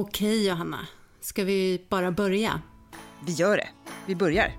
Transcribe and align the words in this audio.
Okej, 0.00 0.46
Johanna. 0.48 0.86
Ska 1.20 1.44
vi 1.44 1.86
bara 1.88 2.10
börja? 2.12 2.60
Vi 3.26 3.32
gör 3.32 3.56
det. 3.56 3.68
Vi 4.06 4.14
börjar. 4.14 4.52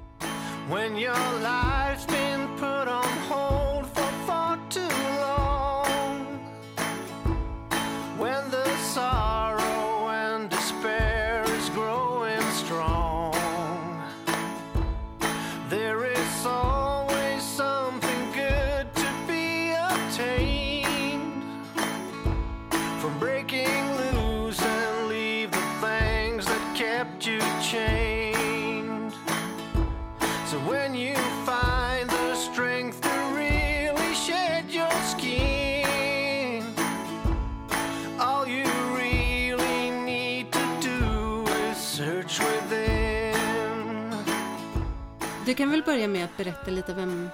Kan 45.59 45.71
väl 45.71 45.83
börja 45.83 46.07
med 46.07 46.25
att 46.25 46.37
berätta 46.37 46.71
lite 46.71 46.93
vem 46.93 47.29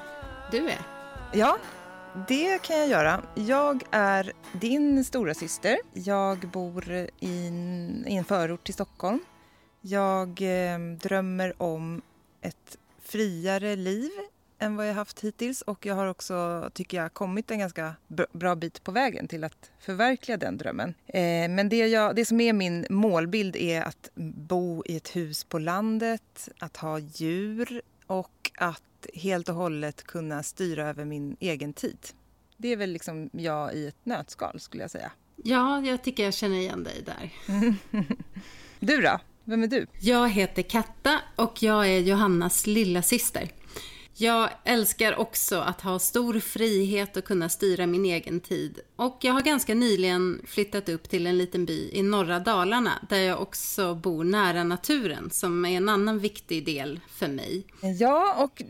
du 0.52 0.70
är? 0.70 0.80
Ja, 1.34 1.58
det 2.28 2.62
kan 2.62 2.78
jag 2.78 2.88
göra. 2.88 3.22
Jag 3.36 3.84
är 3.92 4.32
din 4.54 5.04
stora 5.06 5.34
syster. 5.34 5.78
Jag 5.94 6.40
bor 6.40 6.92
i 7.20 7.48
en, 7.48 8.06
i 8.08 8.16
en 8.16 8.26
förort 8.26 8.64
till 8.64 8.74
Stockholm. 8.74 9.20
Jag 9.82 10.42
eh, 10.42 10.80
drömmer 11.02 11.62
om 11.62 12.02
ett 12.42 12.78
friare 13.02 13.76
liv 13.76 14.12
än 14.60 14.76
vad 14.76 14.90
jag 14.90 14.94
haft 14.94 15.20
hittills 15.20 15.62
och 15.62 15.86
jag 15.86 15.96
har 15.96 16.08
också, 16.08 16.70
tycker 16.74 16.98
jag, 16.98 17.14
kommit 17.14 17.52
en 17.52 17.60
ganska 17.60 17.96
bra- 18.08 18.28
bra 18.32 18.56
bit 18.56 18.84
på 18.84 18.92
vägen 18.92 19.28
till 19.28 19.44
att 19.44 19.72
förverkliga 19.80 20.38
den 20.38 20.58
drömmen. 20.58 20.94
Eh, 21.08 21.50
men 21.50 21.70
det, 21.70 21.88
jag, 21.88 22.16
det 22.16 22.26
som 22.26 22.42
är 22.42 22.54
min 22.54 22.86
målbild 22.90 23.56
är 23.56 23.82
att 23.82 24.10
bo 24.16 24.84
i 24.86 24.98
ett 24.98 25.16
hus 25.16 25.44
på 25.44 25.60
landet, 25.60 26.50
att 26.60 26.78
ha 26.78 27.00
djur 27.00 27.82
och 28.08 28.52
att 28.58 29.08
helt 29.14 29.50
och 29.50 29.56
hållet 29.56 30.04
kunna 30.04 30.44
styra 30.44 30.90
över 30.90 31.06
min 31.06 31.38
egen 31.40 31.74
tid. 31.74 31.98
Det 32.58 32.68
är 32.68 32.78
väl 32.78 32.92
liksom 32.92 33.30
jag 33.34 33.74
i 33.74 33.88
ett 33.88 34.06
nötskal 34.06 34.60
skulle 34.60 34.84
jag 34.84 34.92
säga. 34.92 35.12
Ja, 35.36 35.82
jag 35.82 36.04
tycker 36.04 36.24
jag 36.24 36.34
känner 36.34 36.58
igen 36.58 36.84
dig 36.84 37.04
där. 37.06 37.34
Du 38.80 39.02
då? 39.02 39.20
Vem 39.44 39.64
är 39.64 39.68
du? 39.68 39.88
Jag 40.00 40.30
heter 40.30 40.62
Katta 40.62 41.20
och 41.36 41.64
jag 41.64 41.88
är 41.88 42.00
Johannas 42.00 42.68
lilla 42.68 43.02
syster. 43.02 43.50
Jag 44.18 44.50
älskar 44.64 45.20
också 45.20 45.60
att 45.60 45.82
ha 45.82 46.00
stor 46.00 46.40
frihet 46.40 47.18
och 47.18 47.26
kunna 47.26 47.50
styra 47.50 47.88
min 47.88 48.06
egen 48.06 48.40
tid. 48.40 48.80
Och 48.96 49.18
jag 49.22 49.34
har 49.34 49.42
ganska 49.42 49.74
nyligen 49.74 50.42
flyttat 50.48 50.90
upp 50.90 51.10
till 51.10 51.28
en 51.28 51.38
liten 51.38 51.66
by 51.66 51.90
i 51.94 52.04
norra 52.04 52.40
Dalarna 52.40 52.92
där 53.10 53.20
jag 53.20 53.42
också 53.42 53.96
bor 53.96 54.24
nära 54.24 54.64
naturen 54.64 55.30
som 55.32 55.66
är 55.66 55.78
en 55.78 55.90
annan 55.90 56.20
viktig 56.20 56.66
del 56.66 57.00
för 57.10 57.28
mig. 57.28 57.64
Ja, 58.00 58.36
och 58.44 58.62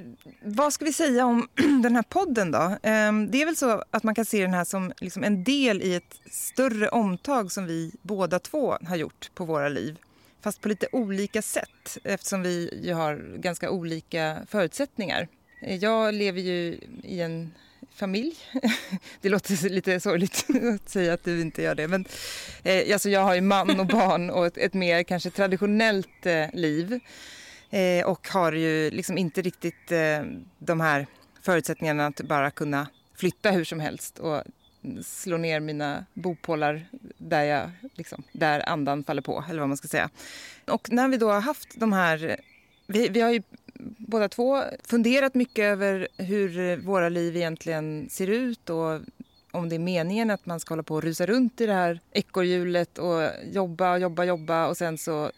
vad 0.44 0.74
ska 0.74 0.86
vi 0.86 0.94
säga 0.94 1.26
om 1.26 1.48
den 1.84 1.96
här 1.96 2.04
podden 2.04 2.52
då? 2.52 2.78
Ehm, 2.84 3.32
det 3.32 3.42
är 3.42 3.46
väl 3.46 3.56
så 3.56 3.84
att 3.92 4.04
man 4.04 4.16
kan 4.16 4.26
se 4.26 4.42
den 4.42 4.54
här 4.54 4.66
som 4.66 4.94
liksom 5.02 5.24
en 5.24 5.44
del 5.44 5.82
i 5.82 5.96
ett 5.96 6.22
större 6.32 6.90
omtag 6.90 7.52
som 7.52 7.66
vi 7.66 7.92
båda 8.02 8.40
två 8.40 8.78
har 8.88 8.96
gjort 8.96 9.32
på 9.36 9.46
våra 9.46 9.70
liv. 9.70 9.98
Fast 10.42 10.62
på 10.62 10.70
lite 10.70 10.88
olika 10.92 11.42
sätt 11.42 11.98
eftersom 12.04 12.42
vi 12.42 12.82
ju 12.84 12.94
har 12.94 13.38
ganska 13.38 13.72
olika 13.72 14.38
förutsättningar. 14.48 15.28
Eh, 15.66 15.76
jag 15.76 16.14
lever 16.14 16.42
ju 16.42 16.80
i 17.04 17.22
en 17.22 17.54
familj. 17.94 18.36
Det 19.22 19.30
låter 19.30 19.70
lite 19.70 20.00
sorgligt 20.00 20.46
att 20.76 20.90
säga 20.90 21.14
att 21.14 21.24
du 21.24 21.42
inte 21.42 21.62
gör 21.62 21.76
det. 21.76 21.88
Men 21.88 22.06
eh, 22.64 22.94
alltså 22.94 23.10
jag 23.10 23.22
har 23.22 23.36
ju 23.36 23.42
man 23.42 23.80
och 23.80 23.88
barn 23.88 24.30
och 24.30 24.46
ett, 24.46 24.58
ett 24.58 24.74
mer 24.74 25.04
kanske 25.04 25.30
traditionellt 25.30 26.26
eh, 26.26 26.46
liv. 26.54 27.00
Eh, 27.70 28.06
och 28.06 28.28
har 28.28 28.52
ju 28.52 28.92
liksom 28.92 29.18
inte 29.18 29.42
riktigt 29.42 29.92
eh, 29.92 30.24
de 30.60 30.82
här 30.82 31.08
förutsättningarna 31.42 32.06
att 32.08 32.22
bara 32.22 32.52
kunna 32.52 32.88
flytta 33.16 33.52
hur 33.52 33.64
som 33.64 33.80
helst 33.80 34.20
och 34.20 34.44
slå 35.04 35.38
ner 35.38 35.60
mina 35.60 36.06
bopålar 36.14 36.88
där, 37.18 37.44
jag, 37.44 37.72
liksom, 37.96 38.24
där 38.32 38.70
andan 38.70 39.04
faller 39.04 39.22
på, 39.22 39.44
eller 39.50 39.60
vad 39.60 39.70
man 39.70 39.78
ska 39.78 39.88
säga. 39.88 40.10
Och 40.68 40.92
när 40.92 41.08
vi 41.08 41.18
då 41.18 41.32
har 41.32 41.42
haft 41.42 41.80
de 41.80 41.94
här... 41.94 42.38
Vi, 42.88 43.10
vi 43.10 43.22
har 43.22 43.32
ju 43.32 43.42
båda 43.98 44.30
två 44.30 44.64
funderat 44.84 45.36
mycket 45.36 45.64
över 45.64 46.08
hur 46.18 46.78
våra 46.78 47.10
liv 47.10 47.36
egentligen 47.36 48.08
ser 48.10 48.28
ut 48.28 48.70
och 48.70 49.00
om 49.52 49.70
det 49.70 49.76
är 49.76 49.80
meningen 49.80 50.32
att 50.32 50.46
man 50.46 50.60
ska 50.60 50.72
hålla 50.72 50.84
på 50.84 50.96
och 50.96 51.04
rusa 51.04 51.26
runt 51.26 51.62
i 51.62 51.66
det 51.66 51.74
här 51.74 52.00
ekorrhjulet 52.12 52.98
och 52.98 53.30
jobba, 53.52 53.98
jobba, 53.98 54.24
jobba 54.24 54.68
och 54.68 54.78
sen 54.78 54.98
så 54.98 55.32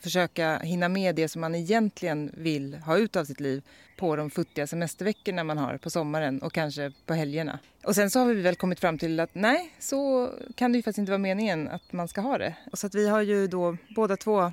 försöka 0.00 0.58
hinna 0.58 0.88
med 0.88 1.14
det 1.14 1.28
som 1.28 1.40
man 1.40 1.54
egentligen 1.54 2.30
vill 2.34 2.74
ha 2.74 2.96
ut 2.98 3.16
av 3.16 3.24
sitt 3.24 3.40
liv 3.40 3.62
på 3.96 4.16
de 4.16 4.30
futtiga 4.30 4.66
semesterveckorna 4.66 5.44
man 5.44 5.58
har 5.58 5.76
på 5.76 5.90
sommaren 5.90 6.42
och 6.42 6.52
kanske 6.52 6.92
på 7.06 7.14
helgerna. 7.14 7.58
Och 7.84 7.94
sen 7.94 8.10
så 8.10 8.18
har 8.18 8.26
vi 8.26 8.42
väl 8.42 8.56
kommit 8.56 8.80
fram 8.80 8.98
till 8.98 9.20
att 9.20 9.30
nej, 9.32 9.74
så 9.78 10.30
kan 10.54 10.72
det 10.72 10.76
ju 10.76 10.82
faktiskt 10.82 10.98
inte 10.98 11.12
vara 11.12 11.18
meningen 11.18 11.68
att 11.68 11.92
man 11.92 12.08
ska 12.08 12.20
ha 12.20 12.38
det. 12.38 12.54
Och 12.72 12.78
så 12.78 12.86
att 12.86 12.94
vi 12.94 13.08
har 13.08 13.22
ju 13.22 13.46
då 13.46 13.76
båda 13.96 14.16
två 14.16 14.42
eh, 14.42 14.52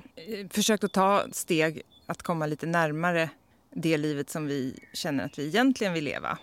försökt 0.50 0.84
att 0.84 0.92
ta 0.92 1.24
steg 1.32 1.82
att 2.06 2.22
komma 2.22 2.46
lite 2.46 2.66
närmare 2.66 3.30
det 3.74 3.96
livet 3.96 4.30
som 4.30 4.46
vi 4.46 4.78
känner 4.92 5.24
att 5.24 5.38
vi 5.38 5.46
egentligen 5.46 5.92
vill 5.92 6.04
leva. 6.04 6.38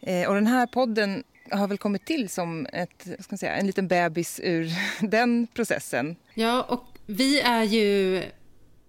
Eh, 0.00 0.28
och 0.28 0.34
den 0.34 0.46
här 0.46 0.66
podden 0.66 1.24
har 1.50 1.68
väl 1.68 1.78
kommit 1.78 2.06
till 2.06 2.28
som 2.28 2.66
ett, 2.72 3.02
ska 3.02 3.26
man 3.28 3.38
säga, 3.38 3.56
en 3.56 3.66
liten 3.66 3.88
bebis 3.88 4.40
ur 4.42 4.70
den 5.08 5.46
processen. 5.54 6.16
Ja, 6.34 6.62
och 6.62 6.84
vi 7.06 7.40
är 7.40 7.62
ju 7.62 8.22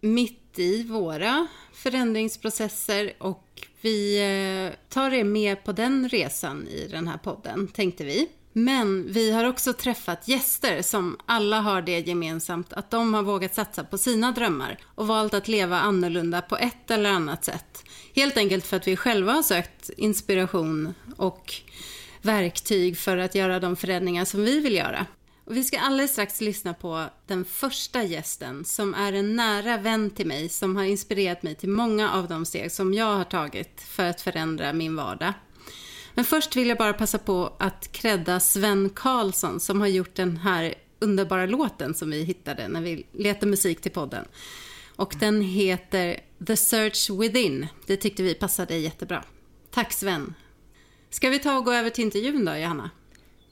mitt 0.01 0.59
i 0.59 0.83
våra 0.83 1.47
förändringsprocesser 1.73 3.13
och 3.17 3.43
vi 3.81 4.17
eh, 4.17 4.89
tar 4.89 5.13
er 5.13 5.23
med 5.23 5.63
på 5.63 5.71
den 5.71 6.09
resan 6.09 6.67
i 6.67 6.87
den 6.87 7.07
här 7.07 7.17
podden, 7.17 7.67
tänkte 7.67 8.03
vi. 8.03 8.27
Men 8.57 9.11
vi 9.11 9.31
har 9.31 9.43
också 9.43 9.73
träffat 9.73 10.27
gäster 10.27 10.81
som 10.81 11.17
alla 11.25 11.59
har 11.59 11.81
det 11.81 11.99
gemensamt 11.99 12.73
att 12.73 12.91
de 12.91 13.13
har 13.13 13.23
vågat 13.23 13.55
satsa 13.55 13.83
på 13.83 13.97
sina 13.97 14.31
drömmar 14.31 14.77
och 14.85 15.07
valt 15.07 15.33
att 15.33 15.47
leva 15.47 15.79
annorlunda 15.79 16.41
på 16.41 16.57
ett 16.57 16.91
eller 16.91 17.09
annat 17.09 17.43
sätt. 17.43 17.83
Helt 18.15 18.37
enkelt 18.37 18.65
för 18.65 18.77
att 18.77 18.87
vi 18.87 18.95
själva 18.95 19.33
har 19.33 19.43
sökt 19.43 19.89
inspiration 19.97 20.93
och 21.17 21.53
verktyg 22.21 22.97
för 22.97 23.17
att 23.17 23.35
göra 23.35 23.59
de 23.59 23.75
förändringar 23.75 24.25
som 24.25 24.43
vi 24.43 24.59
vill 24.59 24.75
göra. 24.75 25.05
Och 25.45 25.57
vi 25.57 25.63
ska 25.63 25.79
alldeles 25.79 26.11
strax 26.11 26.41
lyssna 26.41 26.73
på 26.73 27.05
den 27.27 27.45
första 27.45 28.03
gästen 28.03 28.65
som 28.65 28.93
är 28.93 29.13
en 29.13 29.35
nära 29.35 29.77
vän 29.77 30.09
till 30.09 30.27
mig 30.27 30.49
som 30.49 30.75
har 30.75 30.83
inspirerat 30.83 31.43
mig 31.43 31.55
till 31.55 31.69
många 31.69 32.11
av 32.11 32.27
de 32.27 32.45
steg 32.45 32.71
som 32.71 32.93
jag 32.93 33.17
har 33.17 33.23
tagit 33.23 33.81
för 33.81 34.03
att 34.03 34.21
förändra 34.21 34.73
min 34.73 34.95
vardag. 34.95 35.33
Men 36.17 36.25
först 36.25 36.55
vill 36.55 36.67
jag 36.67 36.77
bara 36.77 36.93
passa 36.93 37.17
på 37.17 37.53
att 37.59 37.91
credda 37.91 38.39
Sven 38.39 38.89
Karlsson 38.89 39.59
som 39.59 39.81
har 39.81 39.87
gjort 39.87 40.15
den 40.15 40.37
här 40.37 40.73
underbara 40.99 41.45
låten 41.45 41.93
som 41.93 42.09
vi 42.09 42.23
hittade 42.23 42.67
när 42.67 42.81
vi 42.81 43.05
letade 43.11 43.45
musik 43.45 43.81
till 43.81 43.91
podden. 43.91 44.25
Och 44.95 45.15
den 45.19 45.41
heter 45.41 46.19
The 46.47 46.57
Search 46.57 47.09
Within. 47.09 47.67
Det 47.85 47.97
tyckte 47.97 48.23
vi 48.23 48.33
passade 48.33 48.77
jättebra. 48.77 49.23
Tack 49.71 49.93
Sven. 49.93 50.33
Ska 51.09 51.29
vi 51.29 51.39
ta 51.39 51.57
och 51.57 51.65
gå 51.65 51.71
över 51.71 51.89
till 51.89 52.03
intervjun 52.03 52.45
då, 52.45 52.55
Johanna? 52.55 52.89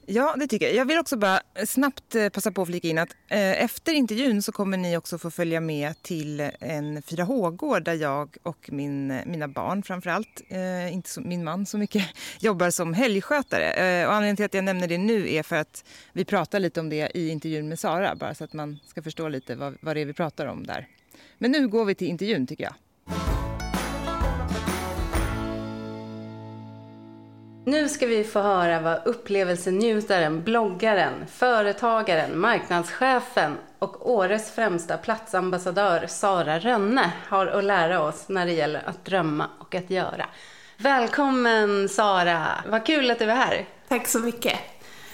Ja, 0.08 0.36
det 0.40 0.48
tycker 0.48 0.66
jag. 0.66 0.76
Jag 0.76 0.86
vill 0.86 0.98
också 0.98 1.18
bara 1.18 1.42
eh, 1.56 1.66
snabbt 1.66 2.16
eh, 2.16 2.30
passa 2.30 2.52
på 2.52 2.62
att 2.62 2.68
flika 2.68 2.88
in 2.88 2.98
att 2.98 3.10
eh, 3.28 3.64
efter 3.64 3.94
intervjun 3.94 4.42
så 4.42 4.52
kommer 4.52 4.78
ni 4.78 4.98
också 4.98 5.18
få 5.18 5.32
följa 5.32 5.59
med 5.59 6.02
till 6.02 6.40
eh, 6.40 6.50
en 6.59 7.02
4H-gård 7.02 7.84
där 7.84 7.94
jag 7.94 8.38
och 8.44 8.70
min, 8.72 9.22
mina 9.26 9.47
barn 9.47 9.84
framförallt, 9.84 10.41
eh, 10.50 10.94
inte 10.94 11.09
så, 11.09 11.22
min 11.22 11.44
man 11.44 11.66
så 11.66 11.78
mycket, 11.78 12.06
jobbar 12.40 12.70
som 12.70 12.94
helgskötare. 12.94 13.74
Eh, 13.74 14.08
och 14.08 14.14
anledningen 14.14 14.35
till 14.35 14.46
att 14.46 14.53
jag 14.53 14.64
nämner 14.64 14.88
det 14.88 14.97
nu 14.97 15.34
är 15.34 15.44
för 15.44 15.56
att 15.56 15.85
vi 16.14 16.26
pratar 16.26 16.59
lite 16.59 16.79
om 16.79 16.90
det 16.90 17.12
i 17.18 17.29
intervjun 17.29 17.70
med 17.70 17.79
Sara, 17.79 18.16
bara 18.16 18.35
så 18.35 18.44
att 18.44 18.53
man 18.53 18.79
ska 18.88 19.02
förstå 19.02 19.28
lite 19.28 19.56
vad, 19.56 19.78
vad 19.82 19.96
det 19.96 20.02
är 20.02 20.06
vi 20.06 20.14
pratar 20.14 20.46
om 20.46 20.66
där. 20.66 20.88
Men 21.38 21.52
nu 21.52 21.68
går 21.68 21.85
vi 21.85 21.96
till 21.96 22.08
intervjun 22.08 22.47
tycker 22.47 22.64
jag. 22.64 22.74
Nu 27.67 27.90
ska 27.90 28.06
vi 28.08 28.23
få 28.23 28.41
höra 28.41 28.79
vad 28.79 29.00
upplevelsenjutaren, 29.06 30.44
bloggaren, 30.44 31.14
företagaren, 31.32 32.40
marknadschefen 32.40 33.58
och 33.79 34.09
årets 34.12 34.52
främsta 34.52 34.97
platsambassadör 34.97 36.08
Sara 36.08 36.59
Rönne 36.59 37.12
har 37.28 37.47
att 37.47 37.64
lära 37.64 38.02
oss 38.02 38.26
när 38.28 38.46
det 38.46 38.52
gäller 38.52 38.82
att 38.85 39.06
drömma 39.06 39.50
och 39.59 39.76
att 39.76 39.90
göra. 39.90 40.26
Välkommen 40.78 41.90
Sara! 41.90 42.47
Vad 42.67 42.85
kul 42.85 43.12
att 43.12 43.20
du 43.20 43.26
är 43.26 43.35
här. 43.35 43.66
Tack 43.88 44.08
så 44.08 44.20
mycket. 44.20 44.59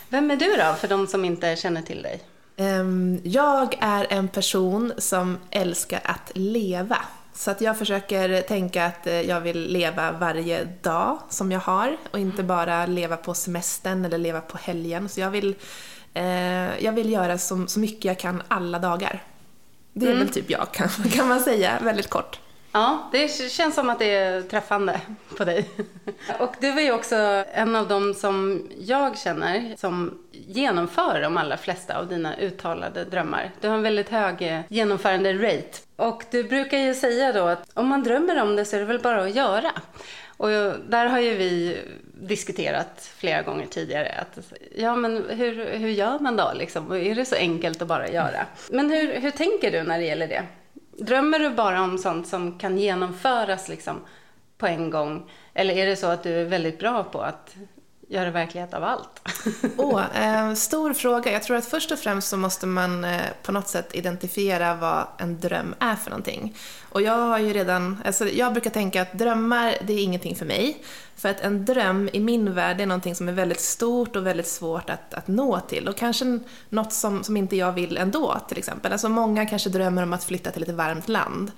Vem 0.09 0.31
är 0.31 0.35
du 0.35 0.55
då, 0.55 0.73
för 0.73 0.87
de 0.87 1.07
som 1.07 1.25
inte 1.25 1.55
känner 1.55 1.81
till 1.81 2.01
dig? 2.01 2.21
Ehm, 2.57 3.19
Jag 3.23 3.77
är 3.81 4.07
en 4.09 4.27
person 4.27 4.93
som 4.97 5.37
älskar 5.51 6.01
att 6.03 6.31
leva. 6.35 6.97
Så 7.41 7.51
att 7.51 7.61
jag 7.61 7.77
försöker 7.77 8.41
tänka 8.41 8.85
att 8.85 9.07
eh, 9.07 9.21
jag 9.21 9.41
vill 9.41 9.67
leva 9.67 10.11
varje 10.11 10.63
dag 10.81 11.19
som 11.29 11.51
jag 11.51 11.59
har 11.59 11.97
och 12.11 12.19
inte 12.19 12.43
bara 12.43 12.85
leva 12.85 13.17
på 13.17 13.33
semestern 13.33 14.05
eller 14.05 14.17
leva 14.17 14.41
på 14.41 14.57
helgen. 14.57 15.09
Så 15.09 15.19
jag 15.19 15.29
vill, 15.29 15.55
eh, 16.13 16.83
jag 16.83 16.91
vill 16.91 17.11
göra 17.11 17.37
så, 17.37 17.67
så 17.67 17.79
mycket 17.79 18.05
jag 18.05 18.19
kan 18.19 18.41
alla 18.47 18.79
dagar. 18.79 19.23
Det 19.93 20.07
är 20.07 20.15
väl 20.15 20.29
typ 20.29 20.49
jag 20.49 20.71
kan, 20.71 20.89
kan 21.11 21.27
man 21.27 21.39
säga, 21.39 21.79
väldigt 21.81 22.09
kort. 22.09 22.39
Ja, 22.71 23.09
det 23.11 23.51
känns 23.51 23.75
som 23.75 23.89
att 23.89 23.99
det 23.99 24.15
är 24.15 24.41
träffande 24.41 25.01
på 25.37 25.45
dig. 25.45 25.69
Och 26.39 26.55
du 26.59 26.67
är 26.67 26.81
ju 26.81 26.91
också 26.91 27.15
en 27.53 27.75
av 27.75 27.87
dem 27.87 28.13
som 28.13 28.67
jag 28.79 29.17
känner 29.17 29.75
som 29.77 30.17
genomför 30.31 31.21
de 31.21 31.37
allra 31.37 31.57
flesta 31.57 31.97
av 31.97 32.07
dina 32.07 32.35
uttalade 32.35 33.05
drömmar. 33.05 33.51
Du 33.61 33.67
har 33.67 33.75
en 33.75 33.83
väldigt 33.83 34.09
hög 34.09 34.41
eh, 34.41 34.61
genomförande 34.69 35.33
rate. 35.33 35.77
Och 36.01 36.25
du 36.31 36.43
brukar 36.43 36.77
ju 36.77 36.93
säga 36.93 37.33
då 37.33 37.43
att 37.43 37.69
om 37.73 37.87
man 37.87 38.03
drömmer 38.03 38.41
om 38.41 38.55
det 38.55 38.65
så 38.65 38.75
är 38.75 38.79
det 38.79 38.85
väl 38.85 38.99
bara 38.99 39.23
att 39.23 39.35
göra. 39.35 39.71
Och 40.37 40.49
där 40.89 41.05
har 41.05 41.19
ju 41.19 41.33
vi 41.37 41.77
diskuterat 42.21 43.11
flera 43.15 43.41
gånger 43.41 43.65
tidigare 43.65 44.11
att 44.11 44.53
ja 44.75 44.95
men 44.95 45.25
hur, 45.29 45.65
hur 45.65 45.89
gör 45.89 46.19
man 46.19 46.35
då 46.37 46.51
liksom? 46.55 46.91
Är 46.91 47.15
det 47.15 47.25
så 47.25 47.35
enkelt 47.35 47.81
att 47.81 47.87
bara 47.87 48.09
göra? 48.09 48.45
Men 48.69 48.91
hur, 48.91 49.13
hur 49.13 49.31
tänker 49.31 49.71
du 49.71 49.83
när 49.83 49.99
det 49.99 50.05
gäller 50.05 50.27
det? 50.27 50.43
Drömmer 50.97 51.39
du 51.39 51.49
bara 51.49 51.81
om 51.81 51.97
sånt 51.97 52.27
som 52.27 52.59
kan 52.59 52.77
genomföras 52.77 53.69
liksom 53.69 54.01
på 54.57 54.67
en 54.67 54.89
gång? 54.89 55.31
Eller 55.53 55.77
är 55.77 55.85
det 55.85 55.95
så 55.95 56.07
att 56.07 56.23
du 56.23 56.41
är 56.41 56.45
väldigt 56.45 56.79
bra 56.79 57.03
på 57.03 57.21
att 57.21 57.55
göra 58.11 58.31
verklighet 58.31 58.73
av 58.73 58.83
allt? 58.83 59.21
Åh, 59.77 60.17
eh, 60.17 60.53
stor 60.53 60.93
fråga. 60.93 61.31
Jag 61.31 61.43
tror 61.43 61.57
att 61.57 61.65
först 61.65 61.91
och 61.91 61.99
främst 61.99 62.27
så 62.27 62.37
måste 62.37 62.67
man 62.67 63.03
eh, 63.03 63.21
på 63.43 63.51
något 63.51 63.67
sätt 63.67 63.95
identifiera 63.95 64.75
vad 64.75 65.07
en 65.17 65.39
dröm 65.39 65.75
är 65.79 65.95
för 65.95 66.09
någonting. 66.09 66.55
Och 66.89 67.01
jag 67.01 67.17
har 67.17 67.39
ju 67.39 67.53
redan, 67.53 68.01
alltså 68.05 68.29
jag 68.29 68.53
brukar 68.53 68.69
tänka 68.69 69.01
att 69.01 69.13
drömmar, 69.13 69.75
det 69.87 69.93
är 69.93 70.03
ingenting 70.03 70.35
för 70.35 70.45
mig. 70.45 70.83
För 71.15 71.29
att 71.29 71.39
en 71.39 71.65
dröm 71.65 72.09
i 72.13 72.19
min 72.19 72.53
värld 72.53 72.81
är 72.81 72.85
någonting 72.85 73.15
som 73.15 73.29
är 73.29 73.33
väldigt 73.33 73.59
stort 73.59 74.15
och 74.15 74.25
väldigt 74.25 74.47
svårt 74.47 74.89
att, 74.89 75.13
att 75.13 75.27
nå 75.27 75.59
till. 75.59 75.87
Och 75.87 75.97
kanske 75.97 76.39
något 76.69 76.93
som, 76.93 77.23
som 77.23 77.37
inte 77.37 77.55
jag 77.55 77.71
vill 77.71 77.97
ändå, 77.97 78.37
till 78.47 78.57
exempel. 78.57 78.91
Alltså 78.91 79.09
många 79.09 79.45
kanske 79.45 79.69
drömmer 79.69 80.03
om 80.03 80.13
att 80.13 80.23
flytta 80.23 80.51
till 80.51 80.63
ett 80.63 80.69
varmt 80.69 81.07
land. 81.07 81.51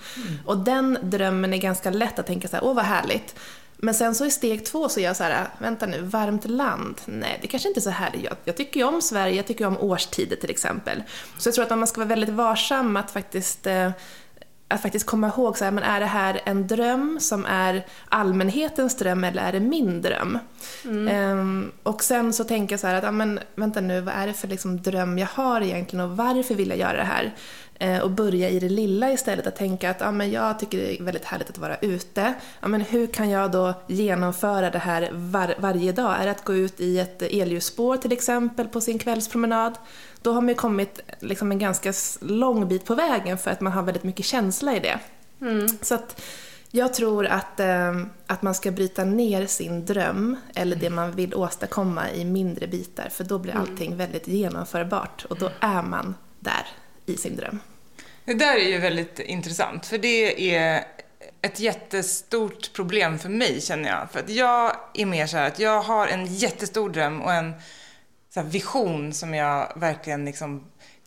Och 0.45 0.57
den 0.57 0.97
drömmen 1.01 1.53
är 1.53 1.57
ganska 1.57 1.89
lätt 1.89 2.19
att 2.19 2.27
tänka 2.27 2.47
så 2.47 2.55
här, 2.55 2.63
åh 2.63 2.75
vad 2.75 2.85
härligt. 2.85 3.35
Men 3.83 3.93
sen 3.93 4.15
så 4.15 4.25
i 4.25 4.31
steg 4.31 4.65
två 4.65 4.89
så 4.89 4.99
är 4.99 5.03
jag 5.03 5.15
så 5.15 5.23
här, 5.23 5.47
vänta 5.57 5.85
nu, 5.85 6.01
varmt 6.01 6.45
land? 6.45 7.01
Nej, 7.05 7.39
det 7.41 7.47
kanske 7.47 7.67
inte 7.67 7.79
är 7.79 7.81
så 7.81 7.89
härligt. 7.89 8.23
Jag, 8.23 8.33
jag 8.43 8.57
tycker 8.57 8.79
ju 8.79 8.85
om 8.85 9.01
Sverige, 9.01 9.35
jag 9.35 9.47
tycker 9.47 9.63
ju 9.63 9.67
om 9.67 9.77
årstider 9.77 10.35
till 10.35 10.49
exempel. 10.49 11.03
Så 11.37 11.47
jag 11.47 11.55
tror 11.55 11.65
att 11.65 11.77
man 11.77 11.87
ska 11.87 11.99
vara 12.01 12.09
väldigt 12.09 12.29
varsam 12.29 12.97
att 12.97 13.11
faktiskt 13.11 13.67
eh, 13.67 13.91
att 14.67 14.81
faktiskt 14.81 15.05
komma 15.05 15.27
ihåg, 15.27 15.57
så 15.57 15.63
här, 15.63 15.71
men 15.71 15.83
är 15.83 15.99
det 15.99 16.05
här 16.05 16.41
en 16.45 16.67
dröm 16.67 17.19
som 17.19 17.45
är 17.45 17.85
allmänhetens 18.09 18.97
dröm 18.97 19.23
eller 19.23 19.41
är 19.41 19.51
det 19.51 19.59
min 19.59 20.01
dröm? 20.01 20.39
Ehm, 21.09 21.71
och 21.83 22.03
sen 22.03 22.33
så 22.33 22.43
tänker 22.43 22.73
jag 22.73 22.79
så 22.79 22.87
här 22.87 22.95
att, 22.95 23.03
ja, 23.03 23.11
men, 23.11 23.39
vänta 23.55 23.81
nu, 23.81 24.01
vad 24.01 24.13
är 24.13 24.27
det 24.27 24.33
för 24.33 24.47
liksom, 24.47 24.81
dröm 24.81 25.17
jag 25.17 25.27
har 25.27 25.61
egentligen 25.61 26.05
och 26.05 26.17
varför 26.17 26.55
vill 26.55 26.69
jag 26.69 26.79
göra 26.79 26.97
det 26.97 27.03
här? 27.03 27.35
Eh, 27.79 27.99
och 27.99 28.11
börja 28.11 28.49
i 28.49 28.59
det 28.59 28.69
lilla 28.69 29.11
istället, 29.11 29.47
att 29.47 29.55
tänka 29.55 29.89
att 29.89 29.99
ja, 29.99 30.11
men 30.11 30.31
jag 30.31 30.59
tycker 30.59 30.77
det 30.77 30.99
är 30.99 31.03
väldigt 31.03 31.25
härligt 31.25 31.49
att 31.49 31.57
vara 31.57 31.77
ute. 31.77 32.33
Ja, 32.59 32.67
men 32.67 32.81
hur 32.81 33.07
kan 33.07 33.29
jag 33.29 33.51
då 33.51 33.73
genomföra 33.87 34.69
det 34.69 34.79
här 34.79 35.09
var, 35.11 35.55
varje 35.59 35.91
dag? 35.91 36.15
Är 36.19 36.25
det 36.25 36.31
att 36.31 36.43
gå 36.43 36.53
ut 36.53 36.79
i 36.79 36.99
ett 36.99 37.21
elljusspår 37.21 37.97
till 37.97 38.11
exempel 38.11 38.67
på 38.67 38.81
sin 38.81 38.99
kvällspromenad? 38.99 39.77
Då 40.21 40.33
har 40.33 40.41
man 40.41 40.49
ju 40.49 40.55
kommit 40.55 40.99
liksom 41.19 41.51
en 41.51 41.59
ganska 41.59 41.93
lång 42.21 42.67
bit 42.67 42.85
på 42.85 42.95
vägen 42.95 43.37
för 43.37 43.51
att 43.51 43.61
man 43.61 43.73
har 43.73 43.83
väldigt 43.83 44.03
mycket 44.03 44.25
känsla 44.25 44.75
i 44.75 44.79
det. 44.79 44.99
Så 45.81 45.95
att 45.95 46.21
jag 46.71 46.93
tror 46.93 47.25
att, 47.25 47.59
eh, 47.59 47.97
att 48.27 48.41
man 48.41 48.55
ska 48.55 48.71
bryta 48.71 49.03
ner 49.03 49.45
sin 49.45 49.85
dröm 49.85 50.37
eller 50.55 50.75
det 50.75 50.89
man 50.89 51.11
vill 51.11 51.35
åstadkomma 51.35 52.11
i 52.11 52.25
mindre 52.25 52.67
bitar 52.67 53.09
för 53.09 53.23
då 53.23 53.39
blir 53.39 53.55
allting 53.55 53.97
väldigt 53.97 54.27
genomförbart 54.27 55.25
och 55.29 55.37
då 55.37 55.49
är 55.59 55.81
man 55.81 56.15
där 56.39 56.67
i 57.05 57.17
sin 57.17 57.35
dröm. 57.35 57.59
Det 58.25 58.33
där 58.33 58.55
är 58.55 58.69
ju 58.69 58.77
väldigt 58.77 59.19
intressant, 59.19 59.85
för 59.85 59.97
det 59.97 60.55
är 60.55 60.85
ett 61.41 61.59
jättestort 61.59 62.73
problem 62.73 63.19
för 63.19 63.29
mig 63.29 63.61
känner 63.61 63.89
jag. 63.89 64.11
För 64.11 64.19
att 64.19 64.29
jag 64.29 64.75
är 64.93 65.05
mer 65.05 65.27
så 65.27 65.37
här 65.37 65.47
att 65.47 65.59
jag 65.59 65.81
har 65.81 66.07
en 66.07 66.25
jättestor 66.25 66.89
dröm 66.89 67.21
och 67.21 67.33
en 67.33 67.53
så 68.33 68.39
här 68.39 68.47
vision 68.47 69.13
som 69.13 69.33
jag 69.33 69.73
verkligen 69.75 70.25
liksom 70.25 70.63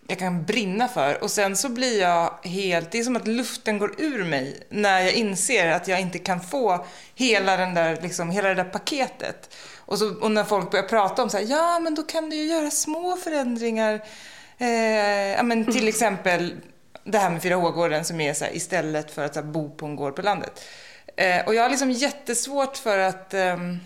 jag 0.09 0.19
kan 0.19 0.45
brinna 0.45 0.89
för 0.89 1.23
och 1.23 1.31
sen 1.31 1.57
så 1.57 1.69
blir 1.69 2.01
jag 2.01 2.39
helt, 2.43 2.91
det 2.91 2.99
är 2.99 3.05
som 3.05 3.17
att 3.17 3.27
luften 3.27 3.79
går 3.79 3.95
ur 3.99 4.25
mig 4.25 4.67
när 4.69 5.01
jag 5.01 5.13
inser 5.13 5.69
att 5.69 5.89
jag 5.89 6.01
inte 6.01 6.19
kan 6.19 6.41
få 6.41 6.87
hela 7.15 7.57
den 7.57 7.75
där, 7.75 7.99
liksom, 8.03 8.31
hela 8.31 8.49
det 8.49 8.55
där 8.55 8.65
paketet. 8.65 9.55
Och, 9.77 9.99
så, 9.99 10.15
och 10.15 10.31
när 10.31 10.45
folk 10.45 10.71
börjar 10.71 10.89
prata 10.89 11.23
om 11.23 11.31
så 11.31 11.37
här, 11.37 11.45
ja 11.45 11.79
men 11.79 11.95
då 11.95 12.03
kan 12.03 12.31
du 12.31 12.37
ju 12.37 12.45
göra 12.45 12.71
små 12.71 13.17
förändringar. 13.17 14.01
Eh, 14.59 15.33
ja 15.37 15.43
men 15.43 15.73
till 15.73 15.89
exempel 15.89 16.55
det 17.05 17.19
här 17.19 17.31
med 17.31 17.43
4H-gården 17.43 18.05
som 18.05 18.21
är 18.21 18.35
så 18.35 18.45
här, 18.45 18.57
istället 18.57 19.11
för 19.11 19.25
att 19.25 19.37
här, 19.37 19.43
bo 19.43 19.71
på 19.71 19.87
en 19.87 19.97
gård 19.97 20.17
på 20.17 20.23
landet. 20.23 20.65
Eh, 21.17 21.47
och 21.47 21.55
jag 21.55 21.63
har 21.63 21.71
liksom 21.71 21.91
jättesvårt 21.91 22.77
för 22.77 22.99
att 22.99 23.35
ehm, 23.35 23.79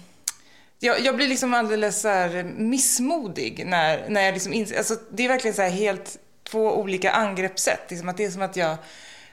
jag, 0.78 1.00
jag 1.00 1.16
blir 1.16 1.28
liksom 1.28 1.54
alldeles 1.54 2.00
så 2.00 2.08
här 2.08 2.42
missmodig 2.56 3.66
när, 3.66 4.08
när 4.08 4.22
jag 4.22 4.32
liksom 4.34 4.52
inser, 4.52 4.78
alltså 4.78 4.96
det 5.10 5.24
är 5.24 5.28
verkligen 5.28 5.54
så 5.54 5.62
helt 5.62 6.18
två 6.50 6.78
olika 6.78 7.10
angreppssätt. 7.10 7.90
Liksom 7.90 8.08
att 8.08 8.16
det 8.16 8.24
är 8.24 8.30
som 8.30 8.42
att 8.42 8.56
jag, 8.56 8.76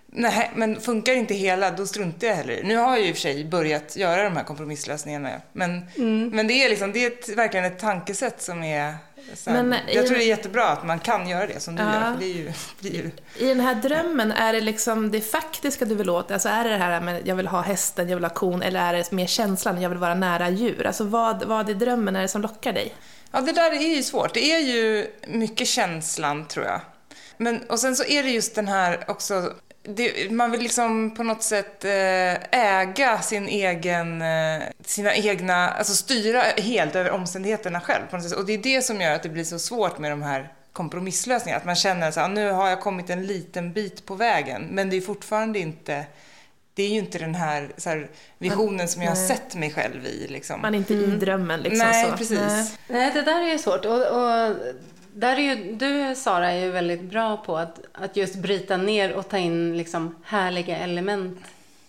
nej 0.07 0.51
men 0.55 0.81
funkar 0.81 1.13
inte 1.13 1.33
hela 1.33 1.71
då 1.71 1.85
struntar 1.85 2.27
jag 2.27 2.35
heller. 2.35 2.63
Nu 2.63 2.75
har 2.75 2.89
jag 2.89 2.99
ju 2.99 3.07
i 3.07 3.11
och 3.11 3.15
för 3.15 3.21
sig 3.21 3.45
börjat 3.45 3.95
göra 3.95 4.23
de 4.23 4.37
här 4.37 4.43
kompromisslösningarna. 4.43 5.41
Men, 5.53 5.85
men 6.29 6.47
det 6.47 6.53
är 6.53 6.69
liksom, 6.69 6.91
det 6.91 7.05
är 7.05 7.07
ett, 7.07 7.29
verkligen 7.29 7.65
ett 7.65 7.79
tankesätt 7.79 8.41
som 8.41 8.63
är 8.63 8.95
här, 9.45 9.63
Men 9.63 9.79
jag 9.87 10.07
tror 10.07 10.17
det 10.17 10.23
är 10.23 10.27
jättebra 10.27 10.67
att 10.67 10.85
man 10.85 10.99
kan 10.99 11.29
göra 11.29 11.47
det 11.47 11.59
som 11.59 11.75
du 11.75 11.83
Ja. 11.83 11.93
gör. 11.93 12.11
För 12.13 12.19
det 12.19 12.25
är 12.25 12.33
ju, 12.35 12.51
det 12.79 12.87
är 12.89 12.93
ju 12.93 13.11
I 13.37 13.47
den 13.47 13.59
här 13.59 13.75
drömmen, 13.75 14.31
är 14.31 14.53
det 14.53 14.61
liksom 14.61 15.11
det 15.11 15.21
faktiska 15.21 15.85
du 15.85 15.95
vill 15.95 16.09
åt? 16.09 16.31
Alltså 16.31 16.49
är 16.49 16.63
det 16.63 16.69
det 16.69 16.77
här 16.77 17.01
med 17.01 17.27
jag 17.27 17.35
vill 17.35 17.47
ha 17.47 17.61
hästen, 17.61 18.09
jag 18.09 18.15
vill 18.17 18.23
ha 18.25 18.33
kon, 18.33 18.61
eller 18.61 18.79
är 18.79 18.93
det 18.93 19.11
mer 19.11 19.27
känslan, 19.27 19.81
jag 19.81 19.89
vill 19.89 19.97
vara 19.99 20.15
nära 20.15 20.49
djur? 20.49 20.87
Alltså 20.87 21.03
vad, 21.03 21.43
vad 21.43 21.69
i 21.69 21.73
drömmen 21.73 22.15
är 22.15 22.21
det 22.21 22.27
som 22.27 22.41
lockar 22.41 22.73
dig? 22.73 22.93
Ja, 23.31 23.41
det 23.41 23.51
där 23.51 23.71
är 23.71 23.95
ju 23.95 24.03
svårt. 24.03 24.33
Det 24.33 24.51
är 24.53 24.59
ju 24.59 25.07
mycket 25.27 25.67
känslan, 25.67 26.47
tror 26.47 26.65
jag. 26.65 26.81
Men, 27.37 27.61
och 27.69 27.79
sen 27.79 27.95
så 27.95 28.03
är 28.03 28.23
det 28.23 28.29
just 28.29 28.55
den 28.55 28.67
här 28.67 29.03
också... 29.07 29.53
Det, 29.83 30.31
man 30.31 30.51
vill 30.51 30.61
liksom 30.61 31.15
på 31.15 31.23
något 31.23 31.43
sätt 31.43 31.85
eh, 31.85 32.59
äga 32.79 33.21
sin 33.21 33.47
egen, 33.47 34.21
eh, 34.21 34.63
sina 34.85 35.15
egna, 35.15 35.69
alltså 35.69 35.93
styra 35.93 36.41
helt 36.41 36.95
över 36.95 37.11
omständigheterna 37.11 37.81
själv. 37.81 38.01
På 38.09 38.17
något 38.17 38.29
sätt. 38.29 38.37
Och 38.37 38.45
det 38.45 38.53
är 38.53 38.57
det 38.57 38.81
som 38.81 39.01
gör 39.01 39.11
att 39.11 39.23
det 39.23 39.29
blir 39.29 39.43
så 39.43 39.59
svårt 39.59 39.97
med 39.97 40.11
de 40.11 40.21
här 40.21 40.53
kompromisslösningarna. 40.73 41.59
Att 41.59 41.65
man 41.65 41.75
känner 41.75 42.19
att 42.19 42.31
nu 42.31 42.51
har 42.51 42.69
jag 42.69 42.81
kommit 42.81 43.09
en 43.09 43.27
liten 43.27 43.73
bit 43.73 44.05
på 44.05 44.15
vägen, 44.15 44.67
men 44.71 44.89
det 44.89 44.97
är 44.97 45.01
fortfarande 45.01 45.59
inte 45.59 46.05
det 46.77 46.83
är 46.83 46.89
ju 46.89 46.99
inte 46.99 47.17
den 47.17 47.35
här, 47.35 47.71
så 47.77 47.89
här 47.89 48.09
visionen 48.37 48.87
som 48.87 49.01
jag 49.01 49.11
har 49.11 49.27
sett 49.27 49.55
mig 49.55 49.71
själv 49.71 50.05
i. 50.05 50.27
Liksom. 50.27 50.61
Man 50.61 50.73
är 50.73 50.77
inte 50.77 50.93
i 50.93 51.05
drömmen 51.05 51.61
liksom. 51.61 51.87
Nej, 51.87 52.05
så. 52.05 52.17
precis. 52.17 52.39
Nej. 52.39 52.71
Nej, 52.87 53.11
det 53.13 53.21
där 53.21 53.41
är 53.41 53.51
ju 53.51 53.57
svårt. 53.57 53.85
Och, 53.85 54.01
och 54.01 54.55
där 55.19 55.37
är 55.37 55.55
ju, 55.55 55.73
du, 55.73 56.15
Sara, 56.15 56.51
är 56.51 56.65
ju 56.65 56.71
väldigt 56.71 57.01
bra 57.01 57.37
på 57.37 57.57
att, 57.57 57.79
att 57.93 58.15
just 58.15 58.35
bryta 58.35 58.77
ner 58.77 59.13
och 59.13 59.29
ta 59.29 59.37
in 59.37 59.77
liksom 59.77 60.15
härliga 60.23 60.77
element 60.77 61.37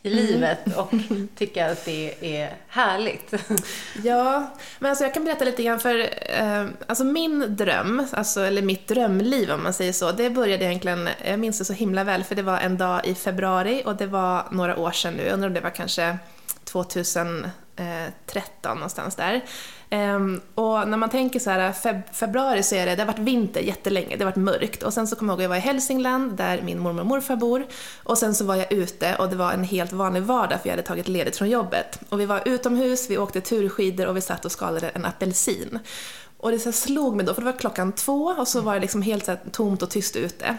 i 0.03 0.11
livet 0.11 0.77
och 0.77 0.93
tycka 1.37 1.71
att 1.71 1.85
det 1.85 2.15
är 2.21 2.57
härligt. 2.69 3.35
Ja, 4.03 4.51
men 4.79 4.91
alltså 4.91 5.05
jag 5.05 5.15
kan 5.15 5.25
berätta 5.25 5.45
lite 5.45 5.63
grann 5.63 5.81
för 5.81 5.99
eh, 6.39 6.67
alltså 6.87 7.05
min 7.05 7.57
dröm, 7.57 8.07
alltså, 8.13 8.41
eller 8.41 8.63
mitt 8.63 8.89
drömliv 8.89 9.51
om 9.51 9.63
man 9.63 9.73
säger 9.73 9.93
så, 9.93 10.13
det 10.13 10.31
började 10.31 10.65
egentligen, 10.65 11.09
jag 11.25 11.41
minns 11.41 11.59
det 11.59 11.65
så 11.65 11.73
himla 11.73 12.05
väl, 12.05 12.25
för 12.25 12.35
det 12.35 12.43
var 12.43 12.59
en 12.59 12.79
dag 12.79 13.07
i 13.07 13.15
februari 13.15 13.83
och 13.87 13.97
det 13.97 14.07
var 14.07 14.49
några 14.51 14.77
år 14.77 14.91
sedan 14.91 15.15
nu, 15.15 15.23
jag 15.23 15.33
undrar 15.33 15.49
om 15.49 15.55
det 15.55 15.61
var 15.61 15.71
kanske 15.71 16.19
2013 16.65 17.53
någonstans 18.77 19.17
där. 19.17 19.43
Um, 19.91 20.41
och 20.55 20.89
när 20.89 20.97
man 20.97 21.11
tänker 21.11 21.41
så 21.41 21.51
här, 21.51 21.73
feb- 21.73 22.13
februari 22.13 22.63
så 22.63 22.75
är 22.75 22.87
det, 22.87 22.95
det 22.95 23.03
har 23.03 23.07
varit 23.07 23.19
vinter 23.19 23.61
jättelänge, 23.61 24.17
det 24.17 24.25
har 24.25 24.31
varit 24.31 24.37
mörkt. 24.37 24.83
Och 24.83 24.95
sen 24.95 25.07
så 25.07 25.17
kommer 25.17 25.33
jag 25.33 25.35
ihåg 25.35 25.41
att 25.41 25.45
jag 25.45 25.49
var 25.49 25.57
i 25.57 25.61
Hälsingland 25.61 26.37
där 26.37 26.63
min 26.63 26.79
mormor 26.79 27.01
och 27.01 27.07
morfar 27.07 27.37
bor. 27.37 27.67
Och 28.03 28.19
sen 28.19 28.35
så 28.35 28.45
var 28.45 28.55
jag 28.55 28.73
ute 28.73 29.17
och 29.19 29.29
det 29.29 29.37
var 29.37 29.53
en 29.53 29.65
helt 29.65 29.93
vanlig 29.93 30.23
vardag 30.23 30.61
för 30.61 30.69
jag 30.69 30.73
hade 30.73 30.83
tagit 30.83 31.09
ledigt 31.09 31.37
från 31.37 31.51
jobbet. 31.51 32.01
Och 32.09 32.21
vi 32.21 32.27
var 32.27 32.43
utomhus, 32.45 33.11
vi 33.11 33.19
åkte 33.19 33.41
turskidor 33.41 34.07
och 34.07 34.17
vi 34.17 34.21
satt 34.21 34.45
och 34.45 34.53
skalade 34.53 34.89
en 34.89 35.05
apelsin. 35.05 35.79
Och 36.37 36.51
det 36.51 36.59
så 36.59 36.73
slog 36.73 37.17
mig 37.17 37.27
då, 37.27 37.35
för 37.35 37.43
det 37.43 37.53
var 37.53 37.59
klockan 37.59 37.93
två 37.93 38.35
och 38.39 38.49
så 38.49 38.61
var 38.61 38.75
det 38.75 38.81
liksom 38.81 39.03
helt 39.03 39.25
så 39.25 39.37
tomt 39.53 39.83
och 39.83 39.91
tyst 39.91 40.17
ute. 40.17 40.57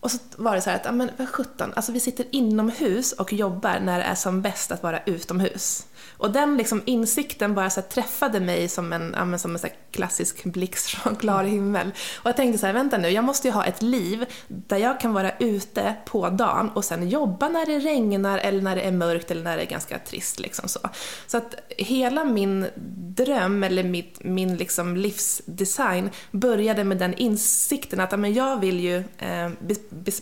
Och 0.00 0.10
så 0.10 0.18
var 0.36 0.54
det 0.54 0.60
så 0.60 0.70
här 0.70 0.76
att, 0.76 0.84
ja 0.84 0.92
men 0.92 1.10
vad 1.16 1.28
sjutton, 1.28 1.72
alltså 1.76 1.92
vi 1.92 2.00
sitter 2.00 2.26
inomhus 2.30 3.12
och 3.12 3.32
jobbar 3.32 3.80
när 3.80 3.98
det 3.98 4.04
är 4.04 4.14
som 4.14 4.42
bäst 4.42 4.72
att 4.72 4.82
vara 4.82 5.00
utomhus. 5.06 5.86
Och 6.16 6.30
den 6.30 6.56
liksom 6.56 6.82
insikten 6.84 7.54
bara 7.54 7.70
så 7.70 7.82
träffade 7.82 8.40
mig 8.40 8.68
som 8.68 8.92
en, 8.92 9.14
ja, 9.16 9.24
men 9.24 9.38
som 9.38 9.52
en 9.52 9.58
så 9.58 9.66
här 9.66 9.76
klassisk 9.98 10.44
blixt 10.44 10.88
från 10.88 11.16
klar 11.16 11.44
himmel. 11.44 11.90
Och 12.16 12.26
jag 12.26 12.36
tänkte 12.36 12.58
så 12.58 12.66
här, 12.66 12.72
vänta 12.72 12.98
nu, 12.98 13.08
jag 13.08 13.24
måste 13.24 13.48
ju 13.48 13.54
ha 13.54 13.64
ett 13.64 13.82
liv 13.82 14.24
där 14.48 14.76
jag 14.76 15.00
kan 15.00 15.12
vara 15.12 15.32
ute 15.38 15.94
på 16.04 16.28
dagen 16.28 16.70
och 16.74 16.84
sen 16.84 17.08
jobba 17.08 17.48
när 17.48 17.66
det 17.66 17.78
regnar 17.78 18.38
eller 18.38 18.62
när 18.62 18.76
det 18.76 18.82
är 18.82 18.92
mörkt 18.92 19.30
eller 19.30 19.42
när 19.42 19.56
det 19.56 19.62
är 19.62 19.66
ganska 19.66 19.98
trist. 19.98 20.40
Liksom 20.40 20.68
så. 20.68 20.80
så 21.26 21.36
att 21.36 21.54
hela 21.68 22.24
min 22.24 22.66
dröm 23.16 23.64
eller 23.64 23.82
mitt, 23.82 24.24
min 24.24 24.56
liksom 24.56 24.96
livsdesign 24.96 26.10
började 26.30 26.84
med 26.84 26.98
den 26.98 27.14
insikten 27.14 28.00
att 28.00 28.18
men 28.18 28.34
jag 28.34 28.60
vill 28.60 28.80
ju 28.80 28.96
eh, 29.18 29.50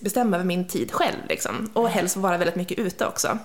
bestämma 0.01 0.37
över 0.37 0.47
min 0.47 0.69
tid 0.69 0.93
själv 0.93 1.19
liksom. 1.29 1.71
och 1.73 1.89
helst 1.89 2.17
vara 2.17 2.39
väldigt 2.39 2.57
mycket 2.57 2.79
ute 2.79 3.07
också. 3.07 3.39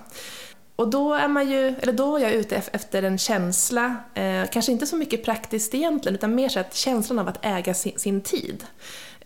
Och 0.82 0.88
då 0.90 1.14
är 1.14 1.28
man 1.28 1.50
ju, 1.50 1.74
eller 1.80 1.92
då 1.92 2.16
är 2.16 2.22
jag 2.22 2.32
ute 2.32 2.56
ef- 2.56 2.68
efter 2.72 3.02
en 3.02 3.18
känsla, 3.18 3.96
eh, 4.14 4.44
kanske 4.52 4.72
inte 4.72 4.86
så 4.86 4.96
mycket 4.96 5.24
praktiskt 5.24 5.74
egentligen, 5.74 6.14
utan 6.14 6.34
mer 6.34 6.48
så 6.48 6.60
att 6.60 6.74
känslan 6.74 7.18
av 7.18 7.28
att 7.28 7.38
äga 7.44 7.74
sin, 7.74 7.98
sin 7.98 8.20
tid. 8.20 8.64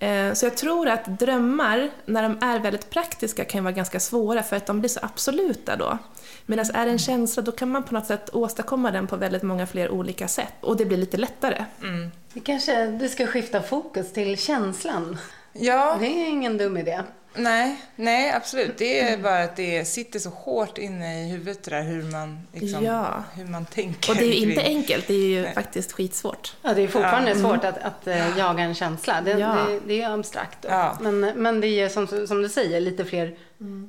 Eh, 0.00 0.32
så 0.32 0.46
jag 0.46 0.56
tror 0.56 0.88
att 0.88 1.18
drömmar, 1.18 1.90
när 2.06 2.22
de 2.22 2.38
är 2.40 2.58
väldigt 2.58 2.90
praktiska, 2.90 3.44
kan 3.44 3.64
vara 3.64 3.72
ganska 3.74 4.00
svåra 4.00 4.42
för 4.42 4.56
att 4.56 4.66
de 4.66 4.80
blir 4.80 4.88
så 4.90 5.00
absoluta 5.02 5.76
då. 5.76 5.98
Medan 6.46 6.66
är 6.74 6.86
det 6.86 6.92
en 6.92 6.98
känsla, 6.98 7.42
då 7.42 7.52
kan 7.52 7.70
man 7.70 7.82
på 7.82 7.94
något 7.94 8.06
sätt 8.06 8.30
åstadkomma 8.32 8.90
den 8.90 9.06
på 9.06 9.16
väldigt 9.16 9.42
många 9.42 9.66
fler 9.66 9.90
olika 9.90 10.28
sätt. 10.28 10.52
Och 10.60 10.76
det 10.76 10.84
blir 10.84 10.98
lite 10.98 11.16
lättare. 11.16 11.64
Det 12.32 12.40
kanske 12.40 12.86
du 12.86 13.08
ska 13.08 13.26
skifta 13.26 13.62
fokus 13.62 14.12
till 14.12 14.38
känslan. 14.38 15.18
Ja, 15.52 15.96
Det 16.00 16.06
är 16.06 16.28
ingen 16.28 16.58
dum 16.58 16.76
idé. 16.76 17.02
Nej, 17.36 17.76
nej 17.96 18.32
absolut. 18.32 18.78
Det 18.78 19.00
är 19.00 19.18
bara 19.18 19.42
att 19.42 19.56
det 19.56 19.84
sitter 19.84 20.18
så 20.18 20.30
hårt 20.30 20.78
inne 20.78 21.24
i 21.24 21.28
huvudet 21.30 21.64
det 21.64 21.70
där 21.70 21.82
hur 21.82 22.02
man, 22.02 22.40
liksom, 22.52 22.84
Ja. 22.84 23.24
hur 23.34 23.44
man 23.44 23.64
tänker. 23.66 24.10
Och 24.10 24.16
det 24.16 24.24
är 24.24 24.40
ju 24.40 24.50
inte 24.50 24.62
enkelt, 24.62 25.06
det 25.06 25.14
är 25.14 25.28
ju 25.28 25.42
Nej. 25.42 25.54
faktiskt 25.54 25.92
skitsvårt. 25.92 26.56
Ja, 26.62 26.74
det 26.74 26.82
är 26.82 26.88
fortfarande 26.88 27.34
svårt 27.34 27.64
att, 27.64 27.78
att 27.78 28.06
eh, 28.06 28.38
jaga 28.38 28.62
en 28.64 28.74
känsla. 28.74 29.20
Det, 29.20 29.30
Ja. 29.30 29.56
det, 29.68 29.80
det 29.86 30.02
är 30.02 30.10
abstrakt. 30.10 30.58
Ja. 30.68 30.98
Men, 31.00 31.20
men 31.20 31.60
det 31.60 31.66
är 31.68 31.88
som, 31.88 32.26
som 32.26 32.42
du 32.42 32.48
säger 32.48 32.80
lite 32.80 33.04
fler 33.04 33.36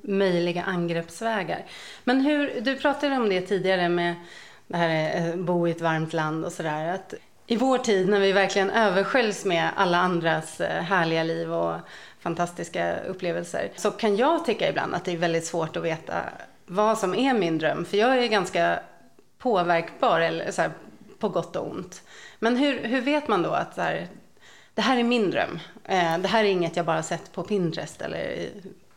möjliga 0.04 0.63
angreppsvägar. 0.63 1.66
Men 2.04 2.22
hur, 2.22 2.62
du 2.62 2.75
pratade 2.75 3.16
om 3.16 3.30
det 3.30 3.42
tidigare 3.42 3.89
med 3.89 4.16
det 4.68 4.77
här 4.77 5.27
eh, 5.30 5.36
bo 5.36 5.68
i 5.68 5.72
ett 5.72 5.82
varmt 5.82 6.13
land 6.13 6.46
och 6.46 6.51
sådär. 6.51 6.88
Att 6.94 7.13
I 7.48 7.56
vår 7.56 7.77
tid 7.77 8.10
när 8.10 8.20
vi 8.20 8.32
verkligen 8.32 8.70
översköljs 8.70 9.46
med 9.46 9.70
alla 9.75 9.98
andras 9.98 10.62
eh, 10.62 10.82
härliga 10.84 11.24
liv 11.24 11.54
och 11.54 11.75
fantastiska 12.27 13.00
upplevelser 13.00 13.72
så 13.75 13.91
kan 13.91 14.15
jag 14.15 14.46
tycka 14.46 14.69
ibland 14.69 14.96
att 14.96 15.05
det 15.05 15.12
är 15.12 15.17
väldigt 15.17 15.46
svårt 15.46 15.77
att 15.77 15.84
veta 15.84 16.15
vad 16.65 16.98
som 16.98 17.15
är 17.15 17.34
min 17.34 17.57
dröm. 17.57 17.86
För 17.86 17.98
jag 17.98 18.17
är 18.17 18.27
ganska 18.27 18.79
påverkbar, 19.38 20.19
eller 20.19 20.51
så 20.51 20.62
här, 20.62 20.72
på 21.19 21.29
gott 21.29 21.55
och 21.55 21.72
ont. 21.72 22.01
Men 22.39 22.57
hur, 22.57 22.84
hur 22.84 23.01
vet 23.01 23.27
man 23.27 23.41
då 23.41 23.50
att 23.50 23.75
så 23.75 23.81
här, 23.81 24.07
det 24.74 24.81
här 24.81 24.98
är 24.98 25.03
min 25.03 25.31
dröm? 25.31 25.60
Eh, 25.84 26.17
det 26.17 26.27
här 26.27 26.43
är 26.43 26.50
inget 26.50 26.75
jag 26.75 26.86
bara 26.86 27.03
sett 27.03 27.34
på 27.34 27.43
Pinterest 27.43 28.01
eller 28.01 28.19
i, 28.19 28.51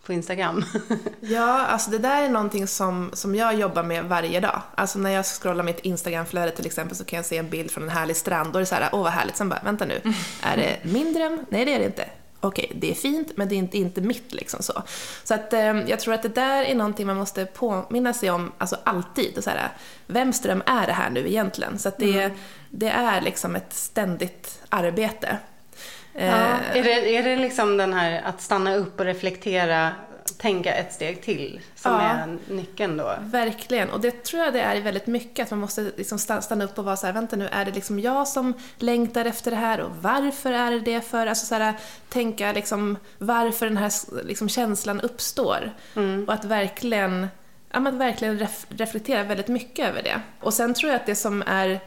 på 0.06 0.12
Instagram. 0.12 0.64
Ja, 1.20 1.66
alltså 1.66 1.90
det 1.90 1.98
där 1.98 2.22
är 2.22 2.28
någonting 2.28 2.66
som, 2.66 3.10
som 3.12 3.34
jag 3.34 3.54
jobbar 3.54 3.82
med 3.82 4.04
varje 4.04 4.40
dag. 4.40 4.62
Alltså 4.74 4.98
när 4.98 5.10
jag 5.10 5.26
scrollar 5.26 5.64
mitt 5.64 5.80
Instagramflöde 5.80 6.50
till 6.50 6.66
exempel 6.66 6.96
så 6.96 7.04
kan 7.04 7.16
jag 7.16 7.26
se 7.26 7.38
en 7.38 7.50
bild 7.50 7.70
från 7.70 7.82
en 7.84 7.90
härlig 7.90 8.16
strand 8.16 8.48
och 8.48 8.60
det 8.60 8.64
är 8.64 8.64
så 8.64 8.74
här, 8.74 8.88
åh 8.92 9.02
vad 9.02 9.12
härligt. 9.12 9.36
Sen 9.36 9.48
bara, 9.48 9.60
vänta 9.64 9.84
nu, 9.84 10.00
är 10.42 10.56
det 10.56 10.76
min 10.82 11.12
dröm? 11.12 11.44
Nej 11.48 11.64
det 11.64 11.74
är 11.74 11.78
det 11.78 11.84
inte. 11.84 12.04
Okej, 12.40 12.72
det 12.74 12.90
är 12.90 12.94
fint 12.94 13.32
men 13.36 13.48
det 13.48 13.54
är 13.54 13.56
inte, 13.56 13.78
inte 13.78 14.00
mitt 14.00 14.32
liksom 14.32 14.62
så. 14.62 14.82
Så 15.24 15.34
att 15.34 15.52
eh, 15.52 15.60
jag 15.60 16.00
tror 16.00 16.14
att 16.14 16.22
det 16.22 16.28
där 16.28 16.64
är 16.64 16.74
någonting 16.74 17.06
man 17.06 17.16
måste 17.16 17.46
påminna 17.46 18.12
sig 18.12 18.30
om, 18.30 18.52
alltså 18.58 18.76
alltid. 18.84 19.44
Så 19.44 19.50
här, 19.50 19.68
vems 20.06 20.42
dröm 20.42 20.62
är 20.66 20.86
det 20.86 20.92
här 20.92 21.10
nu 21.10 21.28
egentligen? 21.28 21.78
Så 21.78 21.88
att 21.88 21.98
det, 21.98 22.30
det 22.70 22.88
är 22.88 23.20
liksom 23.20 23.56
ett 23.56 23.72
ständigt 23.72 24.62
arbete. 24.68 25.38
Ja, 26.12 26.20
Eh, 26.20 26.76
är, 26.76 26.82
det, 26.82 27.16
är 27.16 27.22
det 27.22 27.36
liksom 27.36 27.76
den 27.76 27.92
här 27.92 28.22
att 28.24 28.42
stanna 28.42 28.74
upp 28.74 29.00
och 29.00 29.06
reflektera, 29.06 29.92
tänka 30.38 30.74
ett 30.74 30.92
steg 30.92 31.22
till 31.22 31.60
som 31.76 31.92
Ja. 31.92 32.00
är 32.00 32.38
nyckeln 32.48 32.96
då? 32.96 33.14
Verkligen, 33.20 33.90
och 33.90 34.00
det 34.00 34.24
tror 34.24 34.42
jag 34.44 34.52
det 34.52 34.60
är 34.60 34.76
i 34.76 34.80
väldigt 34.80 35.06
mycket, 35.06 35.44
att 35.44 35.50
man 35.50 35.60
måste 35.60 35.82
liksom 35.96 36.18
sta- 36.18 36.40
stanna 36.40 36.64
upp 36.64 36.78
och 36.78 36.84
vara 36.84 36.96
så 36.96 37.06
här, 37.06 37.12
vänta 37.12 37.36
nu, 37.36 37.48
är 37.52 37.64
det 37.64 37.70
liksom 37.70 38.00
jag 38.00 38.28
som 38.28 38.54
längtar 38.76 39.24
efter 39.24 39.50
det 39.50 39.56
här 39.56 39.80
och 39.80 39.90
varför 40.00 40.52
är 40.52 40.70
det 40.70 40.80
det 40.80 41.00
för? 41.00 41.26
Alltså 41.26 41.46
så 41.46 41.54
här, 41.54 41.74
tänka 42.08 42.52
liksom 42.52 42.98
varför 43.18 43.66
den 43.66 43.76
här 43.76 43.92
liksom, 44.24 44.48
känslan 44.48 45.00
uppstår. 45.00 45.72
Och 46.26 46.32
att 46.34 46.44
verkligen, 46.44 47.28
ja, 47.72 47.80
men 47.80 47.94
att 47.94 48.00
verkligen 48.00 48.38
ref- 48.38 48.66
reflektera 48.68 49.22
väldigt 49.22 49.48
mycket 49.48 49.88
över 49.88 50.02
det. 50.02 50.20
Och 50.40 50.54
sen 50.54 50.74
tror 50.74 50.92
jag 50.92 51.00
att 51.00 51.06
det 51.06 51.14
som 51.16 51.42
är 51.46 51.80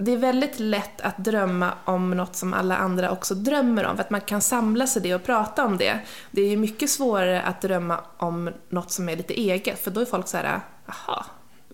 det 0.00 0.12
är 0.12 0.16
väldigt 0.16 0.58
lätt 0.58 1.00
att 1.00 1.18
drömma 1.18 1.72
om 1.84 2.10
något 2.10 2.36
som 2.36 2.54
alla 2.54 2.76
andra 2.76 3.10
också 3.10 3.34
drömmer 3.34 3.86
om, 3.86 3.96
för 3.96 4.04
att 4.04 4.10
man 4.10 4.20
kan 4.20 4.40
samla 4.40 4.86
sig 4.86 5.02
det 5.02 5.14
och 5.14 5.24
prata 5.24 5.64
om 5.64 5.76
det. 5.76 6.00
Det 6.30 6.42
är 6.42 6.48
ju 6.48 6.56
mycket 6.56 6.90
svårare 6.90 7.42
att 7.42 7.60
drömma 7.60 8.00
om 8.16 8.50
något 8.68 8.90
som 8.90 9.08
är 9.08 9.16
lite 9.16 9.40
eget, 9.40 9.84
för 9.84 9.90
då 9.90 10.00
är 10.00 10.04
folk 10.04 10.28
så 10.28 10.36
här, 10.36 10.60
jaha, 10.86 11.24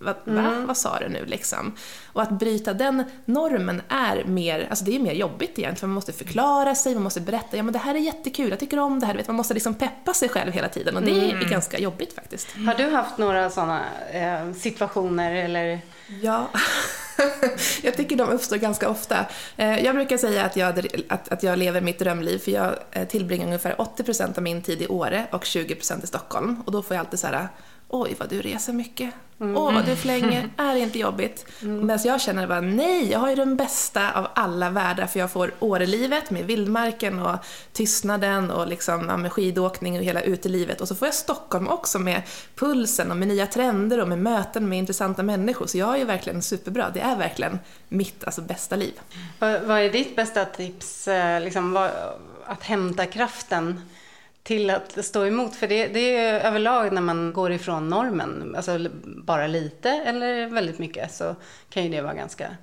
vad, 0.01 0.15
va? 0.25 0.65
vad 0.67 0.77
sa 0.77 0.99
du 0.99 1.09
nu 1.09 1.25
liksom? 1.25 1.73
Och 2.13 2.23
att 2.23 2.31
bryta 2.31 2.75
den 2.75 3.05
normen 3.25 3.83
är 3.89 4.25
mer, 4.25 4.67
alltså 4.71 4.85
det 4.85 4.97
är 4.97 5.01
mer 5.01 5.13
jobbigt 5.13 5.49
egentligen, 5.49 5.77
för 5.77 5.87
man 5.87 5.95
måste 5.95 6.13
förklara 6.13 6.75
sig, 6.75 6.95
man 6.95 7.03
måste 7.03 7.21
berätta, 7.21 7.57
ja 7.57 7.63
men 7.63 7.73
det 7.73 7.79
här 7.79 7.95
är 7.95 7.99
jättekul, 7.99 8.51
jag 8.51 8.59
tycker 8.59 8.79
om 8.79 9.01
det 9.01 9.07
här, 9.07 9.15
vet, 9.15 9.27
man 9.27 9.37
måste 9.37 9.55
liksom 9.55 9.75
peppa 9.75 10.13
sig 10.13 10.29
själv 10.29 10.53
hela 10.53 10.69
tiden 10.69 10.97
och 10.97 11.03
det 11.03 11.31
är 11.31 11.51
ganska 11.51 11.79
jobbigt 11.79 12.13
faktiskt. 12.13 12.49
Har 12.67 12.75
du 12.75 12.91
haft 12.91 13.19
några 13.19 13.51
sådana 13.51 13.85
eh, 14.13 14.53
situationer 14.53 15.35
eller? 15.35 15.81
Ja, 16.23 16.51
jag 17.83 17.97
tycker 17.97 18.17
de 18.17 18.29
uppstår 18.29 18.57
ganska 18.57 18.89
ofta. 18.89 19.27
Eh, 19.57 19.85
jag 19.85 19.95
brukar 19.95 20.17
säga 20.17 20.45
att 20.45 20.57
jag, 20.57 20.87
att, 21.09 21.29
att 21.29 21.43
jag 21.43 21.59
lever 21.59 21.81
mitt 21.81 21.99
drömliv 21.99 22.39
för 22.39 22.51
jag 22.51 22.75
eh, 22.91 23.09
tillbringar 23.09 23.47
ungefär 23.47 23.75
80% 23.75 24.37
av 24.37 24.43
min 24.43 24.63
tid 24.63 24.83
i 24.83 24.87
Åre 24.87 25.27
och 25.33 25.45
20% 25.45 26.05
i 26.05 26.07
Stockholm. 26.07 26.63
Och 26.67 26.73
då 26.73 26.83
får 26.83 26.97
jag 26.97 27.01
alltid 27.05 27.19
så 27.19 27.27
här, 27.27 27.49
oj 27.89 28.17
vad 28.19 28.29
du 28.29 28.43
reser 28.43 28.73
mycket. 28.73 29.15
Åh 29.39 29.75
vad 29.75 29.87
du 29.87 29.97
flänger, 29.97 30.51
är 30.57 30.75
det 30.75 30.81
inte 30.81 30.99
jobbigt? 30.99 31.47
Medan 31.61 31.99
jag 32.05 32.21
känner 32.21 32.47
bara, 32.47 32.61
nej, 32.61 33.11
jag 33.11 33.19
har 33.19 33.29
ju 33.29 33.35
den 33.35 33.57
bästa 33.57 34.13
av 34.13 34.27
alla 34.35 34.71
världar 34.71 35.07
för 35.07 35.19
jag 35.19 35.31
får 35.31 35.53
Årelivet 35.59 36.31
med 36.31 36.45
vildmarken 36.45 37.19
och 37.23 37.37
tystnaden 37.73 38.51
och 38.51 38.67
liksom, 38.67 39.07
ja, 39.09 39.17
med 39.17 39.33
skidåkning 39.33 39.99
och 39.99 40.05
hela 40.05 40.23
utelivet. 40.23 40.81
Och 40.81 40.89
så 40.89 40.95
får 40.95 41.09
jag 41.09 41.15
Stockholm 41.15 41.69
också 41.69 41.99
med 41.99 42.23
pulsen 42.55 43.11
och 43.11 43.17
med 43.17 43.29
nya 43.29 43.47
trender 43.47 44.01
och 44.01 44.09
med 44.09 44.19
möten 44.19 44.69
med 44.69 44.79
intressanta 44.79 45.23
människor. 45.23 45.67
Så 45.67 45.79
jag 45.79 45.95
är 45.95 45.99
ju 45.99 46.05
verkligen 46.05 46.43
superbra. 46.43 46.91
Det 46.95 47.01
är 47.01 47.17
verkligen 47.17 47.59
mitt 47.89 48.25
alltså, 48.25 48.41
bästa 48.41 48.77
liv. 48.77 49.01
Vad, 49.39 49.71
är 49.71 49.93
ditt 49.93 50.17
bästa 50.17 50.45
tips, 50.45 51.09
eh, 51.09 51.41
liksom, 51.41 51.89
att 52.47 52.63
hämta 52.63 53.07
kraften 53.07 53.81
till 54.47 54.71
att 54.71 55.05
stå 55.05 55.27
emot? 55.27 55.57
För 55.57 55.69
det, 55.69 55.89
det 55.89 56.17
är 56.17 56.41
överlag 56.41 56.93
när 56.93 57.01
man 57.01 57.33
går 57.33 57.53
ifrån 57.53 57.89
normen, 57.89 58.55
alltså 58.57 58.89
bara 59.05 59.47
lite 59.47 59.91
eller 59.91 60.47
väldigt 60.47 60.79
mycket, 60.79 61.15
så 61.15 61.37
kan 61.71 61.85
ju 61.85 61.89
det 61.89 62.01
vara 62.01 62.15
ganska... 62.15 62.57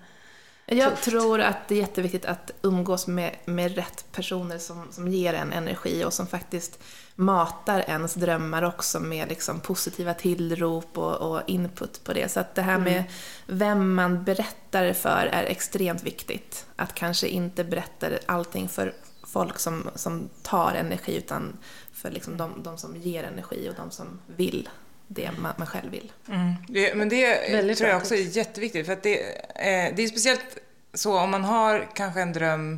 Jag 0.65 0.89
Tufft. 0.89 1.03
tror 1.03 1.41
att 1.41 1.67
det 1.67 1.75
är 1.75 1.79
jätteviktigt 1.79 2.25
att 2.25 2.51
umgås 2.61 3.07
med, 3.07 3.35
med 3.45 3.75
rätt 3.75 4.05
personer 4.11 4.57
som, 4.57 4.91
som 4.91 5.07
ger 5.07 5.33
en 5.33 5.53
energi 5.53 6.05
och 6.05 6.13
som 6.13 6.27
faktiskt 6.27 6.79
matar 7.15 7.79
ens 7.79 8.13
drömmar 8.13 8.63
också 8.63 8.99
med 8.99 9.29
liksom 9.29 9.59
positiva 9.59 10.13
tillrop 10.13 10.97
och, 10.97 11.31
och 11.31 11.41
input 11.47 12.03
på 12.03 12.13
det. 12.13 12.31
Så 12.31 12.39
att 12.39 12.55
det 12.55 12.61
här 12.61 12.77
med 12.77 13.03
vem 13.47 13.95
man 13.95 14.23
berättar 14.23 14.93
för 14.93 15.29
är 15.31 15.43
extremt 15.43 16.03
viktigt. 16.03 16.65
Att 16.75 16.95
kanske 16.95 17.27
inte 17.27 17.63
berätta 17.63 18.07
allting 18.25 18.69
för 18.69 18.93
folk 19.33 19.59
som, 19.59 19.89
som 19.95 20.29
tar 20.41 20.73
energi 20.73 21.15
utan 21.15 21.57
för 21.93 22.11
liksom 22.11 22.37
de, 22.37 22.63
de 22.63 22.77
som 22.77 22.95
ger 22.97 23.23
energi 23.23 23.69
och 23.69 23.75
de 23.75 23.91
som 23.91 24.19
vill 24.27 24.69
det 25.07 25.29
man, 25.37 25.53
man 25.57 25.67
själv 25.67 25.91
vill. 25.91 26.11
Mm. 26.27 26.53
Det, 26.67 26.95
men 26.95 27.09
det 27.09 27.51
Väldigt 27.51 27.77
tror 27.77 27.89
jag 27.89 27.97
också 27.97 28.15
är 28.15 28.37
jätteviktigt. 28.37 28.85
För 28.85 28.93
att 28.93 29.03
det, 29.03 29.19
eh, 29.55 29.95
det 29.95 30.03
är 30.03 30.07
speciellt 30.07 30.57
så 30.93 31.19
om 31.19 31.31
man 31.31 31.43
har 31.43 31.89
kanske 31.95 32.21
en 32.21 32.33
dröm 32.33 32.77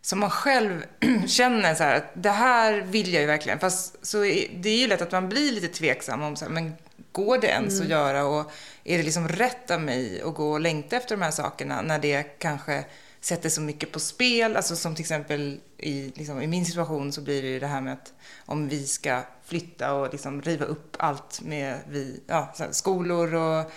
som 0.00 0.18
man 0.18 0.30
själv 0.30 0.84
känner 1.26 1.74
så 1.74 1.82
här 1.82 1.96
att 1.96 2.10
det 2.14 2.30
här 2.30 2.80
vill 2.80 3.12
jag 3.12 3.20
ju 3.20 3.26
verkligen. 3.26 3.58
Fast 3.58 4.06
så 4.06 4.24
är, 4.24 4.48
det 4.56 4.68
är 4.68 4.78
ju 4.78 4.86
lätt 4.86 5.02
att 5.02 5.12
man 5.12 5.28
blir 5.28 5.52
lite 5.52 5.68
tveksam 5.68 6.22
om 6.22 6.36
så 6.36 6.44
här, 6.44 6.52
men 6.52 6.72
går 7.12 7.38
det 7.38 7.46
ens 7.46 7.80
att 7.80 7.88
göra 7.88 8.24
och 8.24 8.52
är 8.84 8.98
det 8.98 9.04
liksom 9.04 9.28
rätt 9.28 9.70
av 9.70 9.80
mig 9.80 10.22
att 10.22 10.34
gå 10.34 10.52
och 10.52 10.60
längta 10.60 10.96
efter 10.96 11.16
de 11.16 11.22
här 11.22 11.30
sakerna 11.30 11.82
när 11.82 11.98
det 11.98 12.22
kanske 12.22 12.84
sätter 13.24 13.48
så 13.48 13.60
mycket 13.60 13.92
på 13.92 14.00
spel. 14.00 14.56
Alltså 14.56 14.76
som 14.76 14.94
till 14.94 15.02
exempel 15.02 15.60
i, 15.78 16.12
liksom, 16.14 16.42
i 16.42 16.46
min 16.46 16.66
situation 16.66 17.12
så 17.12 17.20
blir 17.20 17.42
det 17.42 17.48
ju 17.48 17.60
det 17.60 17.66
här 17.66 17.80
med 17.80 17.92
att 17.92 18.12
om 18.46 18.68
vi 18.68 18.86
ska 18.86 19.22
flytta 19.44 19.92
och 19.92 20.12
liksom 20.12 20.42
riva 20.42 20.64
upp 20.64 20.96
allt 20.98 21.40
med 21.42 21.78
vi, 21.88 22.20
ja, 22.26 22.54
skolor 22.70 23.34
och 23.34 23.70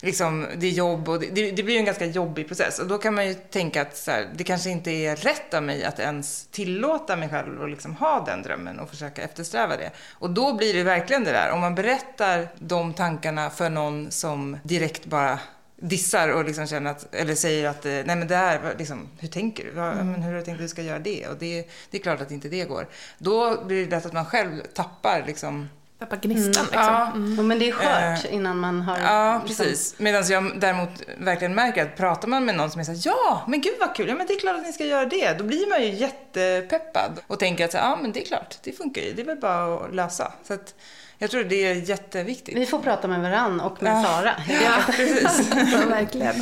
liksom, 0.00 0.46
det 0.56 0.66
är 0.66 0.70
jobb 0.70 1.08
och 1.08 1.20
det, 1.20 1.50
det 1.50 1.62
blir 1.62 1.74
ju 1.74 1.78
en 1.78 1.84
ganska 1.84 2.06
jobbig 2.06 2.48
process. 2.48 2.78
Och 2.78 2.86
då 2.86 2.98
kan 2.98 3.14
man 3.14 3.28
ju 3.28 3.34
tänka 3.34 3.82
att 3.82 3.96
så 3.96 4.10
här, 4.10 4.28
det 4.34 4.44
kanske 4.44 4.70
inte 4.70 4.90
är 4.90 5.16
rätt 5.16 5.54
av 5.54 5.62
mig 5.62 5.84
att 5.84 5.98
ens 5.98 6.46
tillåta 6.46 7.16
mig 7.16 7.28
själv 7.28 7.62
att 7.62 7.70
liksom 7.70 7.96
ha 7.96 8.24
den 8.26 8.42
drömmen 8.42 8.78
och 8.78 8.90
försöka 8.90 9.22
eftersträva 9.22 9.76
det. 9.76 9.90
Och 10.10 10.30
då 10.30 10.54
blir 10.54 10.74
det 10.74 10.82
verkligen 10.82 11.24
det 11.24 11.32
där, 11.32 11.50
om 11.50 11.60
man 11.60 11.74
berättar 11.74 12.48
de 12.58 12.94
tankarna 12.94 13.50
för 13.50 13.70
någon 13.70 14.10
som 14.10 14.58
direkt 14.62 15.04
bara 15.04 15.38
dissar 15.82 16.28
och 16.28 16.44
liksom 16.44 16.66
känner 16.66 16.90
att, 16.90 17.14
eller 17.14 17.34
säger 17.34 17.68
att 17.68 17.84
nej 17.84 18.04
men 18.04 18.28
det 18.28 18.36
här, 18.36 18.74
liksom, 18.78 19.08
hur 19.18 19.28
tänker 19.28 19.64
du? 19.64 19.70
Mm. 19.70 20.12
Men 20.12 20.22
hur 20.22 20.32
har 20.32 20.38
du 20.38 20.44
tänkt 20.44 20.56
att 20.56 20.64
du 20.64 20.68
ska 20.68 20.82
göra 20.82 20.98
det? 20.98 21.26
Och 21.26 21.36
det, 21.36 21.68
det 21.90 21.98
är 21.98 22.02
klart 22.02 22.20
att 22.20 22.30
inte 22.30 22.48
det 22.48 22.64
går. 22.64 22.88
Då 23.18 23.64
blir 23.64 23.84
det 23.84 23.90
lätt 23.90 24.06
att 24.06 24.12
man 24.12 24.26
själv 24.26 24.62
tappar 24.74 25.24
liksom 25.26 25.68
Tappa 26.02 26.16
gnistan 26.16 26.64
liksom. 26.64 26.82
Ja. 26.82 27.12
Mm. 27.14 27.46
men 27.46 27.58
det 27.58 27.68
är 27.68 27.72
skört 27.72 28.24
uh, 28.24 28.34
innan 28.34 28.58
man 28.58 28.82
har... 28.82 28.98
Ja, 28.98 29.42
liksom- 29.46 29.66
precis. 29.66 29.90
Liksom... 29.90 30.04
Medan 30.04 30.24
jag 30.28 30.60
däremot 30.60 30.90
verkligen 31.18 31.54
märker 31.54 31.82
att 31.82 31.96
pratar 31.96 32.28
man 32.28 32.44
med 32.44 32.54
någon 32.54 32.70
som 32.70 32.80
är 32.80 32.84
såhär, 32.84 33.00
ja, 33.04 33.44
men 33.48 33.60
gud 33.60 33.74
vad 33.80 33.94
kul, 33.94 34.08
ja 34.08 34.14
men 34.14 34.26
det 34.26 34.32
är 34.32 34.38
klart 34.40 34.56
att 34.56 34.62
ni 34.62 34.72
ska 34.72 34.84
göra 34.84 35.06
det. 35.06 35.38
Då 35.38 35.44
blir 35.44 35.68
man 35.68 35.82
ju 35.82 35.88
jättepeppad 35.88 37.20
och 37.26 37.38
tänker 37.38 37.64
att 37.64 37.74
ja 37.74 37.98
men 38.02 38.12
det 38.12 38.22
är 38.22 38.26
klart, 38.26 38.56
det 38.62 38.72
funkar 38.72 39.02
ju, 39.02 39.12
det 39.12 39.22
är 39.22 39.26
väl 39.26 39.40
bara 39.40 39.74
att 39.74 39.94
lösa. 39.94 40.32
Så 40.44 40.54
att, 40.54 40.74
jag 41.22 41.30
tror 41.30 41.44
det 41.44 41.64
är 41.64 41.74
jätteviktigt. 41.74 42.56
Vi 42.56 42.66
får 42.66 42.78
prata 42.78 43.08
med 43.08 43.20
varann 43.20 43.60
och 43.60 43.82
med 43.82 43.92
ja. 43.92 44.02
Sara. 44.02 44.34
Ja, 44.62 44.82
precis. 44.86 45.50
ja, 45.72 45.86
verkligen. 45.88 46.34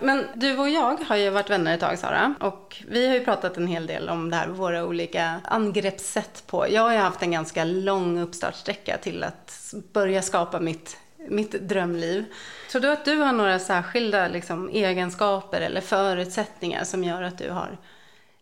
Men 0.00 0.26
du 0.34 0.58
och 0.58 0.68
jag 0.68 0.96
har 0.96 1.16
ju 1.16 1.30
varit 1.30 1.50
vänner 1.50 1.74
ett 1.74 1.80
tag, 1.80 1.98
Sara. 1.98 2.34
Och 2.40 2.82
vi 2.88 3.06
har 3.06 3.14
ju 3.14 3.24
pratat 3.24 3.56
en 3.56 3.66
hel 3.66 3.86
del 3.86 4.08
om 4.08 4.30
det 4.30 4.36
här, 4.36 4.48
våra 4.48 4.84
olika 4.84 5.40
angreppssätt 5.44 6.42
på. 6.46 6.66
Jag 6.70 6.82
har 6.82 6.92
ju 6.92 6.98
haft 6.98 7.22
en 7.22 7.30
ganska 7.30 7.64
lång 7.64 8.20
uppstartsträcka 8.20 8.96
till 8.96 9.24
att 9.24 9.74
börja 9.92 10.22
skapa 10.22 10.60
mitt 10.60 10.96
mitt 11.28 11.52
drömliv. 11.52 12.24
Tror 12.70 12.82
du 12.82 12.92
att 12.92 13.04
du 13.04 13.16
har 13.16 13.32
några 13.32 13.58
särskilda 13.58 14.28
liksom, 14.28 14.68
egenskaper 14.68 15.60
eller 15.60 15.80
förutsättningar 15.80 16.84
som 16.84 17.04
gör 17.04 17.22
att 17.22 17.38
du 17.38 17.50
har 17.50 17.78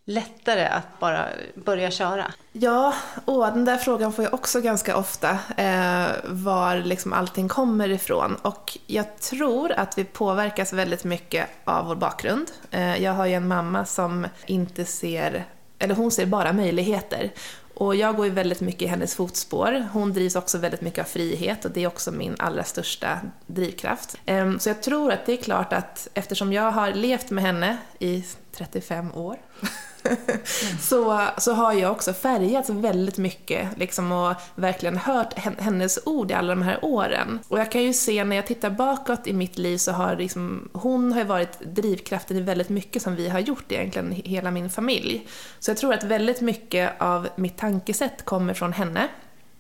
lättare 0.09 0.67
att 0.67 1.01
bara 1.01 1.29
börja 1.55 1.91
köra? 1.91 2.33
Ja, 2.53 2.95
och 3.25 3.47
den 3.47 3.65
där 3.65 3.77
frågan 3.77 4.13
får 4.13 4.25
jag 4.25 4.35
också 4.35 4.61
ganska 4.61 4.97
ofta, 4.97 5.39
eh, 5.57 6.07
var 6.25 6.77
liksom 6.77 7.13
allting 7.13 7.49
kommer 7.49 7.91
ifrån. 7.91 8.35
Och 8.35 8.79
jag 8.87 9.19
tror 9.19 9.73
att 9.73 9.99
vi 9.99 10.05
påverkas 10.05 10.73
väldigt 10.73 11.05
mycket 11.05 11.47
av 11.65 11.87
vår 11.87 11.95
bakgrund. 11.95 12.51
Eh, 12.71 13.03
jag 13.03 13.13
har 13.13 13.27
ju 13.27 13.35
en 13.35 13.49
mamma 13.49 13.85
som 13.85 14.27
inte 14.47 14.85
ser, 14.85 15.45
eller 15.79 15.95
hon 15.95 16.11
ser 16.11 16.27
bara 16.27 16.53
möjligheter. 16.53 17.33
Och 17.75 17.97
jag 17.97 18.17
går 18.17 18.27
ju 18.27 18.33
väldigt 18.33 18.61
mycket 18.61 18.83
i 18.83 18.87
hennes 18.87 19.15
fotspår. 19.15 19.89
Hon 19.93 20.13
drivs 20.13 20.37
också 20.37 20.59
väldigt 20.59 20.81
mycket 20.81 20.99
av 20.99 21.09
frihet 21.09 21.65
och 21.65 21.71
det 21.71 21.83
är 21.83 21.87
också 21.87 22.13
min 22.13 22.37
allra 22.39 22.65
största 22.65 23.21
drivkraft. 23.47 24.17
Ehm, 24.27 24.59
så 24.59 24.69
jag 24.69 24.83
tror 24.83 25.13
att 25.13 25.27
det 25.27 25.33
är 25.33 25.37
klart 25.37 25.73
att 25.73 26.09
eftersom 26.15 26.53
jag 26.53 26.73
har 26.73 26.93
levt 26.93 27.31
med 27.31 27.45
henne 27.45 27.79
i 27.99 28.25
35 28.53 29.13
år 29.15 29.37
så, 30.81 31.29
så 31.39 31.53
har 31.53 31.73
jag 31.73 31.93
också 31.93 32.13
färgats 32.13 32.71
väldigt 32.71 33.19
mycket 33.19 33.69
liksom, 33.77 34.13
och 34.13 34.35
verkligen 34.55 34.97
hört 34.97 35.39
hennes 35.39 35.99
ord 36.07 36.31
i 36.31 36.35
alla 36.35 36.55
de 36.55 36.63
här 36.63 36.79
åren. 36.85 37.39
Och 37.49 37.59
jag 37.59 37.73
kan 37.73 37.83
ju 37.83 37.93
se 37.93 38.25
när 38.25 38.37
jag 38.37 38.47
tittar 38.47 38.71
bakåt 38.71 39.27
i 39.27 39.33
mitt 39.33 39.59
liv 39.59 39.79
så 39.79 39.93
har 39.93 40.17
liksom, 40.17 40.69
hon 40.73 41.13
har 41.13 41.25
varit 41.25 41.61
drivkraften 41.61 42.37
i 42.37 42.41
väldigt 42.41 42.69
mycket 42.69 43.03
som 43.03 43.17
vi 43.17 43.29
har 43.29 43.41
gjort 43.41 43.73
egentligen, 43.73 44.13
hela 44.13 44.51
min 44.51 44.71
familj. 44.71 45.29
Så 45.59 45.71
jag 45.71 45.79
tror 45.79 45.95
att 45.95 46.05
väldigt 46.05 46.41
mycket 46.41 47.01
av 47.01 47.29
mitt 47.37 47.57
tankesätt 47.57 48.25
kommer 48.25 48.55
från 48.55 48.73
henne. 48.73 49.09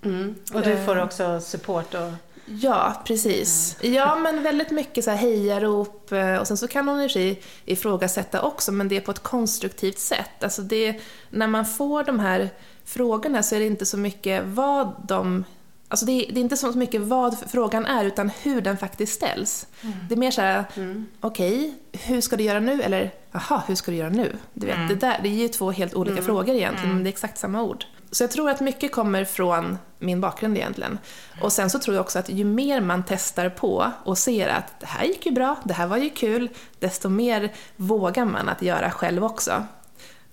Mm. 0.04 0.34
Och 0.54 0.62
du 0.62 0.76
får 0.84 1.02
också 1.02 1.40
support 1.40 1.94
och 1.94 2.27
Ja, 2.50 3.02
precis. 3.04 3.76
Ja, 3.80 4.16
men 4.16 4.42
väldigt 4.42 4.70
mycket 4.70 5.04
så 5.04 5.10
här 5.10 5.18
hejarop 5.18 6.12
eh, 6.12 6.36
och 6.36 6.46
sen 6.46 6.56
så 6.56 6.68
kan 6.68 6.88
hon 6.88 7.00
i 7.00 7.08
sig 7.08 7.42
ifrågasätta 7.64 8.42
också, 8.42 8.72
men 8.72 8.88
det 8.88 8.96
är 8.96 9.00
på 9.00 9.10
ett 9.10 9.22
konstruktivt 9.22 9.98
sätt. 9.98 10.42
Alltså 10.42 10.62
det, 10.62 11.00
när 11.30 11.46
man 11.46 11.66
får 11.66 12.04
de 12.04 12.20
här 12.20 12.50
frågorna 12.84 13.42
så 13.42 13.54
är 13.54 13.60
det 13.60 13.66
inte 13.66 13.86
så 13.86 13.96
mycket 13.96 14.44
vad 14.46 15.04
de 15.08 15.44
Alltså 15.90 16.06
det 16.06 16.12
är, 16.12 16.32
det 16.32 16.40
är 16.40 16.42
inte 16.42 16.56
så 16.56 16.72
mycket 16.72 17.00
vad 17.00 17.36
frågan 17.50 17.86
är, 17.86 18.04
utan 18.04 18.30
hur 18.42 18.60
den 18.60 18.76
faktiskt 18.76 19.14
ställs. 19.14 19.66
Mm. 19.82 19.94
Det 20.08 20.14
är 20.14 20.18
mer 20.18 20.30
så 20.30 20.40
här, 20.40 20.64
mm. 20.74 21.06
okej, 21.20 21.56
okay, 21.56 21.72
hur 22.02 22.20
ska 22.20 22.36
du 22.36 22.44
göra 22.44 22.60
nu? 22.60 22.82
Eller, 22.82 23.14
jaha, 23.32 23.62
hur 23.66 23.74
ska 23.74 23.90
du 23.90 23.96
göra 23.96 24.08
nu? 24.08 24.36
Du 24.54 24.66
vet, 24.66 24.76
mm. 24.76 24.88
det, 24.88 24.94
där, 24.94 25.20
det 25.22 25.28
är 25.28 25.32
ju 25.32 25.48
två 25.48 25.70
helt 25.70 25.94
olika 25.94 26.12
mm. 26.12 26.24
frågor 26.24 26.54
egentligen, 26.54 26.94
men 26.94 27.04
det 27.04 27.08
är 27.08 27.12
exakt 27.12 27.38
samma 27.38 27.62
ord. 27.62 27.84
Så 28.10 28.22
jag 28.22 28.30
tror 28.30 28.50
att 28.50 28.60
mycket 28.60 28.92
kommer 28.92 29.24
från 29.24 29.78
min 29.98 30.20
bakgrund 30.20 30.56
egentligen. 30.56 30.98
Och 31.42 31.52
sen 31.52 31.70
så 31.70 31.78
tror 31.78 31.96
jag 31.96 32.02
också 32.02 32.18
att 32.18 32.28
ju 32.28 32.44
mer 32.44 32.80
man 32.80 33.04
testar 33.08 33.48
på 33.48 33.92
och 34.04 34.18
ser 34.18 34.48
att 34.48 34.80
det 34.80 34.86
här 34.86 35.04
gick 35.04 35.26
ju 35.26 35.32
bra, 35.32 35.56
det 35.64 35.74
här 35.74 35.86
var 35.86 35.96
ju 35.96 36.10
kul, 36.10 36.48
desto 36.78 37.08
mer 37.08 37.52
vågar 37.76 38.24
man 38.24 38.48
att 38.48 38.62
göra 38.62 38.90
själv 38.90 39.24
också. 39.24 39.66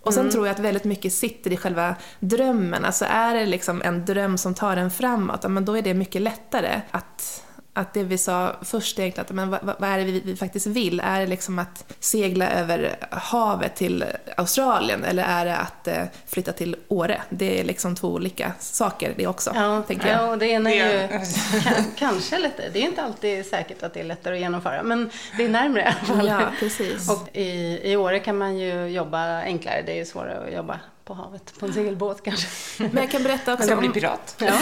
Och 0.02 0.13
sen 0.13 0.21
mm. 0.21 0.32
tror 0.32 0.47
jag 0.47 0.54
att 0.54 0.60
väldigt 0.60 0.84
mycket 0.84 1.13
sitter 1.13 1.54
i 1.54 1.58
själva 1.58 1.95
drömmen. 2.19 2.86
Alltså 2.86 3.06
är 3.10 3.36
det 3.36 3.45
liksom 3.45 3.82
en 3.82 4.06
dröm 4.06 4.38
som 4.38 4.54
tar 4.54 4.78
en 4.78 4.91
framåt, 4.91 5.49
men 5.49 5.65
då 5.65 5.78
är 5.78 5.82
det 5.82 5.93
mycket 5.93 6.21
lättare 6.21 6.82
att 6.91 7.44
att 7.77 7.93
det 7.93 8.03
vi 8.03 8.17
sa 8.17 8.55
först 8.61 8.99
egentligen, 8.99 9.25
att 9.25 9.31
men 9.31 9.49
vad, 9.49 9.75
vad 9.79 9.89
är 9.89 9.97
det 9.97 10.03
vi, 10.03 10.19
vi, 10.19 10.35
faktiskt 10.35 10.67
vill? 10.67 10.99
Är 10.99 11.19
det 11.19 11.27
liksom 11.27 11.59
att 11.59 11.93
segla 11.99 12.49
över 12.49 12.95
havet 13.11 13.75
till 13.75 14.05
Australien 14.38 15.03
eller 15.03 15.23
är 15.23 15.45
det 15.45 15.57
att 15.57 15.88
eh, 15.88 16.03
flytta 16.27 16.51
till 16.51 16.75
Åre? 16.88 17.21
Det 17.29 17.59
är 17.59 17.63
liksom 17.63 17.95
två 17.95 18.07
olika 18.07 18.51
saker 18.59 19.13
det 19.17 19.27
också, 19.27 19.51
ja, 19.55 19.81
tänker 19.81 20.07
jag. 20.07 20.17
Ja, 20.17 20.31
och 20.31 20.38
det 20.38 20.47
ena 20.47 20.73
är 20.73 21.01
ju 21.01 21.19
kanske 21.97 22.39
lite, 22.39 22.69
det 22.73 22.79
är 22.79 22.83
inte 22.83 23.01
alltid 23.01 23.45
säkert 23.45 23.83
att 23.83 23.93
det 23.93 23.99
är 23.99 24.03
lättare 24.03 24.33
att 24.33 24.41
genomföra, 24.41 24.83
men 24.83 25.09
det 25.38 25.45
är 25.45 25.49
närmre 25.49 25.81
i 25.81 25.85
alla 25.85 26.17
fall. 26.17 26.27
Ja, 26.27 26.51
precis. 26.59 27.09
Och 27.09 27.38
i, 27.38 27.79
i 27.91 27.95
Åre 27.95 28.19
kan 28.19 28.38
man 28.38 28.57
ju 28.57 28.88
jobba 28.88 29.41
enklare, 29.41 29.81
det 29.85 29.91
är 29.91 29.97
ju 29.97 30.05
svårare 30.05 30.47
att 30.47 30.53
jobba 30.53 30.79
på 31.06 31.13
havet, 31.13 31.54
på 31.60 31.65
en 31.65 31.74
segelbåt 31.74 32.24
kanske. 32.24 32.48
Men 32.78 32.98
jag 32.98 33.12
kan 33.12 33.24
berätta 33.24 33.54
också 33.54 33.68
Man 33.68 33.70
kan 33.70 33.91
bli 33.91 34.02
pirat. 34.02 34.36
Ja. 34.38 34.54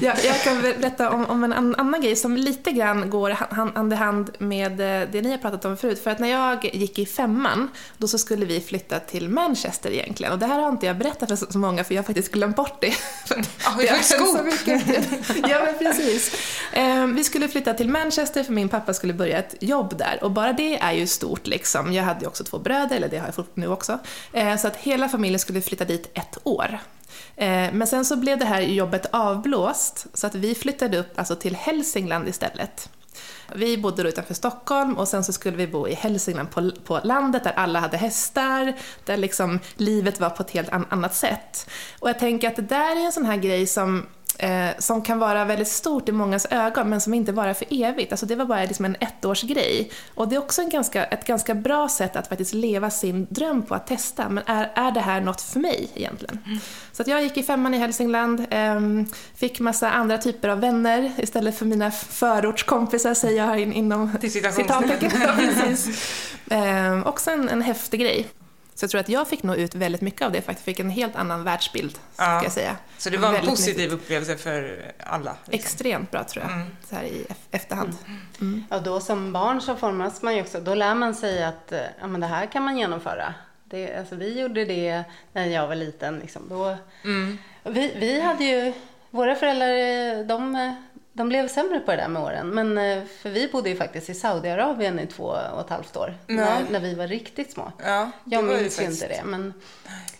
jag, 0.00 0.24
jag 0.24 0.42
kan 0.42 0.62
berätta 0.62 1.10
om, 1.10 1.26
om 1.26 1.44
en 1.44 1.52
annan 1.52 2.00
grej 2.00 2.16
som 2.16 2.36
lite 2.36 2.70
grann 2.70 3.10
går 3.10 3.30
hand 3.74 3.92
i 3.92 3.96
hand 3.96 4.30
med 4.38 4.72
eh, 4.72 5.08
det 5.12 5.22
ni 5.22 5.30
har 5.30 5.38
pratat 5.38 5.64
om 5.64 5.76
förut. 5.76 6.02
För 6.02 6.10
att 6.10 6.18
när 6.18 6.28
jag 6.28 6.64
gick 6.74 6.98
i 6.98 7.06
femman, 7.06 7.68
då 7.98 8.08
så 8.08 8.18
skulle 8.18 8.46
vi 8.46 8.60
flytta 8.60 9.00
till 9.00 9.28
Manchester 9.28 9.90
egentligen. 9.90 10.32
Och 10.32 10.38
det 10.38 10.46
här 10.46 10.60
har 10.60 10.68
inte 10.68 10.86
jag 10.86 10.98
berättat 10.98 11.28
för 11.28 11.52
så 11.52 11.58
många, 11.58 11.84
för 11.84 11.94
jag 11.94 12.02
har 12.02 12.06
faktiskt 12.06 12.32
glömt 12.32 12.56
bort 12.56 12.80
det. 12.80 12.94
Oh, 13.66 13.78
det 13.78 13.88
har 13.88 13.98
så 13.98 14.42
mycket. 14.42 14.82
ja, 15.48 15.64
men 15.64 15.78
precis. 15.78 16.36
Ehm, 16.72 17.14
vi 17.14 17.24
skulle 17.24 17.48
flytta 17.48 17.74
till 17.74 17.88
Manchester 17.88 18.44
för 18.44 18.52
min 18.52 18.68
pappa 18.68 18.94
skulle 18.94 19.12
börja 19.12 19.38
ett 19.38 19.54
jobb 19.60 19.98
där. 19.98 20.18
Och 20.22 20.30
bara 20.30 20.52
det 20.52 20.78
är 20.78 20.92
ju 20.92 21.06
stort 21.06 21.46
liksom. 21.46 21.92
Jag 21.92 22.04
hade 22.04 22.20
ju 22.20 22.26
också 22.26 22.44
två 22.44 22.58
bröder, 22.58 22.96
eller 22.96 23.08
det 23.08 23.18
har 23.18 23.32
jag 23.36 23.46
nu 23.54 23.68
också. 23.68 23.98
Ehm, 24.32 24.58
så 24.58 24.66
att 24.66 24.76
hela 24.76 25.08
familjen 25.08 25.38
skulle 25.38 25.61
flytta 25.62 25.84
dit 25.84 26.10
ett 26.14 26.38
år. 26.42 26.78
Eh, 27.36 27.72
men 27.72 27.86
sen 27.86 28.04
så 28.04 28.16
blev 28.16 28.38
det 28.38 28.44
här 28.44 28.60
jobbet 28.60 29.06
avblåst, 29.10 30.06
så 30.14 30.26
att 30.26 30.34
vi 30.34 30.54
flyttade 30.54 30.98
upp 30.98 31.18
alltså 31.18 31.36
till 31.36 31.56
Hälsingland 31.56 32.28
istället. 32.28 32.90
Vi 33.54 33.78
bodde 33.78 34.02
då 34.02 34.08
utanför 34.08 34.34
Stockholm 34.34 34.98
och 34.98 35.08
sen 35.08 35.24
så 35.24 35.32
skulle 35.32 35.56
vi 35.56 35.66
bo 35.66 35.88
i 35.88 35.94
Hälsingland 35.94 36.50
på, 36.50 36.70
på 36.84 37.00
landet 37.04 37.44
där 37.44 37.52
alla 37.52 37.80
hade 37.80 37.96
hästar, 37.96 38.74
där 39.04 39.16
liksom 39.16 39.60
livet 39.76 40.20
var 40.20 40.30
på 40.30 40.42
ett 40.42 40.50
helt 40.50 40.68
annat 40.72 41.14
sätt. 41.14 41.70
Och 41.98 42.08
jag 42.08 42.18
tänker 42.18 42.48
att 42.48 42.56
det 42.56 42.62
där 42.62 42.96
är 42.96 43.06
en 43.06 43.12
sån 43.12 43.26
här 43.26 43.36
grej 43.36 43.66
som 43.66 44.06
eh, 44.38 44.68
som 44.78 45.02
kan 45.02 45.18
vara 45.18 45.44
väldigt 45.44 45.68
stort 45.68 46.08
i 46.08 46.12
mångas 46.12 46.46
ögon 46.50 46.88
men 46.88 47.00
som 47.00 47.14
inte 47.14 47.32
varar 47.32 47.54
för 47.54 47.66
evigt. 47.70 48.12
Alltså 48.12 48.26
det 48.26 48.36
var 48.36 48.44
bara 48.44 48.64
liksom 48.64 48.84
en 48.84 48.96
ettårsgrej. 49.00 49.90
Och 50.14 50.28
det 50.28 50.36
är 50.36 50.38
också 50.38 50.62
en 50.62 50.68
ganska, 50.68 51.04
ett 51.04 51.26
ganska 51.26 51.54
bra 51.54 51.88
sätt 51.88 52.16
att 52.16 52.28
faktiskt 52.28 52.54
leva 52.54 52.90
sin 52.90 53.26
dröm 53.30 53.62
på 53.62 53.74
att 53.74 53.86
testa. 53.86 54.28
Men 54.28 54.44
är, 54.46 54.70
är 54.74 54.90
det 54.90 55.00
här 55.00 55.20
något 55.20 55.40
för 55.40 55.60
mig 55.60 55.88
egentligen? 55.94 56.38
Mm. 56.46 56.58
Så 56.92 57.02
att 57.02 57.08
jag 57.08 57.22
gick 57.22 57.36
i 57.36 57.42
femman 57.42 57.74
i 57.74 57.78
Hälsingland, 57.78 58.46
eh, 58.50 58.80
fick 59.34 59.60
massa 59.60 59.90
andra 59.90 60.18
typer 60.18 60.48
av 60.48 60.60
vänner 60.60 61.12
istället 61.18 61.58
för 61.58 61.66
mina 61.66 61.90
förortskompisar 61.90 63.14
säger 63.14 63.46
jag 63.46 63.60
in, 63.60 63.72
inom 63.72 64.10
citattecken. 64.20 65.10
eh, 66.50 67.06
också 67.06 67.30
en, 67.30 67.48
en 67.48 67.62
häftig 67.62 68.00
grej. 68.00 68.28
Så 68.74 68.84
jag 68.84 68.90
tror 68.90 69.00
att 69.00 69.08
jag 69.08 69.28
fick 69.28 69.42
nog 69.42 69.56
ut 69.56 69.74
väldigt 69.74 70.00
mycket 70.00 70.22
av 70.22 70.32
det 70.32 70.42
faktiskt. 70.42 70.64
Fick 70.64 70.80
en 70.80 70.90
helt 70.90 71.16
annan 71.16 71.44
världsbild, 71.44 71.98
ja. 72.16 72.24
ska 72.24 72.42
jag 72.42 72.52
säga. 72.52 72.76
Så 72.98 73.10
det 73.10 73.16
var 73.16 73.28
en 73.28 73.34
väldigt 73.34 73.50
positiv 73.50 73.76
nyttigt. 73.76 73.92
upplevelse 73.92 74.36
för 74.36 74.82
alla? 74.98 75.36
Liksom. 75.44 75.54
Extremt 75.54 76.10
bra 76.10 76.24
tror 76.24 76.44
jag, 76.44 76.52
mm. 76.52 76.68
så 76.88 76.94
här 76.94 77.04
i 77.04 77.26
efterhand. 77.50 77.96
Mm. 78.06 78.20
Mm. 78.40 78.64
Ja, 78.70 78.78
då 78.78 79.00
som 79.00 79.32
barn 79.32 79.60
så 79.60 79.76
formas 79.76 80.22
man 80.22 80.36
ju 80.36 80.42
också. 80.42 80.60
Då 80.60 80.74
lär 80.74 80.94
man 80.94 81.14
sig 81.14 81.44
att 81.44 81.72
ja, 82.00 82.06
men 82.06 82.20
det 82.20 82.26
här 82.26 82.46
kan 82.46 82.62
man 82.62 82.78
genomföra. 82.78 83.34
Det, 83.64 83.96
alltså, 83.96 84.14
vi 84.14 84.40
gjorde 84.40 84.64
det 84.64 85.04
när 85.32 85.46
jag 85.46 85.68
var 85.68 85.74
liten. 85.74 86.18
Liksom. 86.18 86.42
Då, 86.48 86.76
mm. 87.04 87.38
vi, 87.62 87.92
vi 87.96 88.20
hade 88.20 88.44
ju, 88.44 88.72
våra 89.10 89.34
föräldrar, 89.34 90.24
de 90.24 90.74
de 91.12 91.28
blev 91.28 91.48
sämre 91.48 91.80
på 91.80 91.90
det 91.90 91.96
där 91.96 92.08
med 92.08 92.22
åren. 92.22 92.48
Men 92.48 92.78
eh, 92.78 93.04
för 93.22 93.30
vi 93.30 93.48
bodde 93.48 93.68
ju 93.70 93.76
faktiskt 93.76 94.10
i 94.10 94.14
Saudiarabien 94.14 94.98
i 94.98 95.06
två 95.06 95.24
och 95.24 95.60
ett 95.60 95.70
halvt 95.70 95.96
år. 95.96 96.14
När, 96.26 96.60
när 96.70 96.80
vi 96.80 96.94
var 96.94 97.06
riktigt 97.06 97.52
små. 97.52 97.72
Ja, 97.84 98.10
Jag 98.24 98.44
minns 98.44 98.60
ju 98.60 98.64
faktiskt- 98.70 99.02
inte 99.02 99.14
det. 99.14 99.24
Men, 99.24 99.54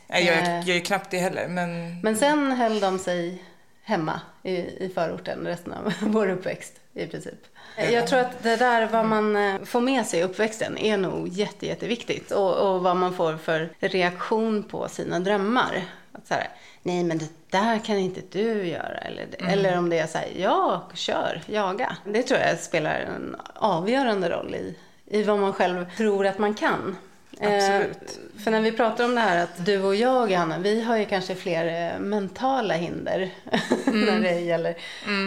Nej, 0.06 0.24
jag, 0.26 0.36
Eh. 0.38 0.50
jag 0.54 0.64
gör 0.64 0.74
ju 0.74 0.80
knappt 0.80 1.10
det 1.10 1.18
heller, 1.18 1.48
men... 1.48 2.00
men 2.00 2.16
sen 2.16 2.52
höll 2.52 2.80
de 2.80 2.98
sig 2.98 3.42
hemma 3.82 4.20
i, 4.42 4.52
i 4.56 4.92
förorten 4.94 5.46
resten 5.46 5.72
av 5.72 5.92
vår 6.02 6.28
uppväxt 6.30 6.80
i 6.94 7.06
princip. 7.06 7.46
Jag 7.90 8.06
tror 8.06 8.18
att 8.20 8.42
det 8.42 8.56
där 8.56 8.86
vad 8.86 9.04
man 9.06 9.36
eh, 9.36 9.62
får 9.64 9.80
med 9.80 10.06
sig 10.06 10.20
i 10.20 10.22
uppväxten 10.22 10.78
är 10.78 10.96
nog 10.96 11.28
jätte, 11.28 11.66
jätteviktigt. 11.66 12.30
Och, 12.30 12.54
och 12.74 12.82
vad 12.82 12.96
man 12.96 13.14
får 13.14 13.36
för 13.36 13.70
reaktion 13.80 14.62
på 14.62 14.88
sina 14.88 15.20
drömmar. 15.20 15.82
Att 16.12 16.26
så 16.26 16.34
här, 16.34 16.48
nej 16.82 17.04
men 17.04 17.18
det 17.18 17.28
där 17.50 17.78
kan 17.78 17.98
inte 17.98 18.20
du 18.30 18.66
göra. 18.66 18.98
Eller, 18.98 19.26
eller 19.48 19.78
om 19.78 19.88
det 19.88 19.98
är 19.98 20.06
så 20.06 20.18
här, 20.18 20.28
ja, 20.36 20.88
kör, 20.94 21.42
jaga. 21.46 21.96
Det 22.04 22.22
tror 22.22 22.40
jag 22.40 22.58
spelar 22.58 22.94
en 22.94 23.36
avgörande 23.54 24.30
roll 24.30 24.54
i, 24.54 24.76
i 25.06 25.22
vad 25.22 25.38
man 25.38 25.52
själv 25.52 25.86
tror 25.96 26.26
att 26.26 26.38
man 26.38 26.54
kan. 26.54 26.96
Absolut. 27.40 28.02
Eh, 28.02 28.42
för 28.44 28.50
när 28.50 28.60
vi 28.60 28.72
pratar 28.72 29.04
om 29.04 29.14
det 29.14 29.20
här 29.20 29.42
att 29.42 29.66
du 29.66 29.82
och 29.82 29.94
jag, 29.94 30.30
Hanna, 30.30 30.58
vi 30.58 30.82
har 30.82 30.96
ju 30.96 31.04
kanske 31.04 31.34
fler 31.34 31.92
eh, 31.94 32.00
mentala 32.00 32.74
hinder 32.74 33.30
när 33.84 34.20
det 34.20 34.40
gäller 34.40 34.76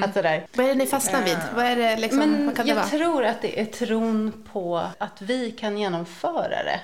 att 0.04 0.13
sådär. 0.13 0.48
Vad 0.54 0.65
är 0.65 0.69
det 0.69 0.76
ni 0.76 0.86
fastnar 0.86 1.24
vid? 1.24 1.38
Vad, 1.56 1.65
är 1.65 1.76
det, 1.76 1.98
liksom, 1.98 2.19
Men 2.19 2.45
vad 2.45 2.56
kan 2.56 2.65
det 2.65 2.69
jag 2.69 2.76
vara? 2.76 2.86
tror 2.86 3.26
att 3.26 3.41
det 3.41 3.60
är 3.62 3.65
tron 3.65 4.45
på 4.54 4.84
att 4.98 5.21
vi 5.21 5.52
kan 5.52 5.78
genomföra 5.78 6.63
det. 6.63 6.80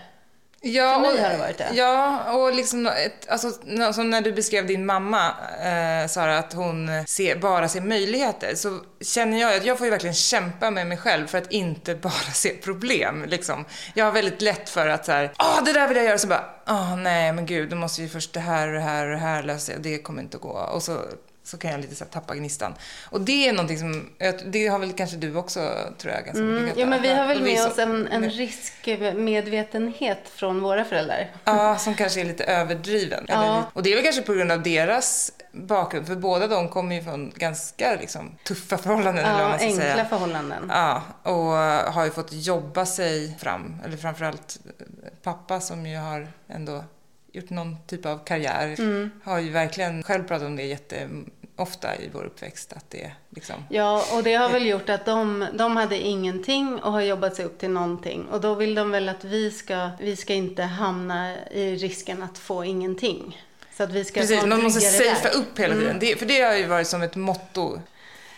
Ja, 0.63 0.93
För 0.93 1.02
mig 1.02 1.12
och, 1.12 1.19
har 1.19 1.30
det 1.30 1.38
varit 1.38 1.58
det. 1.58 1.69
Ja, 1.74 2.34
och 2.34 2.54
liksom, 2.54 2.91
alltså, 3.28 3.52
som 3.93 4.10
när 4.10 4.21
du 4.21 4.32
beskrev 4.32 4.67
din 4.67 4.86
mamma, 4.86 5.28
eh, 5.63 6.08
Sara, 6.08 6.38
att 6.38 6.54
hon 6.54 6.89
ser, 7.08 7.36
bara 7.36 7.67
ser 7.67 7.82
möjligheter, 7.82 8.56
så 8.56 8.80
känner 9.02 9.41
jag 9.41 9.56
att 9.56 9.65
jag 9.65 9.78
får 9.78 9.88
ju 9.88 9.91
verkligen 9.91 10.13
kämpa 10.13 10.71
med 10.71 10.88
mig 10.88 10.97
själv 10.97 11.28
för 11.28 11.38
att 11.38 11.52
inte 11.52 11.95
bara 11.95 12.12
se 12.34 12.50
problem. 12.50 13.26
Liksom. 13.28 13.65
Jag 13.93 14.06
har 14.06 14.12
väldigt 14.12 14.41
lätt 14.41 14.69
för 14.69 14.88
att 14.88 15.06
så 15.06 15.12
här, 15.12 15.32
åh, 15.39 15.63
det 15.65 15.74
där 15.74 15.88
vill 15.88 15.97
jag 15.97 16.06
göra, 16.06 16.17
så 16.17 16.28
bara, 16.28 16.45
åh, 16.67 16.95
nej, 16.97 17.34
men 17.34 17.45
gud, 17.45 17.69
då 17.69 17.76
måste 17.76 18.02
ju 18.02 18.10
först 18.10 18.34
det 18.34 18.39
här 18.39 18.67
och 18.67 18.74
det 18.74 18.80
här 18.82 19.06
och 19.06 19.12
det 19.12 19.17
här 19.17 19.43
lösa, 19.43 19.74
det 19.78 19.97
kommer 19.97 20.21
inte 20.21 20.38
att 20.38 20.43
gå. 20.43 20.50
Och 20.50 20.84
så, 20.84 20.97
så 21.52 21.58
kan 21.58 21.72
jag 21.72 21.80
lite 21.82 21.96
så 21.96 22.04
här, 22.04 22.12
tappa 22.12 22.36
gnistan. 22.36 22.74
Och 23.10 23.22
det 23.22 23.48
är 23.48 23.54
någonting 23.54 23.80
som, 23.80 24.10
det 24.46 24.68
har 24.68 24.80
väl 24.80 24.94
kanske 24.94 25.18
du 25.18 25.36
också, 25.36 25.74
tror 25.98 26.14
jag, 26.14 26.26
ganska 26.26 26.44
mycket. 26.44 26.62
Mm, 26.64 26.80
Ja, 26.80 26.86
men 26.86 27.02
vi 27.02 27.14
har 27.14 27.28
väl 27.28 27.42
med 27.44 27.60
så- 27.60 27.68
oss 27.70 27.78
en, 27.80 28.08
en 28.08 28.30
riskmedvetenhet 28.30 30.20
från 30.36 30.62
våra 30.62 30.86
föräldrar. 30.86 31.32
Ja, 31.46 31.78
som 31.78 31.96
kanske 31.96 32.22
är 32.22 32.26
lite 32.26 32.44
överdriven. 32.44 33.26
Ja. 33.28 33.34
Eller, 33.44 33.64
och 33.74 33.84
det 33.84 33.92
är 33.92 33.96
väl 33.96 34.04
kanske 34.04 34.22
på 34.22 34.34
grund 34.34 34.52
av 34.52 34.64
deras 34.64 35.32
bakgrund, 35.52 36.08
för 36.08 36.16
båda 36.16 36.48
de 36.48 36.70
kommer 36.70 36.96
ju 36.96 37.04
från 37.04 37.32
ganska 37.36 37.96
liksom, 38.00 38.32
tuffa 38.44 38.78
förhållanden. 38.78 39.26
eller 39.26 39.34
vad 39.34 39.44
Ja, 39.44 39.50
man 39.50 39.58
ska 39.60 39.68
enkla 39.68 39.82
säga. 39.84 40.06
förhållanden. 40.06 40.66
Ja, 40.74 41.02
och 41.24 41.34
har 41.94 42.06
ju 42.06 42.12
fått 42.12 42.34
jobba 42.34 42.86
sig 42.86 43.38
fram, 43.40 43.76
eller 43.86 43.98
framförallt 43.98 44.60
pappa 45.24 45.60
som 45.62 45.86
ju 45.86 45.98
har 45.98 46.28
ändå 46.50 46.84
gjort 47.34 47.50
någon 47.50 47.78
typ 47.88 48.06
av 48.06 48.18
karriär, 48.26 48.76
Mm. 48.80 49.12
har 49.24 49.40
ju 49.40 49.50
verkligen 49.52 50.04
själv 50.04 50.24
pratat 50.28 50.48
om 50.48 50.56
det 50.56 50.64
jätteofta 51.62 51.95
i 51.95 52.10
vår 52.13 52.24
uppväxt, 52.24 52.74
att 52.74 52.89
det 52.89 53.12
liksom 53.30 53.56
Ja, 53.69 54.04
och 54.13 54.24
det 54.24 54.34
har 54.34 54.50
väl 54.50 54.65
gjort 54.65 54.89
att 54.89 55.06
de, 55.06 55.47
de 55.54 55.78
hade 55.78 55.97
ingenting 55.97 56.80
och 56.80 56.91
har 56.91 57.02
jobbat 57.02 57.36
sig 57.36 57.45
upp 57.45 57.60
till 57.60 57.69
någonting. 57.69 58.26
Och 58.32 58.41
då 58.41 58.56
vill 58.56 58.76
de 58.76 58.91
väl 58.91 59.10
att 59.10 59.24
vi 59.24 59.52
ska, 59.52 59.89
vi 60.00 60.15
ska 60.15 60.34
inte 60.34 60.63
hamna 60.63 61.36
i 61.52 61.76
risken 61.76 62.24
att 62.24 62.38
få 62.38 62.65
ingenting. 62.65 63.41
Så 63.78 63.84
att 63.84 63.91
vi 63.91 64.06
ska 64.06 64.19
Precis, 64.19 64.45
man 64.45 64.63
måste 64.63 64.82
safea 64.82 65.32
upp 65.32 65.60
hela 65.60 65.76
tiden. 65.76 65.97
Det, 66.00 66.19
för 66.19 66.26
det 66.26 66.41
har 66.41 66.56
ju 66.56 66.67
varit 66.67 66.88
som 66.88 67.02
ett 67.02 67.15
motto 67.15 67.80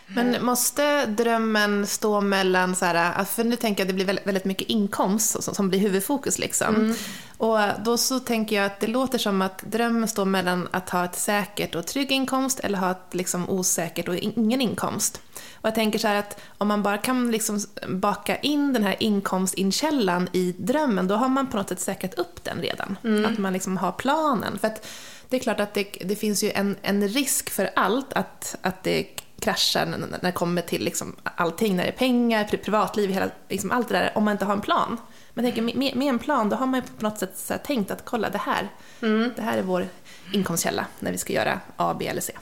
Men 0.07 0.45
måste 0.45 1.05
drömmen 1.05 1.87
stå 1.87 2.21
mellan, 2.21 2.75
så 2.75 2.85
här, 2.85 3.23
för 3.23 3.43
nu 3.43 3.55
tänker 3.55 3.81
jag 3.81 3.85
att 3.85 3.97
det 3.97 4.05
blir 4.05 4.19
väldigt, 4.25 4.45
mycket 4.45 4.69
inkomst 4.69 5.43
som, 5.55 5.69
blir 5.69 5.79
huvudfokus 5.79 6.39
liksom. 6.39 6.95
Och 7.37 7.59
då 7.85 7.97
så 7.97 8.19
tänker 8.19 8.55
jag 8.55 8.65
att 8.65 8.79
det 8.79 8.87
låter 8.87 9.17
som 9.17 9.41
att 9.41 9.63
drömmen 9.63 10.07
står 10.07 10.25
mellan 10.25 10.67
att 10.71 10.89
ha 10.89 11.05
ett 11.05 11.15
säkert 11.15 11.75
och 11.75 11.87
trygg 11.87 12.11
inkomst 12.11 12.59
eller 12.59 12.77
ha 12.77 12.91
ett 12.91 13.07
liksom 13.11 13.49
osäkert 13.49 14.07
och 14.07 14.15
ingen 14.15 14.61
inkomst. 14.61 15.21
Och 15.53 15.67
jag 15.67 15.75
tänker 15.75 15.99
så 15.99 16.07
här 16.07 16.15
att 16.15 16.39
om 16.57 16.67
man 16.67 16.83
bara 16.83 16.97
kan 16.97 17.31
liksom 17.31 17.59
baka 17.87 18.37
in 18.37 18.73
den 18.73 18.83
här 18.83 18.95
inkomstinkällan 18.99 20.29
i 20.31 20.55
drömmen, 20.57 21.07
då 21.07 21.15
har 21.15 21.29
man 21.29 21.49
på 21.49 21.57
något 21.57 21.69
sätt 21.69 21.79
säkrat 21.79 22.13
upp 22.13 22.43
den 22.43 22.61
redan. 22.61 22.97
Att 23.25 23.37
man 23.37 23.53
liksom 23.53 23.77
har 23.77 23.91
planen. 23.91 24.59
För 24.59 24.67
att 24.67 24.87
det 25.29 25.37
är 25.37 25.41
klart 25.41 25.59
att 25.59 25.73
det, 25.73 25.83
det 26.05 26.15
finns 26.15 26.43
ju 26.43 26.51
en, 26.51 26.75
en 26.81 27.07
risk 27.07 27.49
för 27.49 27.69
allt 27.75 28.13
att, 28.13 28.55
att 28.61 28.83
det 28.83 29.22
kraschar 29.43 29.85
när 29.85 30.19
det 30.21 30.31
kommer 30.31 30.61
till 30.61 30.83
liksom 30.83 31.15
allting, 31.23 31.75
när 31.75 31.83
det 31.83 31.89
är 31.89 31.93
pengar, 31.97 32.43
pri- 32.43 32.63
privatliv, 32.63 33.09
hela, 33.09 33.29
liksom 33.49 33.71
allt 33.71 33.89
det 33.89 33.93
där, 33.93 34.11
om 34.15 34.23
man 34.23 34.31
inte 34.31 34.45
har 34.45 34.53
en 34.53 34.61
plan. 34.61 34.97
Men 35.33 35.45
tänker, 35.45 35.61
med, 35.61 35.95
med 35.95 36.07
en 36.07 36.19
plan, 36.19 36.49
då 36.49 36.55
har 36.55 36.65
man 36.65 36.81
på 36.81 37.03
något 37.03 37.19
sätt 37.19 37.45
här 37.49 37.57
tänkt 37.57 37.91
att 37.91 38.05
kolla 38.05 38.29
det 38.29 38.37
här, 38.37 38.69
det 39.35 39.41
här 39.41 39.57
är 39.57 39.61
vår 39.61 39.87
inkomstkälla 40.33 40.85
när 40.99 41.11
vi 41.11 41.17
ska 41.17 41.33
göra 41.33 41.59
A, 41.77 41.95
B 41.99 42.07
eller 42.07 42.21
C. 42.21 42.33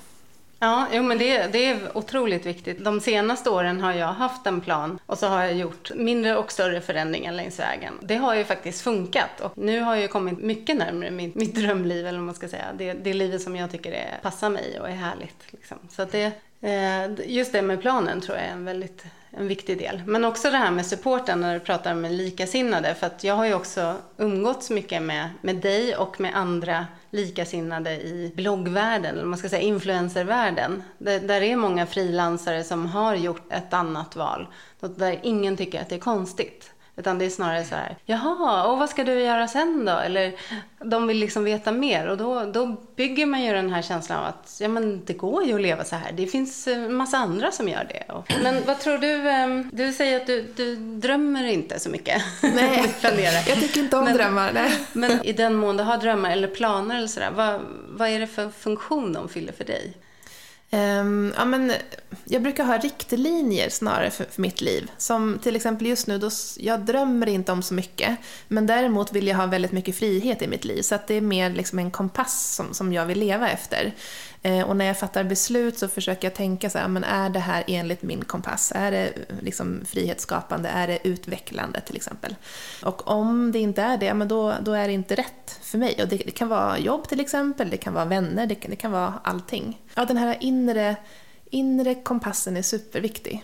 Ja, 0.64 0.88
jo, 0.92 1.04
men 1.04 1.18
det, 1.18 1.48
det 1.48 1.66
är 1.66 1.98
otroligt 1.98 2.46
viktigt. 2.46 2.84
De 2.84 3.02
senaste 3.02 3.50
åren 3.50 3.82
har 3.82 3.94
jag 3.94 4.08
haft 4.14 4.48
en 4.48 4.62
plan 4.62 5.00
och 5.06 5.18
så 5.18 5.28
har 5.28 5.44
jag 5.44 5.54
gjort 5.54 5.92
mindre 5.96 6.38
och 6.38 6.52
större 6.52 6.82
förändringar 6.82 7.32
längs 7.32 7.60
vägen. 7.60 7.94
Det 8.02 8.16
har 8.16 8.36
ju 8.36 8.46
faktiskt 8.46 8.82
funkat 8.82 9.42
och 9.42 9.58
nu 9.58 9.80
har 9.82 9.96
jag 9.96 10.10
kommit 10.10 10.40
mycket 10.40 10.78
närmare 10.78 11.12
mitt, 11.12 11.36
mitt 11.36 11.56
drömliv, 11.56 12.08
eller 12.08 12.18
vad 12.18 12.26
man 12.26 12.36
ska 12.36 12.48
säga. 12.48 12.66
Det, 12.78 12.94
det 12.94 13.14
livet 13.14 13.42
som 13.42 13.56
jag 13.56 13.72
tycker 13.72 13.92
är, 13.92 14.20
passar 14.22 14.50
mig 14.50 14.80
och 14.80 14.90
är 14.90 14.96
härligt. 14.96 15.38
Liksom. 15.50 15.78
Så 15.90 16.02
att 16.02 16.12
det, 16.12 16.32
Eh, 16.62 17.12
just 17.26 17.52
det 17.52 17.62
med 17.62 17.82
planen 17.82 18.22
tror 18.22 18.38
jag 18.38 18.48
är 18.48 18.52
en 18.52 18.66
väldigt 18.66 19.06
en 19.34 19.48
viktig 19.48 19.78
del. 19.78 20.02
Men 20.06 20.26
också 20.26 20.52
det 20.52 20.58
här 20.58 20.72
med 20.72 20.86
supporten 20.86 21.42
när 21.42 21.54
du 21.54 21.60
pratar 21.60 21.94
med 21.94 22.12
likasinnade. 22.12 22.96
För 22.96 23.08
att 23.08 23.24
jag 23.24 23.36
har 23.36 23.46
ju 23.46 23.54
också 23.54 23.96
umgåtts 24.18 24.70
mycket 24.70 25.02
med, 25.02 25.30
med 25.42 25.56
dig 25.56 25.96
och 25.96 26.20
med 26.20 26.36
andra 26.36 26.88
likasinnade 27.10 27.92
i 27.92 28.32
bloggvärlden, 28.36 29.16
eller 29.16 29.26
man 29.26 29.40
ska 29.40 29.50
säga 29.50 29.62
influencervärlden. 29.62 30.84
Där, 30.98 31.20
där 31.20 31.42
är 31.42 31.56
många 31.56 31.86
frilansare 31.86 32.64
som 32.64 32.86
har 32.86 33.16
gjort 33.16 33.54
ett 33.54 33.74
annat 33.74 34.16
val. 34.16 34.48
Där 34.80 35.20
ingen 35.24 35.58
tycker 35.58 35.82
att 35.82 35.90
det 35.90 35.96
är 35.96 36.00
konstigt. 36.00 36.72
Utan 37.02 37.18
det 37.20 37.26
är 37.26 37.30
snarare 37.30 37.64
så 37.64 37.76
här, 37.76 37.96
jaha, 38.06 38.64
och 38.68 38.78
vad 38.78 38.90
ska 38.90 39.04
du 39.04 39.14
göra 39.14 39.48
sen 39.48 39.86
då? 39.86 39.92
Eller 39.92 40.34
de 40.84 41.08
vill 41.08 41.18
liksom 41.18 41.44
veta 41.44 41.72
mer 41.72 42.08
och 42.08 42.18
då, 42.18 42.44
då 42.46 42.76
bygger 42.96 43.26
man 43.26 43.42
ju 43.44 43.54
den 43.54 43.74
här 43.74 43.82
känslan 43.82 44.20
av 44.20 44.26
att 44.26 44.58
ja, 44.62 44.68
men 44.68 45.06
det 45.06 45.14
går 45.14 45.44
ju 45.46 45.56
att 45.56 45.62
leva 45.62 45.84
så 45.84 45.96
här. 45.96 46.12
Det 46.12 46.28
finns 46.28 46.68
en 46.68 46.94
massa 46.96 47.18
andra 47.18 47.52
som 47.52 47.68
gör 47.70 47.84
det. 47.90 48.04
Men 48.44 48.56
vad 48.66 48.80
tror 48.80 48.98
du? 48.98 49.30
ehm, 49.30 49.70
Du 49.74 49.94
säger 49.94 50.18
att 50.22 50.28
du, 50.28 50.42
du 50.56 50.76
drömmer 50.76 51.44
inte 51.44 51.80
så 51.80 51.90
mycket. 51.90 52.22
Nej, 52.42 52.94
jag 53.48 53.60
tycker 53.60 53.80
inte 53.80 53.98
om 53.98 54.06
Men- 54.06 54.18
drömmar. 54.18 54.52
Nej. 54.54 54.72
Men 54.94 55.24
i 55.26 55.34
den 55.34 55.56
mån 55.56 55.78
du 55.78 55.84
har 55.84 55.98
drömmar 55.98 56.32
eller 56.32 56.48
planer 56.48 56.98
eller 56.98 57.08
sådär, 57.08 57.32
vad, 57.36 57.62
vad 57.90 58.10
är 58.10 58.20
det 58.20 58.28
för 58.28 58.50
funktion 58.50 59.14
de 59.14 59.30
fyller 59.30 59.54
för 59.54 59.64
dig? 59.64 59.94
Um, 60.74 61.34
ja, 61.38 61.46
men 61.46 61.74
jag 62.26 62.42
brukar 62.42 62.64
ha 62.64 62.78
riktlinjer 62.78 63.70
snarare 63.70 64.12
för, 64.12 64.26
för 64.26 64.42
mitt 64.42 64.62
liv. 64.62 64.92
Som 64.98 65.40
till 65.44 65.56
exempel 65.56 65.88
just 65.88 66.08
nu, 66.08 66.18
då, 66.18 66.30
jag 66.58 66.80
drömmer 66.80 67.28
inte 67.28 67.52
om 67.52 67.64
så 67.64 67.74
mycket. 67.74 68.18
Men 68.48 68.68
däremot 68.68 69.14
vill 69.14 69.28
jag 69.28 69.38
ha 69.38 69.46
väldigt 69.46 69.72
mycket 69.72 69.96
frihet 69.96 70.42
i 70.42 70.48
mitt 70.48 70.66
liv. 70.66 70.82
Så 70.82 70.96
att 70.96 71.08
det 71.08 71.16
är 71.16 71.22
mer 71.22 71.50
liksom 71.50 71.80
en 71.80 71.92
kompass 71.92 72.56
som, 72.56 72.74
som 72.74 72.94
jag 72.94 73.06
vill 73.06 73.20
leva 73.20 73.50
efter. 73.50 73.94
Eh, 74.44 74.70
och 74.70 74.78
när 74.78 74.86
jag 74.86 75.00
fattar 75.00 75.24
beslut 75.24 75.78
så 75.78 75.88
försöker 75.88 76.28
jag 76.28 76.36
tänka 76.36 76.70
så 76.70 76.78
här, 76.78 76.88
men 76.88 77.04
är 77.04 77.30
det 77.30 77.40
här 77.40 77.64
enligt 77.68 78.02
min 78.02 78.24
kompass? 78.26 78.72
Är 78.76 78.92
det 78.92 79.14
liksom 79.42 79.82
frihetsskapande? 79.86 80.70
Är 80.70 80.88
det 80.88 81.08
utvecklande 81.08 81.82
till 81.82 81.96
exempel? 81.96 82.36
Och 82.84 83.08
om 83.08 83.52
det 83.52 83.60
inte 83.60 83.82
är 83.82 83.98
det, 83.98 84.14
men 84.14 84.28
då, 84.28 84.56
då 84.62 84.74
är 84.74 84.88
det 84.88 84.94
inte 84.94 85.16
rätt 85.16 85.60
för 85.62 85.78
mig. 85.78 85.96
Och 86.02 86.08
det, 86.08 86.18
det 86.18 86.32
kan 86.32 86.48
vara 86.48 86.80
jobb 86.80 87.08
till 87.08 87.20
exempel, 87.20 87.70
det 87.70 87.78
kan 87.78 87.94
vara 87.94 88.06
vänner, 88.06 88.46
det 88.46 88.56
kan, 88.56 88.72
det 88.72 88.78
kan 88.78 88.92
vara 88.92 89.14
allting. 89.24 89.82
Ja, 89.96 90.06
den 90.06 90.18
här 90.18 90.38
inre, 90.40 90.96
inre 91.50 91.96
kompassen 91.96 92.58
är 92.58 92.62
superviktig. 92.62 93.44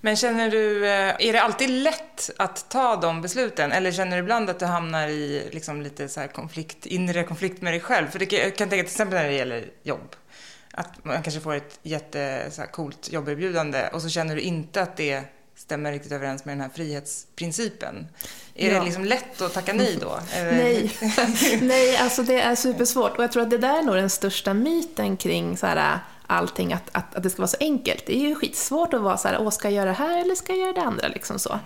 Men 0.00 0.16
känner 0.16 0.50
du, 0.50 0.86
eh, 0.86 1.14
är 1.18 1.32
det 1.32 1.42
alltid 1.42 1.70
lätt 1.70 2.30
att 2.36 2.70
ta 2.70 2.96
de 2.96 3.22
besluten? 3.22 3.72
Eller 3.72 3.92
känner 3.92 4.16
du 4.16 4.22
ibland 4.22 4.50
att 4.50 4.58
du 4.58 4.66
hamnar 4.66 5.08
i 5.08 5.48
liksom 5.52 5.82
lite 5.82 6.08
så 6.08 6.20
här 6.20 6.28
konflikt, 6.28 6.86
inre 6.86 7.24
konflikt 7.24 7.62
med 7.62 7.72
dig 7.72 7.80
själv? 7.80 8.06
För 8.06 8.18
det 8.18 8.26
kan, 8.26 8.38
jag 8.38 8.56
kan 8.56 8.68
tänka 8.68 8.84
till 8.84 8.92
exempel 8.92 9.18
när 9.18 9.28
det 9.28 9.34
gäller 9.34 9.70
jobb. 9.82 10.16
Att 10.78 11.04
man 11.04 11.22
kanske 11.22 11.40
får 11.40 11.54
ett 11.54 11.78
jätte 11.82 12.48
så 12.50 12.60
här, 12.60 12.68
coolt 12.68 13.12
jobberbjudande 13.12 13.88
och 13.92 14.02
så 14.02 14.08
känner 14.08 14.34
du 14.36 14.40
inte 14.40 14.82
att 14.82 14.96
det 14.96 15.22
stämmer 15.56 15.92
riktigt 15.92 16.12
överens 16.12 16.44
med 16.44 16.52
den 16.56 16.60
här 16.60 16.68
frihetsprincipen. 16.74 18.06
Är 18.54 18.68
Ja. 18.72 18.78
det 18.78 18.84
liksom 18.84 19.04
lätt 19.04 19.40
att 19.40 19.52
tacka 19.54 19.72
nej 19.72 19.98
då? 20.00 20.18
Nej, 20.34 20.96
Nej 21.62 21.96
alltså 21.96 22.22
det 22.22 22.40
är 22.40 22.54
supersvårt. 22.54 23.16
Och 23.16 23.24
jag 23.24 23.32
tror 23.32 23.42
att 23.42 23.50
det 23.50 23.58
där 23.58 23.78
är 23.78 23.82
nog 23.82 23.94
den 23.94 24.10
största 24.10 24.54
myten 24.54 25.16
kring 25.16 25.56
så 25.56 25.66
här, 25.66 25.98
allting, 26.26 26.72
att, 26.72 26.82
att, 26.92 27.14
att 27.14 27.22
det 27.22 27.30
ska 27.30 27.38
vara 27.42 27.48
så 27.48 27.56
enkelt. 27.60 28.06
Det 28.06 28.16
är 28.16 28.20
ju 28.28 28.34
skitsvårt 28.34 28.94
att 28.94 29.00
vara 29.00 29.16
så 29.16 29.28
här, 29.28 29.38
åh, 29.40 29.50
ska 29.50 29.68
jag 29.68 29.74
göra 29.74 29.86
det 29.86 29.92
här 29.96 30.20
eller 30.20 30.34
ska 30.34 30.52
jag 30.52 30.60
göra 30.60 30.72
det 30.72 30.82
andra? 30.82 31.08
Liksom 31.08 31.38
så. 31.38 31.58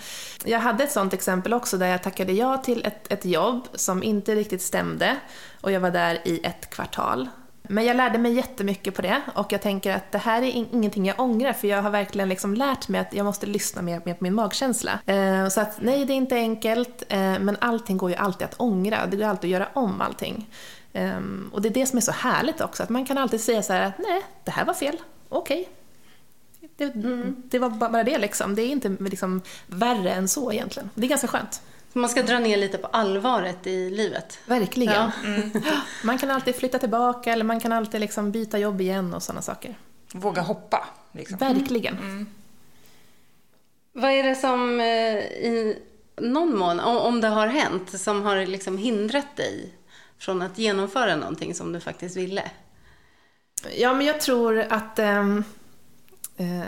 Jag 0.45 0.61
hade 0.61 0.85
ett 0.85 0.93
sånt 0.93 1.15
exempel 1.15 1.53
också 1.55 1.77
där 1.79 1.87
jag 1.87 2.03
tackade 2.03 2.33
ja 2.33 2.57
till 2.57 2.85
ett, 2.85 3.13
ett 3.13 3.25
jobb 3.25 3.69
som 3.75 4.03
inte 4.03 4.35
riktigt 4.35 4.63
stämde 4.63 5.17
och 5.61 5.73
jag 5.73 5.81
var 5.81 5.91
där 5.91 6.21
i 6.25 6.41
ett 6.45 6.71
kvartal. 6.71 7.29
Men 7.73 7.85
jag 7.85 7.97
lärde 7.97 8.19
mig 8.19 8.33
jättemycket 8.33 8.95
på 8.95 9.03
det 9.03 9.23
och 9.35 9.53
jag 9.53 9.63
tänker 9.63 9.97
att 9.97 10.13
det 10.13 10.19
här 10.19 10.43
är 10.43 10.47
in- 10.47 10.69
ingenting 10.73 11.07
jag 11.07 11.21
ångrar 11.21 11.53
för 11.53 11.69
jag 11.69 11.83
har 11.83 11.91
verkligen 11.91 12.29
liksom 12.29 12.55
lärt 12.55 12.89
mig 12.89 13.01
att 13.01 13.15
jag 13.15 13.25
måste 13.27 13.47
lyssna 13.47 13.83
mer, 13.83 14.03
mer 14.05 14.15
på 14.15 14.25
min 14.25 14.35
magkänsla. 14.35 15.01
Eh, 15.07 15.49
så 15.49 15.61
att 15.61 15.81
nej, 15.81 16.05
det 16.05 16.13
är 16.13 16.17
inte 16.17 16.35
enkelt 16.35 17.03
eh, 17.09 17.19
men 17.19 17.57
allting 17.61 17.97
går 17.97 18.11
ju 18.11 18.17
alltid 18.17 18.45
att 18.45 18.55
ångra. 18.61 19.07
Det 19.07 19.17
går 19.17 19.25
alltid 19.25 19.49
att 19.49 19.61
göra 19.61 19.69
om 19.73 20.01
allting. 20.01 20.51
Eh, 20.93 21.21
och 21.53 21.63
det 21.63 21.69
är 21.69 21.75
det 21.75 21.87
som 21.87 21.97
är 21.97 22.01
så 22.01 22.13
härligt 22.13 22.61
också, 22.61 22.83
att 22.83 22.89
man 22.89 23.07
kan 23.07 23.19
alltid 23.19 23.41
säga 23.41 23.63
så 23.63 23.73
här 23.73 23.83
att 23.83 23.99
nej, 23.99 24.23
det 24.45 24.51
här 24.51 24.65
var 24.65 24.75
fel, 24.75 24.97
okej. 25.29 25.69
Det, 26.77 26.93
det 27.51 27.59
var 27.59 27.71
bara 27.71 28.05
det 28.05 28.19
liksom. 28.19 28.55
Det 28.55 28.63
är 28.63 28.69
inte 28.69 28.89
liksom 29.01 29.43
värre 29.67 30.13
än 30.13 30.29
så 30.29 30.53
egentligen. 30.53 30.91
Det 30.95 31.07
är 31.07 31.11
ganska 31.11 31.29
skönt. 31.29 31.63
Man 31.93 32.09
ska 32.09 32.23
dra 32.23 32.39
ner 32.39 32.57
lite 32.57 32.79
på 32.79 32.87
allvaret 32.87 33.67
i 33.67 33.91
livet. 33.91 34.39
Verkligen. 34.47 34.95
Ja. 34.95 35.13
Man 36.05 36.19
kan 36.19 36.31
alltid 36.31 36.55
flytta 36.57 36.79
tillbaka 36.79 37.33
eller 37.33 37.45
man 37.45 37.61
kan 37.61 37.73
alltid 37.73 38.01
liksom 38.01 38.33
byta 38.33 38.59
jobb 38.59 38.81
igen 38.81 39.15
och 39.15 39.23
sådana 39.23 39.43
saker. 39.43 39.75
Våga 40.13 40.43
hoppa. 40.43 40.89
Liksom. 41.13 41.39
Verkligen. 41.39 42.27
Vad 43.93 44.11
är 44.11 44.23
det 44.23 44.35
som 44.35 44.81
eh, 44.81 44.87
i 44.87 45.79
någon 46.17 46.57
mån, 46.57 46.81
om, 46.81 46.97
om 46.97 47.21
det 47.21 47.29
har 47.29 47.47
hänt, 47.47 48.01
som 48.01 48.23
har 48.23 48.47
liksom 48.47 48.79
hindrat 48.79 49.37
dig 49.37 49.75
från 50.19 50.43
att 50.43 50.59
genomföra 50.59 51.17
någonting 51.17 51.55
som 51.55 51.73
du 51.73 51.81
faktiskt 51.81 52.17
ville? 52.17 52.51
Ja, 53.77 53.95
men 53.95 54.07
jag 54.07 54.21
tror 54.21 54.59
att 54.59 54.99
ehm, 54.99 55.39
eh, 55.39 55.45
Eh, 56.37 56.63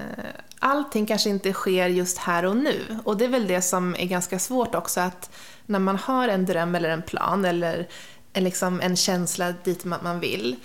allting 0.58 1.06
kanske 1.06 1.30
inte 1.30 1.52
sker 1.52 1.88
just 1.88 2.18
här 2.18 2.44
och 2.44 2.56
nu. 2.56 2.98
Och 3.04 3.16
det 3.16 3.24
är 3.24 3.28
väl 3.28 3.46
det 3.46 3.62
som 3.62 3.94
är 3.94 4.06
ganska 4.06 4.38
svårt 4.38 4.74
också, 4.74 5.00
att 5.00 5.30
när 5.66 5.78
man 5.78 5.96
har 5.96 6.28
en 6.28 6.46
dröm 6.46 6.74
eller 6.74 6.88
en 6.88 7.02
plan 7.02 7.44
eller 7.44 7.88
en, 8.32 8.44
liksom 8.44 8.80
en 8.80 8.96
känsla 8.96 9.54
dit 9.64 9.84
man, 9.84 10.20
vill, 10.20 10.56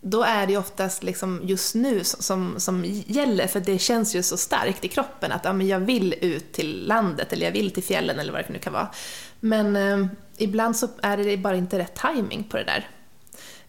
då 0.00 0.22
är 0.22 0.46
det 0.46 0.56
oftast 0.56 1.02
liksom 1.02 1.40
just 1.44 1.74
nu 1.74 2.04
som, 2.04 2.54
som 2.60 2.84
gäller, 3.06 3.46
för 3.46 3.60
det 3.60 3.78
känns 3.78 4.14
ju 4.14 4.22
så 4.22 4.36
starkt 4.36 4.84
i 4.84 4.88
kroppen 4.88 5.32
att 5.32 5.44
ja, 5.44 5.52
men 5.52 5.66
jag 5.66 5.80
vill 5.80 6.14
ut 6.20 6.52
till 6.52 6.86
landet 6.86 7.32
eller 7.32 7.46
jag 7.46 7.52
vill 7.52 7.70
till 7.70 7.82
fjällen 7.82 8.18
eller 8.18 8.32
vad 8.32 8.44
det 8.44 8.52
nu 8.52 8.58
kan 8.58 8.72
vara. 8.72 8.88
Men 9.40 9.76
eh, 9.76 10.06
ibland 10.36 10.76
så 10.76 10.88
är 11.02 11.16
det 11.16 11.36
bara 11.36 11.56
inte 11.56 11.78
rätt 11.78 11.94
timing 11.94 12.44
på 12.44 12.56
det 12.56 12.64
där. 12.64 12.88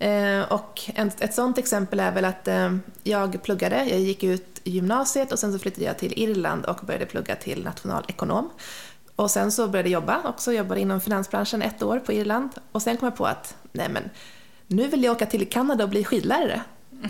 Eh, 0.03 0.51
och 0.51 0.81
ett 0.95 1.33
sånt 1.33 1.57
exempel 1.57 1.99
är 1.99 2.11
väl 2.11 2.25
att 2.25 2.47
eh, 2.47 2.75
jag 3.03 3.43
pluggade, 3.43 3.85
jag 3.85 3.99
gick 3.99 4.23
ut 4.23 4.61
gymnasiet 4.63 5.31
och 5.31 5.39
sen 5.39 5.53
så 5.53 5.59
flyttade 5.59 5.85
jag 5.85 5.97
till 5.97 6.13
Irland 6.15 6.65
och 6.65 6.79
började 6.85 7.05
plugga 7.05 7.35
till 7.35 7.63
nationalekonom. 7.63 8.49
Och 9.15 9.31
sen 9.31 9.51
så 9.51 9.67
började 9.67 9.89
jag 9.89 10.01
jobba 10.01 10.21
också, 10.25 10.53
jobbade 10.53 10.81
inom 10.81 11.01
finansbranschen 11.01 11.61
ett 11.61 11.83
år 11.83 11.99
på 11.99 12.13
Irland. 12.13 12.51
Och 12.71 12.81
sen 12.81 12.97
kom 12.97 13.05
jag 13.05 13.15
på 13.15 13.25
att, 13.25 13.55
nej 13.71 13.89
men, 13.89 14.09
nu 14.67 14.87
vill 14.87 15.03
jag 15.03 15.11
åka 15.11 15.25
till 15.25 15.49
Kanada 15.49 15.83
och 15.83 15.89
bli 15.89 16.03
skidlärare. 16.03 16.61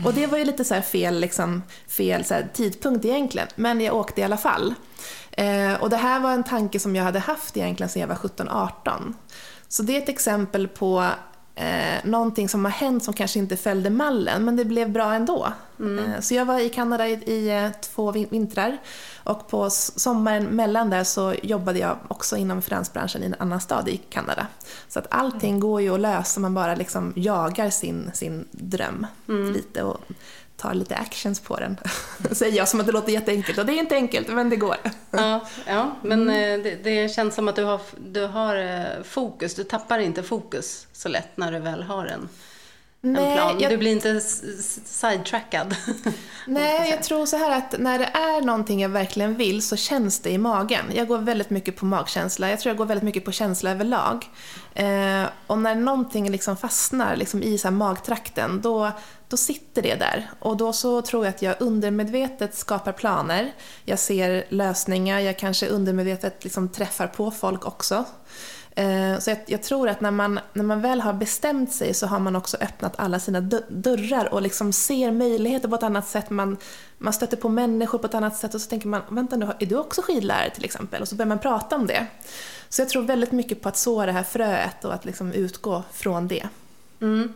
Och 0.05 0.13
det 0.13 0.27
var 0.27 0.37
ju 0.37 0.45
lite 0.45 0.63
så 0.63 0.73
här 0.73 0.81
fel, 0.81 1.19
liksom, 1.19 1.63
fel 1.87 2.25
så 2.25 2.35
tidpunkt 2.53 3.05
egentligen, 3.05 3.47
men 3.55 3.81
jag 3.81 3.95
åkte 3.95 4.21
i 4.21 4.23
alla 4.23 4.37
fall. 4.37 4.73
Eh, 5.31 5.73
och 5.73 5.89
det 5.89 5.97
här 5.97 6.19
var 6.19 6.31
en 6.31 6.43
tanke 6.43 6.79
som 6.79 6.95
jag 6.95 7.03
hade 7.03 7.19
haft 7.19 7.57
egentligen 7.57 7.89
sedan 7.89 7.99
jag 8.01 8.07
var 8.07 8.15
17-18. 8.15 9.13
Så 9.67 9.83
det 9.83 9.97
är 9.97 10.01
ett 10.01 10.09
exempel 10.09 10.67
på 10.67 11.09
eh, 11.55 11.99
någonting 12.03 12.49
som 12.49 12.65
har 12.65 12.71
hänt 12.71 13.03
som 13.03 13.13
kanske 13.13 13.39
inte 13.39 13.57
följde 13.57 13.89
mallen, 13.89 14.45
men 14.45 14.55
det 14.55 14.65
blev 14.65 14.91
bra 14.91 15.13
ändå. 15.13 15.53
Eh, 15.79 16.19
så 16.21 16.33
jag 16.33 16.45
var 16.45 16.59
i 16.59 16.69
Kanada 16.69 17.07
i, 17.07 17.13
i 17.13 17.49
eh, 17.63 17.69
två 17.81 18.11
vin- 18.11 18.27
vintrar 18.29 18.77
och 19.23 19.47
på 19.47 19.69
sommaren 19.69 20.43
mellan 20.43 20.89
där 20.89 21.03
så 21.03 21.33
jobbade 21.43 21.79
jag 21.79 21.97
också 22.07 22.37
inom 22.37 22.61
finansbranschen 22.61 23.23
i 23.23 23.25
en 23.25 23.35
annan 23.39 23.61
stad 23.61 23.89
i 23.89 23.97
Kanada. 23.97 24.47
Så 24.87 24.99
att 24.99 25.07
allting 25.09 25.59
går 25.59 25.81
ju 25.81 25.93
att 25.93 25.99
lösa 25.99 26.37
om 26.37 26.41
man 26.41 26.53
bara 26.53 26.75
liksom 26.75 27.13
jagar 27.15 27.69
sin, 27.69 28.11
sin 28.13 28.45
dröm 28.51 29.07
lite 29.53 29.83
och 29.83 29.97
tar 30.57 30.73
lite 30.73 30.95
actions 30.95 31.39
på 31.39 31.57
den. 31.57 31.77
Säger 32.31 32.57
jag 32.57 32.67
som 32.67 32.79
att 32.79 32.85
det 32.85 32.91
låter 32.91 33.11
jätteenkelt 33.11 33.57
och 33.59 33.65
det 33.65 33.73
är 33.73 33.79
inte 33.79 33.95
enkelt 33.95 34.27
men 34.27 34.49
det 34.49 34.55
går. 34.55 34.75
Ja, 35.11 35.45
ja 35.67 35.95
men 36.01 36.29
eh, 36.29 36.35
det, 36.63 36.83
det 36.83 37.13
känns 37.15 37.35
som 37.35 37.47
att 37.47 37.55
du 37.55 37.63
har, 37.63 37.81
du 38.11 38.25
har 38.27 38.55
eh, 38.55 39.03
fokus. 39.03 39.55
Du 39.55 39.63
tappar 39.63 39.99
inte 39.99 40.23
fokus 40.23 40.87
så 40.93 41.09
lätt 41.09 41.37
när 41.37 41.51
du 41.51 41.59
väl 41.59 41.83
har 41.83 42.05
en, 42.05 42.29
en 43.01 43.15
plan. 43.15 43.59
jag- 43.59 43.71
Du 43.71 43.77
blir 43.77 43.91
inte 43.91 44.19
sidetrackad. 44.21 45.75
Nej, 46.47 46.89
jag 46.89 47.03
tror 47.03 47.25
så 47.25 47.37
här 47.37 47.57
att 47.57 47.75
när 47.79 47.99
det 47.99 48.05
är 48.05 48.41
någonting 48.41 48.81
jag 48.81 48.89
verkligen 48.89 49.35
vill 49.35 49.61
så 49.61 49.75
känns 49.75 50.19
det 50.19 50.29
i 50.29 50.37
magen. 50.37 50.85
Jag 50.93 51.07
går 51.07 51.17
väldigt 51.17 51.49
mycket 51.49 51.75
på 51.75 51.85
magkänsla. 51.85 52.49
Jag 52.49 52.59
tror 52.59 52.69
jag 52.69 52.77
går 52.77 52.85
väldigt 52.85 53.03
mycket 53.03 53.25
på 53.25 53.31
känsla 53.31 53.71
överlag. 53.71 54.25
Eh, 54.75 55.25
och 55.47 55.57
när 55.57 55.75
någonting 55.75 56.29
liksom 56.31 56.57
fastnar 56.57 57.15
liksom 57.15 57.43
i 57.43 57.57
så 57.57 57.67
här 57.67 57.75
magtrakten, 57.75 58.61
då, 58.61 58.91
då 59.27 59.37
sitter 59.37 59.81
det 59.81 59.95
där. 59.95 60.29
Och 60.39 60.57
då 60.57 60.73
så 60.73 61.01
tror 61.01 61.25
jag 61.25 61.33
att 61.35 61.41
jag 61.41 61.55
undermedvetet 61.59 62.55
skapar 62.55 62.91
planer. 62.91 63.53
Jag 63.85 63.99
ser 63.99 64.45
lösningar, 64.49 65.19
jag 65.19 65.39
kanske 65.39 65.67
undermedvetet 65.67 66.43
liksom 66.43 66.69
träffar 66.69 67.07
på 67.07 67.31
folk 67.31 67.65
också. 67.67 68.05
Eh, 68.75 69.19
Så 69.19 69.29
jag, 69.29 69.37
jag 69.45 69.63
tror 69.63 69.89
att 69.89 70.01
när 70.01 70.11
man, 70.11 70.39
när 70.53 70.63
man 70.63 70.81
väl 70.81 71.01
har 71.01 71.13
bestämt 71.13 71.73
sig 71.73 71.93
så 71.93 72.07
har 72.07 72.19
man 72.19 72.35
också 72.35 72.57
öppnat 72.57 72.93
alla 72.97 73.19
sina 73.19 73.41
dörrar 73.69 74.33
och 74.33 74.41
liksom 74.41 74.73
ser 74.73 75.11
möjligheter 75.11 75.67
på 75.69 75.75
ett 75.75 75.83
annat 75.83 76.07
sätt. 76.07 76.29
Man, 76.29 76.57
man 76.97 77.13
stöter 77.13 77.37
på 77.37 77.49
människor 77.49 77.97
på 77.97 78.07
ett 78.07 78.15
annat 78.15 78.37
sätt 78.37 78.53
och 78.55 78.61
så 78.61 78.69
tänker 78.69 78.87
man, 78.87 79.01
vänta 79.09 79.35
nu, 79.35 79.47
är 79.59 79.65
du 79.65 79.77
också 79.77 80.01
skidlärare 80.01 80.49
till 80.49 80.65
exempel? 80.65 81.01
Och 81.01 81.07
så 81.07 81.15
börjar 81.15 81.27
man 81.27 81.39
prata 81.39 81.75
om 81.75 81.87
det. 81.87 82.07
Så 82.73 82.81
jag 82.81 82.89
tror 82.89 83.03
väldigt 83.03 83.31
mycket 83.31 83.61
på 83.61 83.69
att 83.69 83.77
så 83.77 84.05
det 84.05 84.11
här 84.11 84.23
fröet 84.23 84.85
och 84.85 84.93
att 84.93 85.05
liksom 85.05 85.31
utgå 85.31 85.83
från 85.93 86.27
det. 86.27 86.47
Mm. 87.01 87.33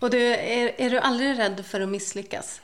Och 0.00 0.10
du, 0.10 0.18
är, 0.34 0.80
är 0.80 0.90
du 0.90 0.98
aldrig 0.98 1.38
rädd 1.38 1.64
för 1.66 1.80
att 1.80 1.88
misslyckas? 1.88 2.60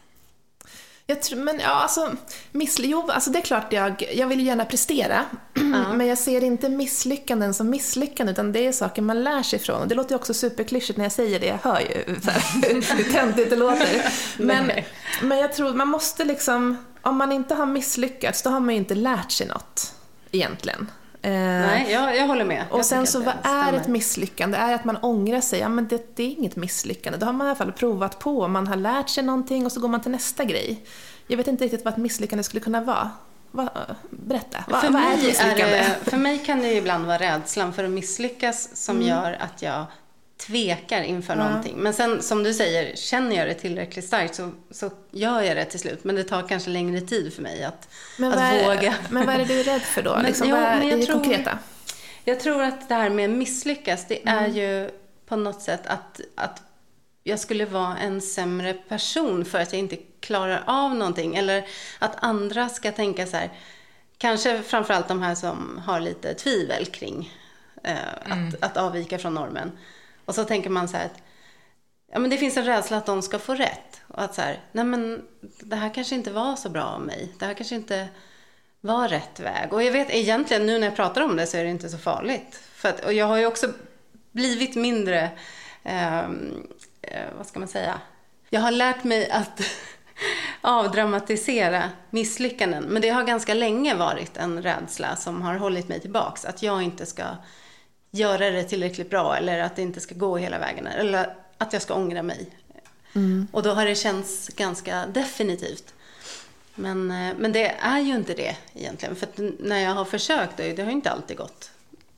Jag 1.07 1.23
tror, 1.23 1.39
men 1.39 1.61
ja, 1.61 1.69
alltså, 1.69 2.17
missly- 2.53 2.87
jo, 2.87 3.11
alltså 3.11 3.31
det 3.31 3.39
är 3.39 3.43
klart 3.43 3.73
jag, 3.73 4.13
jag 4.15 4.27
vill 4.27 4.47
gärna 4.47 4.65
prestera. 4.65 5.25
Men 5.95 6.07
jag 6.07 6.19
ser 6.19 6.45
inte 6.45 6.69
misslyckanden 6.69 7.55
som 7.55 7.71
misslyckanden 7.71 8.33
utan 8.33 8.53
det 8.53 8.67
är 8.67 8.73
saker 8.73 9.03
man 9.03 9.25
lär 9.25 9.43
sig 9.43 9.59
från. 9.59 9.81
Och 9.83 9.89
det 9.89 9.95
låter 9.95 10.11
ju 10.11 10.17
också 10.17 10.35
superklyschigt 10.35 10.97
när 10.97 11.05
jag 11.05 11.13
säger 11.13 11.41
det, 11.41 11.47
jag 11.47 11.59
hör 11.63 11.81
ju 11.81 12.21
så 12.23 12.31
här, 12.31 12.51
hur 12.97 13.13
töntigt 13.13 13.51
det 13.51 13.57
låter. 13.57 14.13
Men, 14.39 14.71
men 15.23 15.39
jag 15.39 15.53
tror 15.53 15.75
man 15.75 15.89
måste 15.89 16.25
liksom, 16.25 16.77
om 17.03 17.17
man 17.17 17.33
inte 17.33 17.55
har 17.55 17.67
misslyckats 17.67 18.43
då 18.43 18.51
har 18.51 18.61
man 18.61 18.75
ju 18.75 18.81
inte 18.81 18.95
lärt 18.95 19.31
sig 19.31 19.47
något 19.47 19.95
egentligen. 20.31 20.91
Eh, 21.29 21.67
Nej, 21.67 21.87
jag, 21.93 22.17
jag 22.17 22.27
håller 22.27 22.45
med. 22.45 22.65
och 22.71 22.79
Jag 22.79 22.87
sen 22.87 23.07
så 23.07 23.19
vad 23.19 23.35
det 23.43 23.49
är 23.49 23.73
ett 23.73 23.89
misslyckande? 23.89 24.59
Är 24.59 24.75
att 24.75 24.85
man 24.85 24.97
ångrar 24.97 25.41
sig? 25.41 25.61
Ja 25.61 25.69
men 25.69 25.89
det, 25.89 26.17
det 26.17 26.23
är 26.23 26.31
inget 26.31 26.57
misslyckande. 26.57 27.19
Då 27.19 27.27
har 27.27 27.33
man 27.33 27.47
i 27.47 27.51
alla 27.51 27.57
fall 27.57 27.73
provat 27.73 28.19
på, 28.19 28.49
man 28.49 28.67
har 28.67 28.77
lärt 28.77 29.09
sig 29.09 29.25
någonting 29.25 29.67
och 29.67 29.73
så 29.73 29.81
går 29.81 29.89
man 29.89 30.01
till 30.01 30.11
nästa 30.11 30.45
grej. 30.45 30.83
Jag 31.27 31.37
vet 31.37 31.47
inte 31.47 31.65
riktigt 31.65 31.85
vad 31.85 31.95
ett 31.95 31.99
misslyckande 32.01 32.43
skulle 32.43 32.61
kunna 32.61 32.81
vara. 32.81 33.11
Va, 33.51 33.69
berätta, 34.11 34.65
vad, 34.69 34.81
för, 34.81 34.91
vad 34.91 35.03
är 35.03 35.13
ett 35.15 35.23
misslyckande? 35.25 35.65
det, 36.05 36.11
för 36.11 36.17
mig 36.17 36.39
kan 36.39 36.61
det 36.61 36.69
ju 36.69 36.77
ibland 36.77 37.07
vara 37.07 37.19
rädslan 37.19 37.73
för 37.73 37.85
att 37.85 37.91
misslyckas 37.91 38.77
som 38.77 38.97
Mm. 38.97 39.09
gör 39.09 39.33
att 39.41 39.63
jag 39.63 39.85
tvekar 40.39 41.03
inför 41.03 41.35
någonting. 41.37 41.77
Men 41.77 41.95
sen 41.95 42.23
som 42.23 42.43
du 42.43 42.55
säger, 42.55 42.97
känner 42.97 43.37
jag 43.37 43.49
det 43.49 43.55
tillräckligt 43.55 44.05
starkt 44.05 44.35
så, 44.35 44.51
så 44.71 44.91
gör 45.11 45.43
jag 45.43 45.57
det 45.57 45.65
till 45.65 45.81
slut. 45.81 46.05
Men 46.05 46.15
det 46.15 46.25
tar 46.25 46.49
kanske 46.49 46.71
längre 46.71 47.01
tid 47.01 47.35
för 47.35 47.43
mig 47.43 47.65
att, 47.65 47.89
men, 48.19 48.33
att 48.33 48.39
är, 48.39 48.65
våga. 48.77 48.95
men 49.11 49.27
vad 49.27 49.35
är 49.35 49.39
det 49.39 49.45
du 49.45 49.61
är 49.61 49.65
rädd 49.65 49.83
för 49.83 50.03
då? 50.03 50.13
Men- 50.17 50.25
liksom, 50.25 50.49
jo, 50.49 50.57
men 50.57 50.89
jag 50.89 51.01
det 51.01 51.07
tror- 51.07 51.15
konkreta? 51.15 51.59
Jag 52.25 52.41
tror 52.41 52.63
att 52.63 52.89
det 52.89 52.95
här 52.95 53.11
med 53.11 53.31
misslyckas, 53.31 54.07
det 54.09 54.23
Mm. 54.29 54.45
är 54.45 54.49
ju 54.49 54.91
på 55.27 55.37
något 55.37 55.63
sätt 55.63 55.87
att, 55.87 56.21
att 56.35 56.63
jag 57.25 57.39
skulle 57.41 57.65
vara 57.65 57.97
en 57.99 58.21
sämre 58.21 58.75
person 58.75 59.45
för 59.45 59.59
att 59.61 59.73
jag 59.73 59.79
inte 59.81 59.97
klarar 60.21 60.63
av 60.67 60.95
någonting. 60.95 61.37
Eller 61.37 61.67
att 61.99 62.25
andra 62.25 62.69
ska 62.69 62.93
tänka 62.93 63.27
så 63.27 63.37
här, 63.37 63.51
kanske 64.19 64.63
framförallt 64.63 65.09
de 65.09 65.23
här 65.23 65.35
som 65.35 65.83
har 65.87 66.01
lite 66.01 66.35
tvivel 66.35 66.87
kring 66.87 67.35
eh, 67.85 67.97
att, 68.25 68.63
att 68.63 68.77
avvika 68.77 69.19
från 69.19 69.35
normen. 69.35 69.73
Och 70.29 70.35
så 70.35 70.45
tänker 70.45 70.71
man 70.71 70.89
så 70.89 70.97
här 70.97 71.07
att 71.07 71.23
ja, 72.13 72.19
men 72.19 72.31
det 72.31 72.37
finns 72.37 72.57
en 72.57 72.65
rädsla 72.65 72.97
att 72.97 73.07
de 73.07 73.23
ska 73.23 73.39
få 73.39 73.55
rätt. 73.55 74.01
Och 74.09 74.23
att 74.23 74.35
så 74.35 74.41
här, 74.41 74.61
nej 74.73 74.85
men 74.85 75.23
det 75.61 75.77
här 75.77 75.95
kanske 75.95 76.15
inte 76.15 76.31
var 76.31 76.57
så 76.57 76.69
bra 76.69 76.85
av 76.85 77.01
mig. 77.01 77.35
Det 77.39 77.47
här 77.47 77.55
kanske 77.55 77.75
inte 77.75 78.09
var 78.81 79.09
rätt 79.09 79.41
väg. 79.41 79.73
Och 79.73 79.83
jag 79.83 79.93
vet 79.93 80.11
egentligen 80.11 80.67
nu 80.67 80.79
när 80.79 80.87
jag 80.87 80.97
pratar 80.97 81.21
om 81.21 81.37
det 81.37 81.47
så 81.47 81.57
är 81.57 81.65
det 81.65 81.71
inte 81.71 81.89
så 81.89 81.99
farligt. 81.99 82.61
För 82.75 82.89
att, 82.89 83.05
och 83.05 83.13
jag 83.13 83.27
har 83.27 83.37
ju 83.37 83.47
också 83.47 83.73
blivit 84.33 84.77
mindre, 84.77 85.31
ehm, 85.85 86.67
eh, 87.03 87.27
vad 87.37 87.47
ska 87.47 87.59
man 87.59 87.69
säga? 87.69 88.01
Jag 88.51 88.61
har 88.61 88.71
lärt 88.71 89.05
mig 89.05 89.31
att 89.31 89.63
avdramatisera 90.61 91.83
misslyckanden. 92.11 92.85
Men 92.85 93.03
det 93.03 93.09
har 93.09 93.25
ganska 93.25 93.55
länge 93.55 93.95
varit 93.95 94.37
en 94.37 94.63
rädsla 94.63 95.17
som 95.17 95.43
har 95.43 95.55
hållit 95.55 95.89
mig 95.89 96.01
tillbaks. 96.01 96.45
Att 96.45 96.63
jag 96.63 96.83
inte 96.83 97.07
ska 97.07 97.25
göra 98.11 98.51
det 98.51 98.65
tillräckligt 98.65 99.11
bra 99.11 99.37
eller 99.37 99.59
att 99.59 99.77
det 99.77 99.83
inte 99.83 100.01
ska 100.01 100.15
gå 100.15 100.37
hela 100.37 100.59
vägen. 100.59 100.87
Eller 100.87 101.35
att 101.59 101.73
jag 101.73 101.83
ska 101.83 101.95
ångra 101.95 102.23
mig. 102.23 102.51
Och 103.53 103.63
då 103.63 103.71
har 103.71 103.85
det 103.85 103.95
känts 103.95 104.49
ganska 104.49 105.07
definitivt. 105.07 105.95
Men, 106.75 107.11
eh, 107.11 107.35
men 107.39 107.53
det 107.53 107.69
är 107.69 108.01
ju 108.01 108.15
inte 108.15 108.35
det 108.35 108.57
egentligen. 108.75 109.17
För 109.17 109.29
när 109.59 109.79
jag 109.79 109.91
har 109.91 110.05
försökt, 110.05 110.57
det 110.57 110.73
det 110.73 110.83
har 110.83 110.91
ju 110.91 110.97
inte 110.97 111.11
alltid 111.11 111.37
gått. 111.37 111.71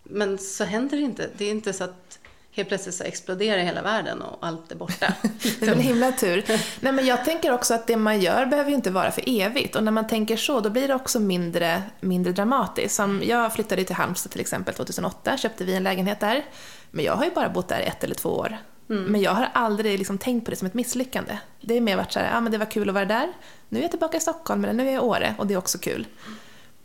Men 0.03 0.39
så 0.39 0.65
händer 0.65 0.97
det 0.97 1.03
inte. 1.03 1.31
Det 1.37 1.45
är 1.45 1.51
inte 1.51 1.73
så 1.73 1.85
att 1.85 2.19
helt 2.53 2.69
plötsligt 2.69 2.95
så 2.95 3.05
exploderar 3.05 3.63
hela 3.63 3.83
världen 3.83 4.23
och 4.23 4.39
allt 4.41 4.73
är 4.73 4.77
borta. 4.77 5.15
Det 5.61 5.67
är 5.67 5.73
en 5.73 5.81
himla 5.81 6.13
tur. 6.13 6.45
Nej, 6.81 6.93
men 6.93 7.07
jag 7.07 7.25
tänker 7.25 7.53
också 7.53 7.75
att 7.75 7.87
det 7.87 7.97
man 7.97 8.21
gör 8.21 8.47
behöver 8.47 8.71
ju 8.71 8.77
inte 8.77 8.91
vara 8.91 9.11
för 9.11 9.23
evigt. 9.27 9.77
Och 9.77 9.85
när 9.85 9.93
man 9.93 10.07
tänker 10.07 10.37
så, 10.37 10.61
då 10.61 10.71
blir 10.71 10.89
det 10.89 10.95
också 10.95 11.21
mindre, 11.21 11.83
mindre 12.01 12.33
dramatiskt. 12.33 12.95
Som 12.95 13.23
jag 13.25 13.55
flyttade 13.55 13.85
till 13.85 13.97
Halmstad 13.97 14.33
till 14.33 14.41
exempel 14.41 14.75
2008, 14.75 15.37
köpte 15.37 15.65
vi 15.65 15.75
en 15.75 15.83
lägenhet 15.83 16.21
där. 16.21 16.45
Men 16.91 17.05
jag 17.05 17.15
har 17.15 17.25
ju 17.25 17.31
bara 17.31 17.49
bott 17.49 17.69
där 17.69 17.81
ett 17.81 18.05
eller 18.05 18.15
två 18.15 18.29
år. 18.29 18.59
Men 18.87 19.21
jag 19.21 19.33
har 19.33 19.49
aldrig 19.53 19.99
liksom 19.99 20.19
tänkt 20.19 20.45
på 20.45 20.51
det 20.51 20.57
som 20.57 20.67
ett 20.67 20.75
misslyckande. 20.75 21.39
Det 21.61 21.77
är 21.77 21.81
mer 21.81 21.97
varit 21.97 22.13
såhär, 22.13 22.31
ja 22.33 22.41
men 22.41 22.53
det 22.53 22.59
var 22.59 22.67
kul 22.67 22.89
att 22.89 22.95
vara 22.95 23.05
där. 23.05 23.33
Nu 23.69 23.79
är 23.79 23.83
jag 23.83 23.91
tillbaka 23.91 24.17
i 24.17 24.21
Stockholm, 24.21 24.61
men 24.61 24.77
nu 24.77 24.83
är 24.83 24.93
jag 24.93 24.95
i 24.95 25.07
Åre 25.07 25.35
och 25.39 25.47
det 25.47 25.55
är 25.55 25.59
också 25.59 25.79
kul. 25.79 26.07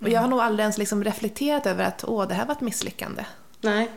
Och 0.01 0.10
jag 0.10 0.21
har 0.21 0.28
nog 0.28 0.39
aldrig 0.39 0.63
ens 0.63 0.78
liksom 0.78 1.04
reflekterat 1.04 1.65
över 1.65 1.84
att, 1.84 2.04
åh, 2.08 2.28
det 2.28 2.34
här 2.34 2.45
var 2.45 2.54
ett 2.54 2.62
misslyckande. 2.62 3.25
Nej. 3.62 3.91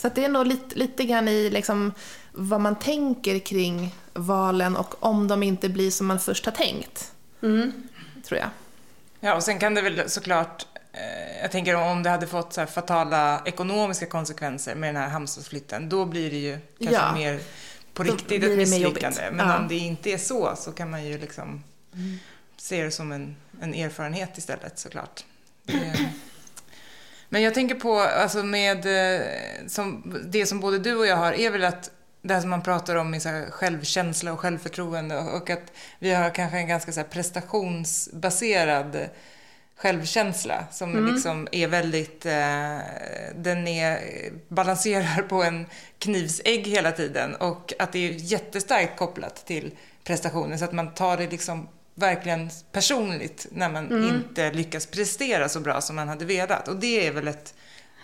Så 0.00 0.06
att 0.06 0.14
det 0.14 0.24
är 0.24 0.28
nog 0.28 0.46
lite, 0.46 0.74
lite 0.78 1.04
grann 1.04 1.28
i 1.28 1.50
liksom 1.50 1.92
vad 2.32 2.60
man 2.60 2.78
tänker 2.78 3.38
kring 3.38 3.94
valen 4.12 4.76
och 4.76 5.04
om 5.04 5.28
de 5.28 5.42
inte 5.42 5.68
blir 5.68 5.90
som 5.90 6.06
man 6.06 6.20
först 6.20 6.44
har 6.44 6.52
tänkt. 6.52 7.12
Tror 8.24 8.40
jag. 8.40 8.48
Ja, 9.20 9.34
och 9.34 9.42
sen 9.42 9.58
kan 9.58 9.74
det 9.74 9.82
väl 9.82 10.10
såklart, 10.10 10.66
eh, 10.92 11.40
jag 11.42 11.50
tänker 11.52 11.74
om 11.76 12.02
det 12.02 12.10
hade 12.10 12.26
fått 12.26 12.52
så 12.52 12.60
här 12.60 12.66
fatala 12.68 13.42
ekonomiska 13.44 14.06
konsekvenser 14.06 14.74
med 14.74 14.94
den 14.94 15.02
här 15.02 15.08
Halmstadsflytten, 15.08 15.88
då 15.88 16.04
blir 16.04 16.30
det 16.30 16.36
ju 16.38 16.58
kanske 16.78 16.94
Ja. 16.96 17.14
mer 17.14 17.40
på 17.94 18.02
riktigt 18.02 18.44
ett 18.44 18.58
misslyckande. 18.58 19.30
Men 19.32 19.48
Ja. 19.48 19.58
om 19.58 19.68
det 19.68 19.76
inte 19.76 20.10
är 20.10 20.18
så, 20.18 20.54
så 20.56 20.72
kan 20.72 20.90
man 20.90 21.04
ju 21.04 21.18
liksom 21.18 21.62
se 22.56 22.84
det 22.84 22.90
som 22.90 23.12
en, 23.12 23.36
en 23.60 23.74
erfarenhet 23.74 24.38
istället 24.38 24.78
såklart. 24.78 25.24
Det- 25.64 26.10
Men 27.32 27.42
jag 27.42 27.54
tänker 27.54 27.74
på, 27.74 28.00
alltså 28.00 28.42
med, 28.42 28.86
eh, 28.86 29.20
som, 29.66 30.14
det 30.24 30.46
som 30.46 30.60
både 30.60 30.78
du 30.78 30.96
och 30.96 31.06
jag 31.06 31.16
har 31.16 31.32
är 31.32 31.50
väl 31.50 31.64
att 31.64 31.90
det 32.22 32.34
här 32.34 32.40
som 32.40 32.50
man 32.50 32.62
pratar 32.62 32.96
om 32.96 33.14
i 33.14 33.20
så 33.20 33.44
självkänsla 33.50 34.32
och 34.32 34.40
självförtroende 34.40 35.18
och, 35.18 35.50
att 35.50 35.72
vi 35.98 36.14
har 36.14 36.30
kanske 36.30 36.56
en 36.56 36.68
ganska 36.68 36.92
så 36.92 37.04
prestationsbaserad 37.04 39.08
självkänsla 39.76 40.64
som 40.70 41.06
liksom 41.06 41.48
är 41.52 41.68
väldigt, 41.68 42.26
eh, 42.26 42.78
den 43.34 43.68
är, 43.68 44.00
balanserar 44.48 45.22
på 45.22 45.42
en 45.42 45.66
knivsägg 45.98 46.66
hela 46.66 46.92
tiden 46.92 47.34
och 47.34 47.72
att 47.78 47.92
det 47.92 48.08
är 48.08 48.12
jättestarkt 48.12 48.98
kopplat 48.98 49.46
till 49.46 49.70
prestationen 50.04 50.58
så 50.58 50.64
att 50.64 50.72
man 50.72 50.94
tar 50.94 51.16
det 51.16 51.30
liksom 51.30 51.68
verkligen 52.00 52.50
personligt 52.72 53.46
när 53.50 53.68
man 53.70 54.08
inte 54.08 54.52
lyckas 54.52 54.86
prestera 54.86 55.48
så 55.48 55.60
bra 55.60 55.80
som 55.80 55.96
man 55.96 56.08
hade 56.08 56.24
velat 56.24 56.68
och 56.68 56.76
det 56.76 57.06
är 57.06 57.12
väl 57.12 57.28
ett, 57.28 57.54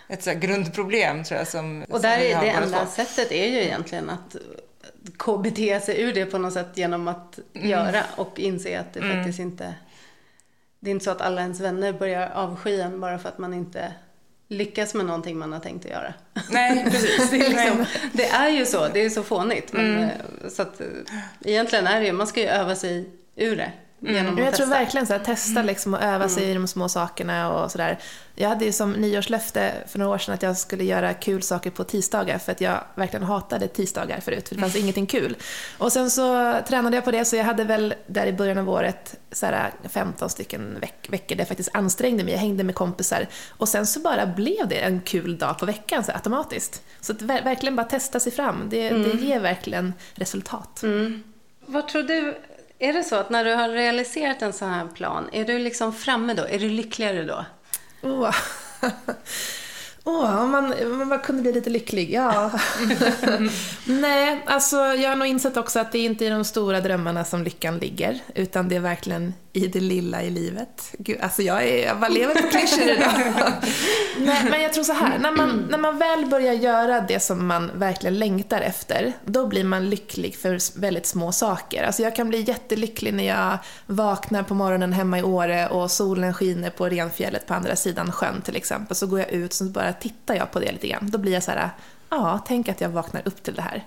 ett 0.08 0.22
så 0.22 0.32
grundproblem 0.34 1.24
tror 1.24 1.38
jag 1.38 1.48
som 1.48 1.84
Och 1.88 2.00
där 2.00 2.18
är 2.18 2.40
det 2.40 2.48
enda 2.48 2.84
två. 2.84 2.90
sättet 2.90 3.32
är 3.32 3.48
ju 3.48 3.62
egentligen 3.62 4.10
att 4.10 4.36
KBT 5.16 5.84
sig 5.84 6.02
ur 6.02 6.12
det 6.12 6.26
på 6.26 6.38
något 6.38 6.52
sätt 6.52 6.68
genom 6.74 7.08
att 7.08 7.38
göra 7.52 8.02
och 8.16 8.38
inse 8.38 8.80
att 8.80 8.94
det 8.94 9.00
faktiskt 9.00 9.38
inte... 9.38 9.74
Det 10.80 10.90
är 10.90 10.92
inte 10.92 11.04
så 11.04 11.10
att 11.10 11.20
alla 11.20 11.40
ens 11.40 11.60
vänner 11.60 11.92
börjar 11.92 12.30
avsky 12.30 12.80
en 12.80 13.00
bara 13.00 13.18
för 13.18 13.28
att 13.28 13.38
man 13.38 13.54
inte 13.54 13.92
lyckas 14.48 14.94
med 14.94 15.06
någonting 15.06 15.38
man 15.38 15.52
har 15.52 15.60
tänkt 15.60 15.84
att 15.84 15.90
göra. 15.90 16.14
Nej, 16.50 16.84
precis. 16.84 17.30
Det 17.30 17.36
är, 17.36 17.48
liksom, 17.48 17.84
det 18.12 18.28
är 18.28 18.48
ju 18.48 18.66
så, 18.66 18.88
det 18.88 19.04
är 19.04 19.10
så 19.10 19.22
fånigt. 19.22 19.72
Men, 19.72 19.98
eh, 19.98 20.10
Så 20.48 20.62
att, 20.62 20.80
eh, 20.80 20.86
egentligen 21.44 21.86
är 21.86 22.00
det 22.00 22.06
ju, 22.06 22.12
man 22.12 22.26
ska 22.26 22.40
ju 22.40 22.46
öva 22.46 22.74
sig 22.76 23.10
ur 23.36 23.56
det 23.56 23.72
genom 24.00 24.24
Men 24.24 24.32
att 24.34 24.38
jag 24.38 24.54
tror 24.54 24.66
testa. 24.66 24.78
verkligen 24.78 25.06
så 25.06 25.12
här, 25.12 25.20
testa 25.24 25.62
liksom 25.62 25.94
och 25.94 26.02
öva 26.02 26.28
sig 26.28 26.50
i 26.50 26.54
de 26.54 26.66
små 26.68 26.88
sakerna 26.88 27.52
och 27.52 27.70
sådär. 27.70 27.98
Jag 28.34 28.48
hade 28.48 28.64
ju 28.64 28.72
som 28.72 28.92
nyårslöfte 28.92 29.72
för 29.88 29.98
några 29.98 30.12
år 30.14 30.18
sedan 30.18 30.34
att 30.34 30.42
jag 30.42 30.56
skulle 30.56 30.84
göra 30.84 31.14
kul 31.14 31.42
saker 31.42 31.70
på 31.70 31.84
tisdagar 31.84 32.38
för 32.38 32.52
att 32.52 32.60
jag 32.60 32.80
verkligen 32.94 33.22
hatade 33.26 33.68
tisdagar 33.68 34.20
förut 34.20 34.48
för 34.48 34.54
det 34.54 34.60
fanns 34.60 34.76
ingenting 34.76 35.06
kul. 35.06 35.36
Och 35.78 35.92
sen 35.92 36.10
så 36.10 36.54
tränade 36.68 36.96
jag 36.96 37.04
på 37.04 37.10
det 37.10 37.24
så 37.24 37.36
jag 37.36 37.44
hade 37.44 37.64
väl 37.64 37.94
där 38.06 38.26
i 38.26 38.32
början 38.32 38.58
av 38.58 38.70
året 38.70 39.14
så 39.32 39.46
här 39.46 39.70
15 39.88 40.30
stycken 40.30 40.78
veck- 40.80 41.08
veckor 41.10 41.34
där 41.36 41.40
jag 41.40 41.48
faktiskt 41.48 41.70
ansträngde 41.72 42.24
mig, 42.24 42.32
jag 42.32 42.40
hängde 42.40 42.64
med 42.64 42.74
kompisar 42.74 43.26
och 43.50 43.68
sen 43.68 43.86
så 43.86 44.00
bara 44.00 44.26
blev 44.26 44.68
det 44.68 44.78
en 44.78 45.00
kul 45.00 45.38
dag 45.38 45.58
på 45.58 45.66
veckan 45.66 46.04
så 46.04 46.10
här, 46.10 46.18
automatiskt. 46.18 46.82
Så 47.00 47.12
att 47.12 47.22
ver- 47.22 47.44
verkligen 47.44 47.76
bara 47.76 47.86
testa 47.86 48.20
sig 48.20 48.32
fram, 48.32 48.66
det, 48.70 48.90
det 48.90 49.24
ger 49.24 49.40
verkligen 49.40 49.92
resultat. 50.14 50.82
Vad 51.66 51.88
tror 51.88 52.02
du, 52.02 52.34
är 52.78 52.92
det 52.92 53.04
så 53.04 53.16
att 53.16 53.30
när 53.30 53.44
du 53.44 53.54
har 53.54 53.68
realiserat 53.68 54.42
en 54.42 54.52
sån 54.52 54.70
här 54.70 54.86
plan, 54.86 55.28
är 55.32 55.44
du 55.44 55.58
liksom 55.58 55.92
framme 55.92 56.34
då? 56.34 56.42
Är 56.42 56.58
du 56.58 56.68
lyckligare 56.68 57.24
då? 57.24 57.44
Åh, 58.02 58.34
Åh, 60.04 60.42
om 60.42 60.50
man, 60.50 60.74
man 61.08 61.18
kunde 61.18 61.42
bli 61.42 61.52
lite 61.52 61.70
lycklig, 61.70 62.12
ja. 62.12 62.50
Nej, 63.84 64.42
alltså 64.46 64.76
jag 64.76 65.08
har 65.08 65.16
nog 65.16 65.28
insett 65.28 65.56
också 65.56 65.78
att 65.78 65.92
det 65.92 65.98
är 65.98 66.04
inte 66.04 66.24
i 66.24 66.28
de 66.28 66.44
stora 66.44 66.80
drömmarna 66.80 67.24
som 67.24 67.42
lyckan 67.42 67.78
ligger, 67.78 68.20
utan 68.34 68.68
det 68.68 68.76
är 68.76 68.80
verkligen 68.80 69.34
i 69.56 69.66
det 69.66 69.80
lilla 69.80 70.22
i 70.22 70.30
livet. 70.30 70.94
Gud, 70.98 71.20
alltså 71.20 71.42
jag, 71.42 71.68
är, 71.68 71.86
jag 71.86 72.00
bara 72.00 72.08
lever 72.08 72.34
på 72.34 72.48
klyschor 72.48 72.88
idag. 72.88 73.12
Nej, 74.18 74.46
men 74.50 74.62
jag 74.62 74.72
tror 74.72 74.84
så 74.84 74.92
här, 74.92 75.18
när 75.18 75.32
man, 75.32 75.66
när 75.70 75.78
man 75.78 75.98
väl 75.98 76.26
börjar 76.26 76.52
göra 76.52 77.00
det 77.00 77.20
som 77.20 77.46
man 77.46 77.70
verkligen 77.74 78.18
längtar 78.18 78.60
efter, 78.60 79.12
då 79.24 79.46
blir 79.46 79.64
man 79.64 79.90
lycklig 79.90 80.36
för 80.36 80.80
väldigt 80.80 81.06
små 81.06 81.32
saker. 81.32 81.82
Alltså 81.82 82.02
jag 82.02 82.16
kan 82.16 82.28
bli 82.28 82.40
jättelycklig 82.40 83.14
när 83.14 83.26
jag 83.26 83.58
vaknar 83.86 84.42
på 84.42 84.54
morgonen 84.54 84.92
hemma 84.92 85.18
i 85.18 85.22
Åre 85.22 85.68
och 85.68 85.90
solen 85.90 86.34
skiner 86.34 86.70
på 86.70 86.88
Renfjället 86.88 87.46
på 87.46 87.54
andra 87.54 87.76
sidan 87.76 88.12
sjön 88.12 88.42
till 88.42 88.56
exempel. 88.56 88.96
Så 88.96 89.06
går 89.06 89.18
jag 89.18 89.30
ut 89.30 89.50
och 89.50 89.56
så 89.56 89.64
bara 89.64 89.92
tittar 89.92 90.34
jag 90.34 90.50
på 90.50 90.60
det 90.60 90.72
lite 90.72 90.88
grann. 90.88 91.10
Då 91.10 91.18
blir 91.18 91.32
jag 91.32 91.42
så 91.42 91.50
här, 91.50 91.70
ja, 92.10 92.44
tänk 92.46 92.68
att 92.68 92.80
jag 92.80 92.88
vaknar 92.88 93.22
upp 93.24 93.42
till 93.42 93.54
det 93.54 93.62
här. 93.62 93.84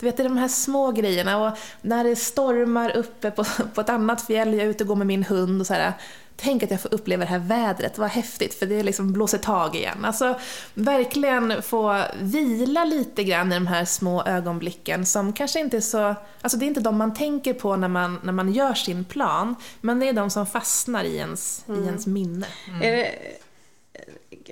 Du 0.00 0.06
vet, 0.06 0.16
det 0.16 0.22
är 0.22 0.28
de 0.28 0.36
här 0.36 0.48
små 0.48 0.92
grejerna 0.92 1.38
och 1.46 1.58
när 1.80 2.04
det 2.04 2.16
stormar 2.16 2.96
uppe 2.96 3.30
på, 3.30 3.44
på 3.74 3.80
ett 3.80 3.88
annat 3.88 4.26
fjäll, 4.26 4.54
jag 4.54 4.62
är 4.62 4.70
ute 4.70 4.84
och 4.84 4.88
går 4.88 4.96
med 4.96 5.06
min 5.06 5.24
hund 5.24 5.60
och 5.60 5.66
så 5.66 5.74
här, 5.74 5.92
tänk 6.36 6.62
att 6.62 6.70
jag 6.70 6.80
får 6.80 6.94
uppleva 6.94 7.24
det 7.24 7.30
här 7.30 7.38
vädret, 7.38 7.98
vad 7.98 8.10
häftigt, 8.10 8.54
för 8.54 8.66
det 8.66 8.82
liksom 8.82 9.12
blåser 9.12 9.38
tag 9.38 9.76
igen. 9.76 10.04
Alltså 10.04 10.38
verkligen 10.74 11.62
få 11.62 12.02
vila 12.20 12.84
lite 12.84 13.24
grann 13.24 13.52
i 13.52 13.54
de 13.54 13.66
här 13.66 13.84
små 13.84 14.22
ögonblicken 14.22 15.06
som 15.06 15.32
kanske 15.32 15.60
inte 15.60 15.76
är 15.76 15.80
så, 15.80 16.14
alltså 16.40 16.58
det 16.58 16.64
är 16.64 16.66
inte 16.66 16.80
de 16.80 16.96
man 16.96 17.14
tänker 17.14 17.54
på 17.54 17.76
när 17.76 17.88
man, 17.88 18.20
när 18.22 18.32
man 18.32 18.52
gör 18.52 18.74
sin 18.74 19.04
plan, 19.04 19.56
men 19.80 20.00
det 20.00 20.08
är 20.08 20.12
de 20.12 20.30
som 20.30 20.46
fastnar 20.46 21.04
i 21.04 21.16
ens, 21.16 21.64
i 21.68 21.86
ens 21.86 22.06
minne. 22.06 22.46
Är 22.82 22.92
det, 22.92 23.14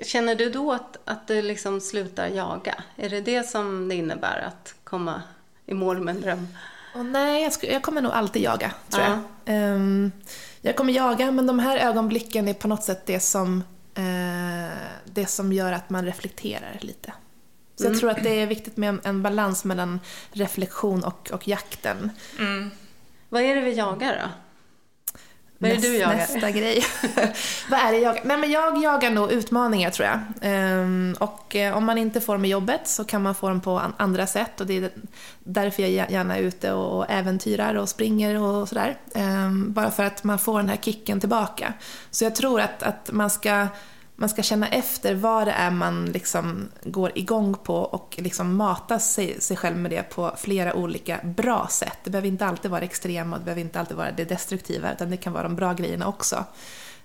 känner 0.03 0.35
du 0.35 0.49
då 0.49 0.71
att, 0.71 0.97
att 1.05 1.27
du 1.27 1.41
liksom 1.41 1.81
slutar 1.81 2.27
jaga? 2.27 2.83
Är 2.95 3.09
det 3.09 3.21
det 3.21 3.49
som 3.49 3.87
det 3.87 3.95
innebär 3.95 4.39
att 4.47 4.75
komma 4.91 5.21
i 5.65 5.73
mål 5.73 6.01
med 6.01 6.15
en 6.15 6.21
dröm? 6.21 6.47
Och 6.95 7.05
nej, 7.05 7.43
jag, 7.43 7.51
sk- 7.51 7.71
jag 7.73 7.81
kommer 7.83 8.01
nog 8.01 8.11
alltid 8.11 8.41
jaga, 8.41 8.71
tror 8.89 9.03
Ja. 9.03 9.09
jag. 9.45 9.55
Ehm, 9.55 10.11
jag 10.61 10.75
kommer 10.75 10.93
jaga, 10.93 11.31
men 11.31 11.47
de 11.47 11.59
här 11.59 11.77
ögonblicken 11.77 12.47
är 12.47 12.53
på 12.53 12.67
något 12.67 12.83
sätt 12.83 13.05
det 13.05 13.19
som, 13.19 13.63
eh, 13.95 14.77
det 15.05 15.25
som 15.25 15.53
gör 15.53 15.71
att 15.73 15.89
man 15.89 16.05
reflekterar 16.05 16.77
lite. 16.81 17.13
Så 17.75 17.85
jag 17.87 17.99
tror 17.99 18.09
att 18.09 18.23
det 18.23 18.29
är 18.41 18.47
viktigt 18.47 18.77
med 18.77 18.89
en, 18.89 19.01
en 19.03 19.23
balans 19.23 19.63
mellan 19.65 19.99
reflektion 20.31 21.03
och, 21.03 21.31
och 21.33 21.47
jakten. 21.47 22.11
Vad 23.29 23.41
är 23.41 23.55
det 23.55 23.61
vi 23.61 23.73
jagar 23.73 24.13
då? 24.23 24.29
Vad 25.61 25.71
är 25.71 25.75
det 25.75 25.81
du 25.81 25.97
jagar? 25.97 26.15
Nästa 26.15 26.51
grej. 26.51 26.83
Vad 27.69 27.79
är 27.79 27.91
det 27.91 27.97
jag 27.97 28.19
Nej 28.23 28.37
men 28.37 28.51
jag 28.51 28.83
jagar 28.83 29.11
nog 29.11 29.31
utmaningar 29.31 29.89
tror 29.89 30.07
jag. 30.07 30.19
Ehm, 30.41 31.15
och 31.19 31.55
eh, 31.55 31.77
om 31.77 31.85
man 31.85 31.97
inte 31.97 32.21
får 32.21 32.33
dem 32.33 32.45
i 32.45 32.49
jobbet 32.49 32.81
så 32.83 33.03
kan 33.03 33.21
man 33.21 33.35
få 33.35 33.49
dem 33.49 33.61
på 33.61 33.79
an- 33.79 33.93
andra 33.97 34.27
sätt 34.27 34.61
och 34.61 34.67
det 34.67 34.77
är 34.77 34.91
därför 35.39 35.81
jag 35.81 35.91
gär- 35.91 36.11
gärna 36.11 36.37
är 36.37 36.41
ute 36.41 36.71
och 36.73 37.05
äventyrar 37.09 37.75
och 37.75 37.89
springer 37.89 38.41
och 38.41 38.69
sådär. 38.69 38.97
Ehm, 39.15 39.73
bara 39.73 39.91
för 39.91 40.03
att 40.03 40.23
man 40.23 40.39
får 40.39 40.59
den 40.59 40.69
här 40.69 40.77
kicken 40.77 41.19
tillbaka. 41.19 41.73
Så 42.11 42.23
jag 42.23 42.35
tror 42.35 42.61
att, 42.61 42.83
att 42.83 43.09
man 43.11 43.29
ska 43.29 43.67
man 44.15 44.29
ska 44.29 44.43
känna 44.43 44.67
efter 44.67 45.15
vad 45.15 45.47
det 45.47 45.51
är 45.51 45.71
man 45.71 46.05
liksom 46.05 46.69
går 46.83 47.11
igång 47.15 47.53
på 47.63 47.75
och 47.75 48.15
liksom 48.17 48.55
mata 48.55 48.99
sig, 48.99 49.41
sig 49.41 49.57
själv 49.57 49.77
med 49.77 49.91
det 49.91 50.03
på 50.03 50.35
flera 50.37 50.73
olika 50.73 51.19
bra 51.23 51.67
sätt. 51.71 51.97
Det 52.03 52.09
behöver 52.09 52.27
inte 52.27 52.45
alltid 52.45 52.71
vara 52.71 52.81
extrema 52.81 53.35
och 53.35 53.39
det 53.39 53.45
behöver 53.45 53.61
inte 53.61 53.79
alltid 53.79 53.97
vara 53.97 54.11
det 54.11 54.25
destruktiva 54.25 54.93
utan 54.93 55.09
det 55.09 55.17
kan 55.17 55.33
vara 55.33 55.43
de 55.43 55.55
bra 55.55 55.73
grejerna 55.73 56.07
också. 56.07 56.45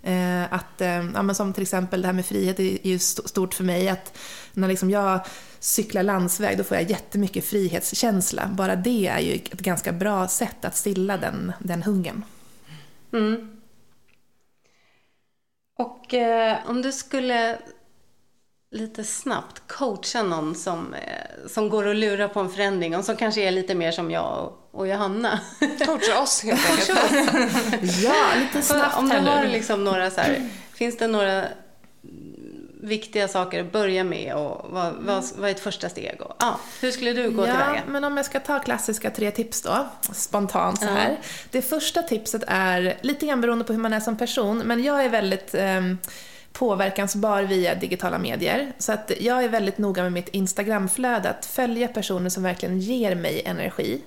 Eh, 0.03 0.53
att, 0.53 0.81
eh, 0.81 0.89
ja, 0.89 1.23
men 1.23 1.35
som 1.35 1.53
till 1.53 1.63
exempel 1.63 2.03
det 2.03 2.09
här 2.09 2.13
med 2.13 2.27
frihet 2.27 2.61
är 2.61 2.87
är 2.87 2.91
ju 2.91 2.99
stort 2.99 3.55
för 3.55 3.65
mig. 3.65 3.89
Att 3.89 4.19
när 4.53 4.69
liksom 4.69 4.91
jag 4.91 5.21
cyklar 5.61 6.03
landsväg 6.03 6.59
då 6.59 6.65
får 6.65 6.77
jag 6.77 6.91
jättemycket 6.91 7.45
frihetskänsla. 7.45 8.47
Bara 8.53 8.77
det 8.77 9.07
är 9.07 9.21
ju 9.21 9.35
ett 9.35 9.53
ganska 9.53 9.93
bra 9.93 10.29
sätt 10.29 10.65
att 10.65 10.77
stilla 10.77 11.17
den, 11.17 11.53
den 11.59 11.83
hungern. 11.83 12.25
Mm. 13.13 13.56
Och 15.79 16.15
eh, 16.15 16.59
om 16.67 16.83
du 16.83 16.93
skulle 16.93 17.59
lite 18.71 19.05
snabbt 19.05 19.63
coacha 19.67 20.23
någon 20.23 20.55
som, 20.55 20.95
eh, 20.95 21.49
som 21.49 21.69
går 21.69 21.87
och 21.87 21.95
lurar 21.95 22.29
på 22.29 22.41
en 22.41 22.51
förändring 22.51 22.97
och 22.97 23.05
som 23.05 23.17
kanske 23.17 23.41
är 23.41 23.51
lite 23.51 23.75
mer 23.75 23.93
som 23.93 24.11
jag 24.11 24.45
och, 24.45 24.81
och 24.81 24.89
Johanna. 24.89 25.41
Coacha 25.87 26.23
oss 26.23 26.43
helt 26.43 26.71
enkelt. 26.71 28.03
Ja, 28.03 28.25
lite 28.37 28.63
snabbt 28.63 28.99
om 28.99 29.09
du 29.09 29.17
har 29.17 29.45
liksom 29.45 29.85
några 29.85 30.11
så 30.11 30.21
här, 30.21 30.49
finns 30.75 30.97
det 30.97 31.07
några 31.07 31.45
viktiga 32.87 33.29
saker 33.29 33.61
att 33.61 33.73
börja 33.73 34.05
med 34.05 34.35
och 34.35 34.67
vad, 34.71 34.93
vad, 34.99 35.25
vad 35.37 35.49
är 35.51 35.55
ett 35.55 35.61
första 35.61 35.89
steg? 35.89 36.21
Och, 36.21 36.37
ja, 36.39 36.61
hur 36.81 36.91
skulle 36.91 37.13
du 37.13 37.31
gå 37.31 37.47
Ja, 37.47 37.47
tillväga? 37.47 37.83
men 37.89 38.05
om 38.05 38.17
jag 38.17 38.27
ska 38.27 38.41
ta 38.41 38.59
klassiska 38.59 39.11
tre 39.11 39.31
tips 39.31 39.63
då, 39.63 39.87
spontant 40.13 40.79
så 40.81 40.87
här. 40.87 41.17
Det 41.51 41.63
första 41.63 42.03
tipset 42.03 42.43
är 42.47 42.97
lite 43.01 43.27
grann 43.27 43.41
beroende 43.41 43.65
på 43.65 43.73
hur 43.73 43.81
man 43.81 43.93
är 43.93 44.01
som 44.01 44.17
person, 44.17 44.59
men 44.59 44.85
jag 44.85 45.05
är 45.05 45.09
väldigt 45.09 45.55
ehm, 45.55 45.99
påverkansbar 46.53 47.43
via 47.43 47.75
digitala 47.75 48.19
medier. 48.19 48.73
Så 48.79 48.93
att 48.93 49.13
jag 49.21 49.45
är 49.45 49.49
väldigt 49.49 49.79
noga 49.79 50.03
med 50.03 50.13
mitt 50.13 50.29
Instagramflöde, 50.29 51.31
att 51.31 51.47
följa 51.47 51.89
personer 51.89 52.31
som 52.31 52.43
verkligen 52.43 52.79
ger 52.81 53.15
mig 53.15 53.43
energi. 53.45 54.01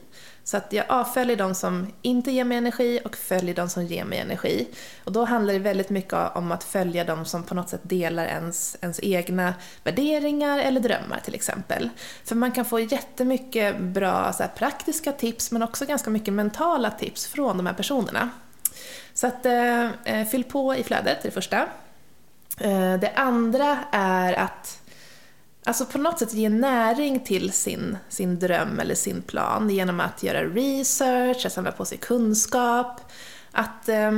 Så 0.49 0.57
att 0.57 0.73
jag 0.73 0.85
avföljer 0.89 1.35
de 1.35 1.55
som 1.55 1.87
inte 2.01 2.31
ger 2.31 2.43
mig 2.43 2.57
energi 2.57 2.99
och 3.05 3.15
följer 3.15 3.55
de 3.55 3.69
som 3.69 3.85
ger 3.85 4.05
mig 4.05 4.19
energi. 4.19 4.67
Och 5.03 5.11
då 5.11 5.25
handlar 5.25 5.53
det 5.53 5.59
väldigt 5.59 5.89
mycket 5.89 6.13
om 6.13 6.51
att 6.51 6.63
följa 6.63 7.03
de 7.03 7.25
som 7.25 7.43
på 7.43 7.55
något 7.55 7.69
sätt 7.69 7.81
delar 7.83 8.25
ens, 8.25 8.77
ens 8.81 8.99
egna 9.03 9.53
värderingar 9.83 10.59
eller 10.59 10.81
drömmar 10.81 11.19
till 11.25 11.35
exempel. 11.35 11.89
För 12.23 12.35
man 12.35 12.51
kan 12.51 12.65
få 12.65 12.79
jättemycket 12.79 13.79
bra 13.79 14.33
så 14.33 14.43
här, 14.43 14.49
praktiska 14.55 15.11
tips 15.11 15.51
men 15.51 15.63
också 15.63 15.85
ganska 15.85 16.09
mycket 16.09 16.33
mentala 16.33 16.91
tips 16.91 17.27
från 17.27 17.57
de 17.57 17.65
här 17.65 17.73
personerna. 17.73 18.29
Så 19.13 19.27
att 19.27 19.45
eh, 19.45 19.85
eh 19.85 20.27
fyll 20.31 20.43
på 20.43 20.75
i 20.75 20.83
flödet, 20.83 21.17
det 21.21 21.27
är 21.27 21.29
det 21.29 21.31
första. 21.31 21.67
Eh, 22.57 22.93
det 22.93 23.11
andra 23.15 23.77
är 23.91 24.33
att 24.33 24.81
Alltså 25.69 25.85
på 25.85 25.97
något 25.97 26.19
sätt 26.19 26.33
ge 26.33 26.49
näring 26.49 27.19
till 27.19 27.51
sin, 27.51 27.97
sin 28.09 28.39
dröm 28.39 28.79
eller 28.79 28.95
sin 28.95 29.21
plan 29.21 29.69
genom 29.69 29.99
att 29.99 30.23
göra 30.23 30.43
research, 30.43 31.45
att 31.45 31.53
samla 31.53 31.71
på 31.71 31.85
sig 31.85 31.97
kunskap. 31.97 33.01
Att, 33.51 33.89
eh, 33.89 34.11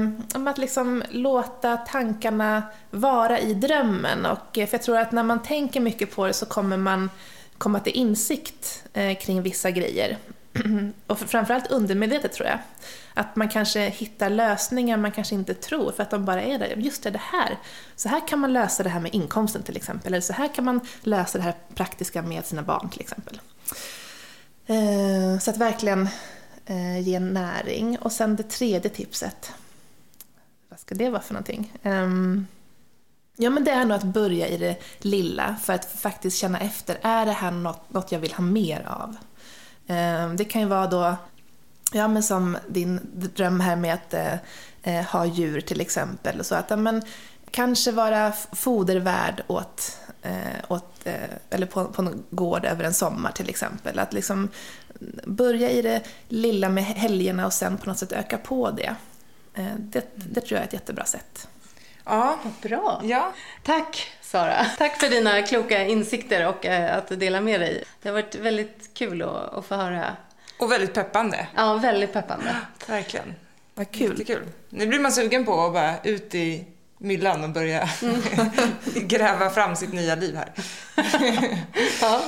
att 0.48 0.58
liksom 0.58 1.04
låta 1.10 1.78
tankarna 1.78 2.64
vara 2.90 3.40
i 3.40 3.54
drömmen. 3.54 4.26
Och, 4.26 4.58
eh, 4.58 4.68
för 4.68 4.78
jag 4.78 4.82
tror 4.82 4.98
att 4.98 5.12
när 5.12 5.24
man 5.24 5.42
tänker 5.42 5.80
mycket 5.80 6.16
på 6.16 6.28
det 6.28 6.34
så 6.34 6.46
kommer 6.46 6.78
man 6.78 7.10
komma 7.58 7.80
till 7.80 7.94
insikt 7.94 8.84
eh, 8.94 9.18
kring 9.18 9.42
vissa 9.42 9.72
grejer. 9.72 10.18
Och 11.08 11.20
framförallt 11.20 11.72
undermedvetet 11.72 12.34
tror 12.34 12.48
jag. 12.48 12.60
Att 13.14 13.36
man 13.36 13.50
kanske 13.50 13.80
hittar 13.80 14.30
lösningar 14.30 14.98
man 14.98 15.12
kanske 15.12 15.36
inte 15.36 15.54
tror 15.54 15.92
för 15.92 16.04
att 16.04 16.10
de 16.10 16.26
bara 16.26 16.42
är 16.42 16.60
där. 16.60 16.76
Just 16.78 17.04
det, 17.04 17.10
det 17.10 17.22
här. 17.24 17.58
Så 17.96 18.10
här 18.10 18.28
kan 18.28 18.40
man 18.40 18.54
lösa 18.54 18.84
det 18.84 18.90
här 18.90 19.00
med 19.00 19.16
inkomsten 19.16 19.64
till 19.64 19.78
exempel. 19.78 20.14
Eller 20.14 20.22
så 20.22 20.34
här 20.34 20.56
kan 20.56 20.66
man 20.66 20.80
lösa 21.02 21.38
det 21.38 21.44
här 21.44 21.56
praktiska 21.76 22.22
med 22.22 22.46
sina 22.46 22.64
barn 22.64 22.90
till 22.90 23.02
exempel. 23.02 23.42
Eh, 24.66 25.40
så 25.40 25.52
att 25.52 25.58
verkligen 25.58 26.10
eh, 26.66 27.00
ge 27.00 27.20
näring. 27.20 27.98
Och 27.98 28.12
sen 28.12 28.36
det 28.36 28.44
tredje 28.44 28.90
tipset. 28.90 29.54
Vad 30.70 30.80
ska 30.80 30.96
det 30.96 31.10
vara 31.10 31.22
för 31.22 31.34
någonting? 31.34 31.74
Ehm, 31.84 32.48
ja, 33.38 33.50
men 33.50 33.64
det 33.64 33.72
är 33.72 33.86
nog 33.86 33.98
att 33.98 34.04
börja 34.04 34.48
i 34.48 34.58
det 34.58 34.76
lilla 34.98 35.56
för 35.62 35.74
att 35.74 35.86
faktiskt 35.86 36.38
känna 36.38 36.60
efter. 36.60 36.98
Är 37.02 37.26
det 37.26 37.32
här 37.32 37.52
något, 37.52 37.94
något 37.94 38.12
jag 38.12 38.20
vill 38.20 38.34
ha 38.34 38.44
mer 38.44 38.88
av? 38.88 39.18
Eh, 39.88 40.30
Det 40.34 40.46
kan 40.46 40.62
ju 40.62 40.68
vara 40.68 40.88
då, 40.88 41.16
ja 41.94 42.08
men 42.08 42.24
som 42.24 42.58
din 42.68 43.00
dröm 43.14 43.60
här 43.60 43.76
med 43.76 43.94
att 43.94 44.14
eh, 44.14 44.34
eh, 44.84 45.06
ha 45.06 45.26
djur 45.26 45.62
till 45.62 45.82
exempel. 45.82 46.44
Så 46.44 46.56
att, 46.56 46.70
ja, 46.70 46.76
men, 46.76 47.02
kanske 47.52 47.92
vara 47.92 48.32
fodervärd 48.52 49.44
åt, 49.48 49.98
eh, 50.22 50.32
åt 50.68 50.94
eh, 51.04 51.14
eller 51.50 51.66
på, 51.66 51.86
på 51.86 52.02
en 52.02 52.24
gård 52.30 52.66
över 52.66 52.84
en 52.84 52.94
sommar 52.94 53.32
till 53.32 53.50
exempel. 53.50 54.00
Att 54.00 54.14
liksom 54.14 54.50
börja 55.26 55.70
i 55.70 55.82
det 55.82 56.02
lilla 56.28 56.70
med 56.70 56.84
helgerna 56.86 57.46
och 57.46 57.54
sen 57.54 57.78
på 57.78 57.90
något 57.90 57.98
sätt 58.00 58.12
öka 58.12 58.38
på 58.38 58.72
det. 58.72 58.96
Eh, 59.54 59.66
Det, 59.78 60.12
det 60.16 60.42
tror 60.42 60.52
jag 60.52 60.62
är 60.62 60.68
ett 60.68 60.74
jättebra 60.74 61.06
sätt. 61.06 61.48
Ja, 62.06 62.40
Bra! 62.62 63.02
ja. 63.04 63.34
Tack 63.64 64.08
Sara! 64.32 64.66
Tack 64.78 65.00
för 65.00 65.10
dina 65.10 65.42
kloka 65.42 65.84
insikter 65.86 66.48
och 66.48 66.66
eh, 66.66 66.98
att 66.98 67.08
du 67.08 67.16
delar 67.16 67.42
med 67.42 67.60
dig. 67.62 67.84
Det 68.02 68.10
har 68.10 68.14
varit 68.14 68.36
väldigt 68.36 68.90
kul 68.94 69.22
att, 69.22 69.54
att 69.54 69.66
få 69.66 69.76
höra. 69.76 70.16
Och 70.58 70.72
väldigt 70.72 70.94
peppande. 70.94 71.48
Ja, 71.56 71.74
väldigt 71.74 72.14
peppande. 72.14 72.56
Verkligen. 72.88 73.34
Vad 73.74 73.92
kul. 73.92 74.10
Jättekul. 74.10 74.44
Nu 74.70 74.88
blir 74.88 75.00
man 75.00 75.12
sugen 75.12 75.46
på 75.46 75.66
att 75.66 75.74
bara 75.74 76.02
ut 76.04 76.36
i 76.36 76.66
myllan 76.98 77.44
och 77.44 77.50
börja 77.50 77.90
gräva 78.96 79.50
fram 79.50 79.76
sitt 79.76 79.94
nya 79.94 80.16
liv 80.16 80.36
här. 80.36 80.52
Ja, 82.02 82.22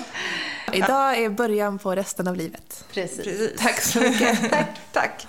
Idag 0.72 1.18
är 1.18 1.30
början 1.30 1.80
på 1.80 1.95
resten 1.95 2.28
av 2.28 2.36
livet. 2.36 2.86
precis. 2.93 3.24
Precis. 3.24 3.51
Tack 3.60 3.82
så 3.82 3.99
mycket. 3.99 4.49
Tack. 4.51 4.80
Tack. 4.91 5.28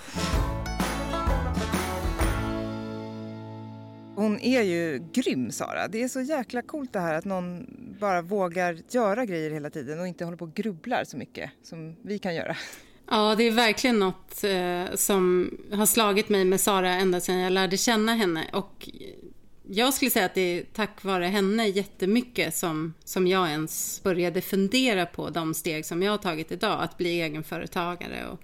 Hon 4.15 4.39
är 4.39 4.61
ju 4.61 5.03
grym, 5.13 5.51
Sara. 5.51 5.87
Det 5.87 6.03
är 6.03 6.07
så 6.07 6.21
jäkla 6.21 6.61
coolt 6.61 6.93
det 6.93 6.99
här 6.99 7.13
att 7.13 7.25
någon 7.25 7.65
bara 7.99 8.21
vågar 8.21 8.77
göra 8.89 9.25
grejer 9.25 9.51
hela 9.51 9.69
tiden 9.69 9.99
och 9.99 10.07
inte 10.07 10.25
håller 10.25 10.37
på 10.37 10.45
och 10.45 10.53
grubblar 10.53 11.03
så 11.03 11.17
mycket 11.17 11.51
som 11.63 11.95
vi 12.01 12.19
kan 12.19 12.35
göra. 12.35 12.57
Ja, 13.09 13.35
det 13.35 13.43
är 13.43 13.51
verkligen 13.51 13.99
något 13.99 14.43
eh, 14.43 14.95
som 14.95 15.51
har 15.71 15.85
slagit 15.85 16.29
mig 16.29 16.45
med 16.45 16.61
Sara 16.61 16.89
ända 16.89 17.21
sedan 17.21 17.37
jag 17.37 17.53
lärde 17.53 17.77
känna 17.77 18.15
henne. 18.15 18.45
Och 18.53 18.89
jag 19.67 19.93
skulle 19.93 20.11
säga 20.11 20.25
att 20.25 20.33
det 20.33 20.41
är 20.41 20.63
tack 20.73 21.03
vare 21.03 21.25
henne 21.25 21.67
jättemycket 21.67 22.55
som, 22.55 22.93
som 23.03 23.27
jag 23.27 23.49
ens 23.49 24.03
började 24.03 24.41
fundera 24.41 25.05
på 25.05 25.29
de 25.29 25.53
steg 25.53 25.85
som 25.85 26.03
jag 26.03 26.11
har 26.11 26.17
tagit 26.17 26.51
idag. 26.51 26.83
Att 26.83 26.97
bli 26.97 27.21
egenföretagare 27.21 28.27
och 28.31 28.39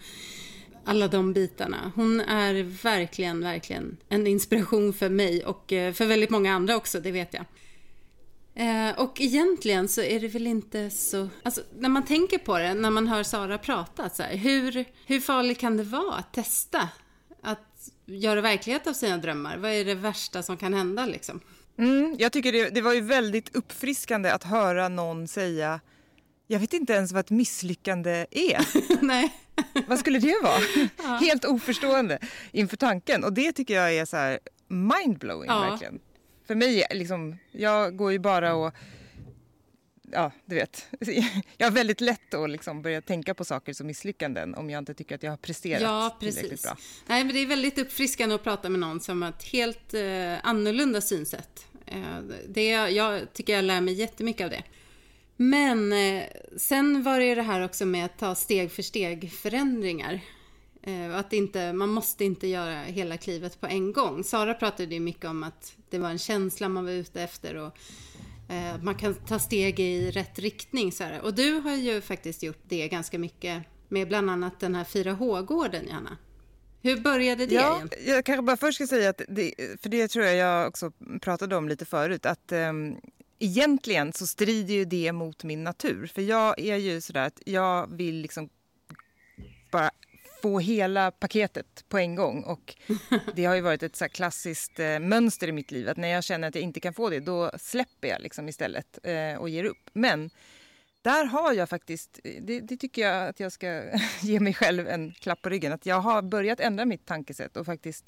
alla 0.85 1.07
de 1.07 1.33
bitarna. 1.33 1.91
Hon 1.95 2.21
är 2.21 2.63
verkligen, 2.83 3.43
verkligen 3.43 3.97
en 4.09 4.27
inspiration 4.27 4.93
för 4.93 5.09
mig 5.09 5.45
och 5.45 5.73
eh, 5.73 5.93
för 5.93 6.05
väldigt 6.05 6.29
många 6.29 6.53
andra 6.53 6.75
också, 6.75 6.99
det 6.99 7.11
vet 7.11 7.33
jag. 7.33 7.45
Eh, 8.55 8.99
och 8.99 9.21
egentligen 9.21 9.87
så 9.87 10.01
är 10.01 10.19
det 10.19 10.27
väl 10.27 10.47
inte 10.47 10.89
så... 10.89 11.29
Alltså, 11.43 11.61
när 11.79 11.89
man 11.89 12.05
tänker 12.05 12.37
på 12.37 12.57
det, 12.57 12.73
när 12.73 12.89
man 12.89 13.07
hör 13.07 13.23
Sara 13.23 13.57
prata, 13.57 14.09
så 14.09 14.23
här, 14.23 14.35
hur, 14.35 14.85
hur 15.05 15.19
farligt 15.19 15.59
kan 15.59 15.77
det 15.77 15.83
vara 15.83 16.15
att 16.15 16.33
testa? 16.33 16.89
Att 17.41 17.89
göra 18.05 18.41
verklighet 18.41 18.87
av 18.87 18.93
sina 18.93 19.17
drömmar? 19.17 19.57
Vad 19.57 19.71
är 19.71 19.85
det 19.85 19.95
värsta 19.95 20.43
som 20.43 20.57
kan 20.57 20.73
hända 20.73 21.05
liksom? 21.05 21.39
Mm, 21.77 22.15
jag 22.19 22.31
tycker 22.31 22.51
det, 22.51 22.69
det 22.69 22.81
var 22.81 22.93
ju 22.93 23.01
väldigt 23.01 23.55
uppfriskande 23.55 24.29
att 24.29 24.43
höra 24.43 24.89
någon 24.89 25.27
säga 25.27 25.79
jag 26.51 26.59
vet 26.59 26.73
inte 26.73 26.93
ens 26.93 27.11
vad 27.11 27.19
ett 27.19 27.29
misslyckande 27.29 28.25
är. 28.31 28.67
Nej. 29.05 29.33
vad 29.87 29.99
skulle 29.99 30.19
det 30.19 30.35
vara? 30.43 31.17
Helt 31.19 31.45
oförstående 31.45 32.19
inför 32.51 32.77
tanken. 32.77 33.23
Och 33.23 33.33
det 33.33 33.51
tycker 33.51 33.73
jag 33.73 33.93
är 33.93 34.05
så 34.05 34.17
här 34.17 34.39
mindblowing 34.67 35.49
Ja. 35.49 35.59
verkligen. 35.59 35.99
För 36.47 36.55
mig, 36.55 36.85
liksom, 36.91 37.37
jag 37.51 37.97
går 37.97 38.11
ju 38.11 38.19
bara 38.19 38.55
och 38.55 38.73
Ja, 40.13 40.31
du 40.45 40.55
vet. 40.55 40.87
Jag 41.57 41.67
har 41.67 41.71
väldigt 41.71 42.01
lätt 42.01 42.33
att 42.33 42.49
liksom 42.49 42.81
börja 42.81 43.01
tänka 43.01 43.33
på 43.33 43.45
saker 43.45 43.73
som 43.73 43.87
misslyckanden 43.87 44.55
om 44.55 44.69
jag 44.69 44.79
inte 44.79 44.93
tycker 44.93 45.15
att 45.15 45.23
jag 45.23 45.31
har 45.31 45.37
presterat 45.37 45.81
Ja, 45.81 46.17
tillräckligt 46.19 46.63
bra. 46.63 46.77
Nej, 47.07 47.23
men 47.23 47.33
det 47.35 47.39
är 47.39 47.45
väldigt 47.45 47.77
uppfriskande 47.77 48.35
att 48.35 48.43
prata 48.43 48.69
med 48.69 48.79
någon 48.79 48.99
som 48.99 49.21
har 49.21 49.29
ett 49.29 49.43
helt 49.43 49.93
eh, 49.93 50.33
annorlunda 50.43 51.01
synsätt. 51.01 51.65
Eh, 51.85 52.01
det, 52.47 52.69
jag 52.69 53.33
tycker 53.33 53.53
jag 53.53 53.65
lär 53.65 53.81
mig 53.81 53.93
jättemycket 53.93 54.43
av 54.43 54.49
det. 54.49 54.63
Men 55.41 55.93
eh, 55.93 56.23
sen 56.57 57.03
var 57.03 57.19
det 57.19 57.25
ju 57.25 57.35
det 57.35 57.41
här 57.41 57.65
också 57.65 57.85
med 57.85 58.05
att 58.05 58.17
ta 58.17 58.35
steg 58.35 58.71
för 58.71 58.83
steg 58.83 59.31
förändringar. 59.31 60.21
Eh, 60.83 61.15
att 61.15 61.33
inte, 61.33 61.73
man 61.73 61.89
måste 61.89 62.25
inte 62.25 62.47
göra 62.47 62.81
hela 62.81 63.17
klivet 63.17 63.61
på 63.61 63.67
en 63.67 63.93
gång. 63.93 64.23
Sara 64.23 64.53
pratade 64.53 64.93
ju 64.93 64.99
mycket 64.99 65.25
om 65.25 65.43
att 65.43 65.73
det 65.89 65.97
var 65.97 66.09
en 66.09 66.17
känsla 66.17 66.69
man 66.69 66.85
var 66.85 66.91
ute 66.91 67.21
efter 67.21 67.55
och 67.55 67.77
eh, 68.53 68.81
man 68.81 68.95
kan 68.95 69.13
ta 69.13 69.39
steg 69.39 69.79
i 69.79 70.11
rätt 70.11 70.39
riktning. 70.39 70.91
Så 70.91 71.03
här. 71.03 71.21
Och 71.21 71.33
du 71.33 71.53
har 71.53 71.75
ju 71.75 72.01
faktiskt 72.01 72.43
gjort 72.43 72.63
det 72.67 72.87
ganska 72.87 73.19
mycket 73.19 73.63
med 73.87 74.07
bland 74.07 74.29
annat 74.29 74.59
den 74.59 74.75
här 74.75 74.83
4H-gården, 74.83 75.87
Johanna. 75.87 76.17
Hur 76.81 76.97
började 76.97 77.45
det 77.45 77.55
Ja, 77.55 77.81
jag 78.05 78.25
kanske 78.25 78.41
bara 78.41 78.57
först 78.57 78.75
ska 78.75 78.87
säga 78.87 79.09
att, 79.09 79.21
det, 79.27 79.53
för 79.81 79.89
det 79.89 80.07
tror 80.07 80.25
jag 80.25 80.35
jag 80.35 80.67
också 80.67 80.91
pratade 81.21 81.55
om 81.55 81.69
lite 81.69 81.85
förut, 81.85 82.25
att 82.25 82.51
um, 82.51 82.95
egentligen 83.43 84.13
så 84.13 84.27
strider 84.27 84.73
ju 84.73 84.85
det 84.85 85.11
mot 85.11 85.43
min 85.43 85.63
natur. 85.63 86.07
För 86.07 86.21
jag 86.21 86.59
är 86.59 86.75
ju 86.75 87.01
sådär 87.01 87.27
att 87.27 87.41
jag 87.45 87.97
vill 87.97 88.15
liksom 88.15 88.49
bara 89.71 89.91
få 90.41 90.59
hela 90.59 91.11
paketet 91.11 91.85
på 91.89 91.97
en 91.97 92.15
gång. 92.15 92.43
Och 92.43 92.75
det 93.35 93.45
har 93.45 93.55
ju 93.55 93.61
varit 93.61 93.83
ett 93.83 93.95
så 93.95 94.09
klassiskt 94.09 94.79
eh, 94.79 94.99
mönster 94.99 95.47
i 95.47 95.51
mitt 95.51 95.71
liv 95.71 95.89
att 95.89 95.97
när 95.97 96.07
jag 96.07 96.23
känner 96.23 96.47
att 96.47 96.55
jag 96.55 96.63
inte 96.63 96.79
kan 96.79 96.93
få 96.93 97.09
det, 97.09 97.19
då 97.19 97.51
släpper 97.59 98.07
jag 98.07 98.21
liksom 98.21 98.49
istället 98.49 98.99
eh, 99.03 99.35
och 99.35 99.49
ger 99.49 99.63
upp. 99.63 99.89
Men 99.93 100.29
där 101.01 101.25
har 101.25 101.53
jag 101.53 101.69
faktiskt, 101.69 102.19
det, 102.41 102.59
det 102.59 102.77
tycker 102.77 103.01
jag 103.01 103.27
att 103.27 103.39
jag 103.39 103.51
ska 103.51 103.83
ge 104.21 104.39
mig 104.39 104.53
själv 104.53 104.87
en 104.87 105.11
klapp 105.11 105.41
på 105.41 105.49
ryggen, 105.49 105.73
att 105.73 105.85
jag 105.85 105.99
har 105.99 106.21
börjat 106.21 106.59
ändra 106.59 106.85
mitt 106.85 107.05
tankesätt 107.05 107.57
och 107.57 107.65
faktiskt 107.65 108.05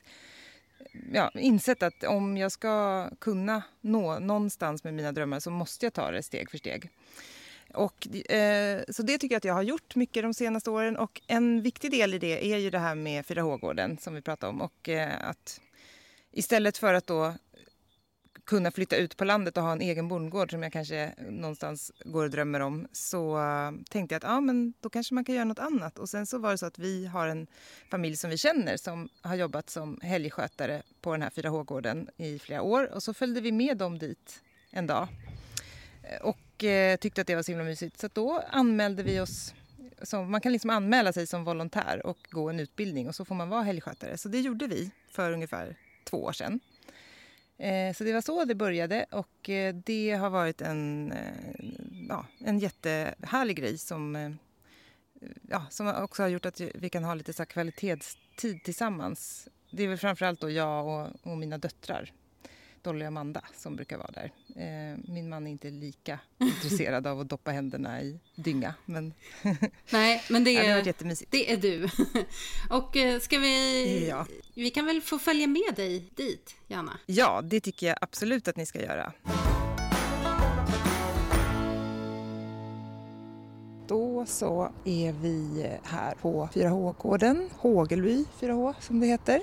ja, 1.14 1.32
insett 1.34 1.84
att 1.84 2.04
om 2.04 2.38
jag 2.38 2.52
ska 2.52 3.10
kunna 3.20 3.64
nå 3.82 4.20
någonstans 4.20 4.84
med 4.84 4.94
mina 4.94 5.12
drömmar 5.12 5.40
så 5.40 5.52
måste 5.52 5.86
jag 5.86 5.94
ta 5.94 6.12
det 6.12 6.24
steg 6.24 6.52
för 6.52 6.58
steg. 6.58 6.90
Och, 7.74 8.08
eh, 8.32 8.82
så 8.90 9.04
det 9.04 9.18
tycker 9.18 9.36
jag 9.36 9.38
att 9.38 9.46
jag 9.46 9.54
har 9.54 9.64
gjort 9.64 9.96
mycket 9.96 10.24
de 10.24 10.34
senaste 10.34 10.70
åren 10.70 10.98
och 10.98 11.22
en 11.28 11.62
viktig 11.62 11.92
del 11.92 12.14
i 12.14 12.20
det 12.20 12.54
är 12.54 12.58
ju 12.58 12.70
det 12.70 12.80
här 12.80 12.96
med 12.96 13.26
4H-gården 13.26 13.98
som 13.98 14.14
vi 14.14 14.22
pratade 14.22 14.50
om 14.50 14.62
och 14.62 14.90
eh, 14.90 15.30
att 15.30 15.62
istället 16.32 16.78
för 16.78 16.94
att 16.94 17.08
då 17.08 17.34
kunna 18.46 18.72
flytta 18.72 18.96
ut 18.96 19.18
på 19.18 19.26
landet 19.26 19.58
och 19.58 19.64
ha 19.64 19.72
en 19.72 19.82
egen 19.82 20.08
bondgård 20.08 20.52
som 20.52 20.64
jag 20.64 20.74
kanske 20.74 21.14
någonstans 21.30 21.92
går 22.06 22.24
och 22.24 22.30
drömmer 22.30 22.60
om 22.60 22.88
så 22.92 23.38
eh, 23.38 23.72
tänkte 23.90 24.16
jag 24.16 24.18
att 24.18 24.32
ja, 24.32 24.42
men 24.42 24.74
då 24.82 24.90
kanske 24.90 25.14
man 25.14 25.26
kan 25.26 25.36
göra 25.36 25.46
något 25.46 25.60
annat. 25.60 26.00
Och 26.00 26.10
sen 26.10 26.26
så 26.26 26.38
var 26.38 26.52
det 26.52 26.58
så 26.58 26.66
att 26.66 26.80
vi 26.80 27.06
har 27.06 27.28
en 27.28 27.48
familj 27.92 28.16
som 28.16 28.30
vi 28.30 28.38
känner 28.38 28.78
som 28.78 29.10
har 29.22 29.36
jobbat 29.36 29.70
som 29.70 30.00
helgskötare 30.02 30.82
på 31.02 31.12
den 31.12 31.22
här 31.22 31.30
4H-gården 31.30 32.10
i 32.18 32.40
flera 32.40 32.62
år 32.62 32.94
och 32.94 33.04
så 33.04 33.14
följde 33.14 33.42
vi 33.42 33.52
med 33.52 33.78
dem 33.78 34.00
dit 34.00 34.42
en 34.72 34.88
dag 34.88 35.08
eh, 36.04 36.22
och 36.22 36.64
eh, 36.64 36.98
tyckte 36.98 37.22
att 37.22 37.28
det 37.28 37.36
var 37.36 37.44
så 37.44 37.52
himla 37.52 37.66
mysigt. 37.66 38.00
Så 38.00 38.10
då 38.14 38.44
anmälde 38.52 39.04
vi 39.04 39.20
oss 39.20 39.54
som, 40.02 40.32
man 40.32 40.42
kan 40.42 40.52
liksom 40.52 40.70
anmäla 40.70 41.14
sig 41.14 41.28
som 41.28 41.44
volontär 41.44 42.06
och 42.06 42.18
gå 42.30 42.50
en 42.50 42.60
utbildning 42.60 43.08
och 43.08 43.16
så 43.16 43.26
får 43.26 43.36
man 43.36 43.50
vara 43.50 43.62
helgskötare. 43.62 44.18
Så 44.18 44.30
det 44.30 44.40
gjorde 44.40 44.68
vi 44.68 44.92
för 45.10 45.32
ungefär 45.32 45.76
två 46.04 46.24
år 46.24 46.32
sedan. 46.32 46.60
Eh, 47.64 47.94
så 47.94 48.04
det 48.04 48.14
var 48.14 48.22
så 48.22 48.46
det 48.46 48.56
började 48.56 49.06
och 49.12 49.50
eh, 49.50 49.76
det 49.76 50.12
har 50.12 50.30
varit 50.30 50.62
en, 50.62 51.12
eh, 51.12 51.66
ja, 52.10 52.26
en 52.38 52.60
jättehärlig 52.60 53.58
grej 53.58 53.78
som, 53.78 54.38
ja, 55.50 55.66
som 55.70 55.88
också 55.88 56.24
har 56.24 56.30
gjort 56.30 56.46
att 56.46 56.62
vi 56.62 56.90
kan 56.90 57.04
ha 57.04 57.14
lite 57.14 57.34
så 57.34 57.46
kvalitetstid 57.46 58.64
tillsammans. 58.64 59.48
Det 59.72 59.84
är 59.84 59.88
väl 59.88 59.98
framförallt 59.98 60.40
då 60.40 60.50
jag 60.50 60.88
och, 60.88 61.32
och 61.32 61.38
mina 61.38 61.58
döttrar, 61.58 62.12
Dolly 62.84 63.04
och 63.04 63.08
Amanda, 63.08 63.42
som 63.58 63.76
brukar 63.76 63.98
vara 63.98 64.12
där. 64.12 64.32
Eh, 64.56 64.98
min 65.08 65.30
man 65.30 65.48
är 65.48 65.52
inte 65.52 65.70
lika 65.70 66.20
intresserad 66.40 67.08
av 67.08 67.20
att 67.20 67.30
doppa 67.30 67.52
händerna 67.52 68.02
i 68.02 68.20
dynga, 68.36 68.74
men 68.86 69.14
Nej, 69.90 70.24
men 70.30 70.44
det 70.44 70.52
ja, 70.52 70.62
det 70.62 70.68
har 70.68 70.76
varit 70.76 70.84
är, 70.84 70.88
jättemysigt. 70.88 71.32
det 71.32 71.52
är 71.52 71.58
du. 71.58 71.90
Och 72.70 72.98
eh, 72.98 73.20
ska 73.20 73.40
vi... 73.40 74.08
Ja. 74.10 74.26
Vi 74.54 74.70
kan 74.70 74.86
väl 74.86 75.02
få 75.02 75.20
följa 75.20 75.48
med 75.48 75.74
dig 75.76 76.04
dit, 76.16 76.56
Janna? 76.68 77.00
Ja, 77.06 77.42
det 77.44 77.60
tycker 77.60 77.88
jag 77.88 77.98
absolut 78.02 78.48
att 78.48 78.56
ni 78.56 78.66
ska 78.66 78.82
göra. 78.82 79.14
Då 83.88 84.26
så 84.26 84.72
är 84.86 85.12
vi 85.12 85.68
här 85.84 86.16
på 86.16 86.50
4H-gården, 86.54 87.50
Hågelby 87.58 88.26
4H 88.40 88.74
som 88.80 89.00
det 89.00 89.08
heter. 89.08 89.42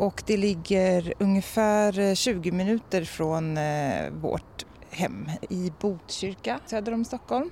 Och 0.00 0.22
det 0.26 0.36
ligger 0.36 1.12
ungefär 1.18 1.98
eh, 1.98 2.14
20 2.14 2.52
minuter 2.52 3.04
från 3.04 3.56
eh, 3.56 4.10
vårt 4.10 4.66
hem 4.90 5.30
i 5.50 5.72
Botkyrka 5.80 6.60
söder 6.66 6.94
om 6.94 7.04
Stockholm. 7.04 7.50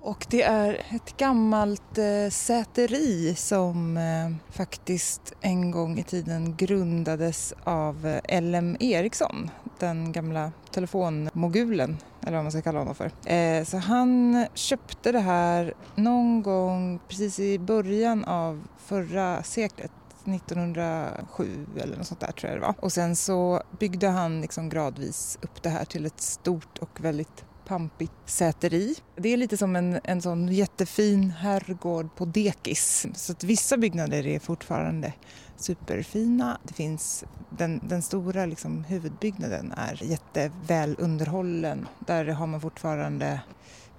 Och 0.00 0.26
det 0.30 0.42
är 0.42 0.74
ett 0.74 1.16
gammalt 1.16 1.98
eh, 1.98 2.30
säteri 2.30 3.34
som 3.34 3.96
eh, 3.96 4.54
faktiskt 4.56 5.32
en 5.40 5.70
gång 5.70 5.98
i 5.98 6.02
tiden 6.02 6.56
grundades 6.56 7.54
av 7.64 8.06
eh, 8.06 8.42
LM 8.42 8.76
Eriksson, 8.80 9.50
den 9.78 10.12
gamla 10.12 10.52
telefonmogulen, 10.70 11.96
eller 12.22 12.36
vad 12.36 12.44
man 12.44 12.52
ska 12.52 12.62
kalla 12.62 12.78
honom 12.78 12.94
för. 12.94 13.32
Eh, 13.32 13.64
så 13.64 13.76
han 13.76 14.46
köpte 14.54 15.12
det 15.12 15.20
här 15.20 15.74
någon 15.94 16.42
gång 16.42 17.00
precis 17.08 17.40
i 17.40 17.58
början 17.58 18.24
av 18.24 18.64
förra 18.78 19.42
seklet. 19.42 19.90
1907 20.28 21.66
eller 21.76 21.96
något 21.96 22.06
sånt 22.06 22.20
där 22.20 22.32
tror 22.32 22.52
jag 22.52 22.60
det 22.60 22.66
var. 22.66 22.74
Och 22.80 22.92
sen 22.92 23.16
så 23.16 23.62
byggde 23.78 24.08
han 24.08 24.40
liksom 24.40 24.68
gradvis 24.68 25.38
upp 25.42 25.62
det 25.62 25.68
här 25.68 25.84
till 25.84 26.06
ett 26.06 26.20
stort 26.20 26.78
och 26.78 27.04
väldigt 27.04 27.44
pampigt 27.66 28.12
säteri. 28.26 28.94
Det 29.16 29.28
är 29.28 29.36
lite 29.36 29.56
som 29.56 29.76
en, 29.76 30.00
en 30.04 30.22
sån 30.22 30.48
jättefin 30.48 31.30
herrgård 31.30 32.16
på 32.16 32.24
dekis. 32.24 33.06
Så 33.14 33.32
att 33.32 33.44
vissa 33.44 33.76
byggnader 33.76 34.26
är 34.26 34.38
fortfarande 34.38 35.12
superfina. 35.56 36.58
Det 36.62 36.74
finns 36.74 37.24
den, 37.50 37.80
den 37.88 38.02
stora 38.02 38.46
liksom, 38.46 38.84
huvudbyggnaden 38.84 39.72
är 39.76 40.04
jätteväl 40.04 40.96
underhållen. 40.98 41.88
Där 41.98 42.24
har 42.24 42.46
man 42.46 42.60
fortfarande 42.60 43.40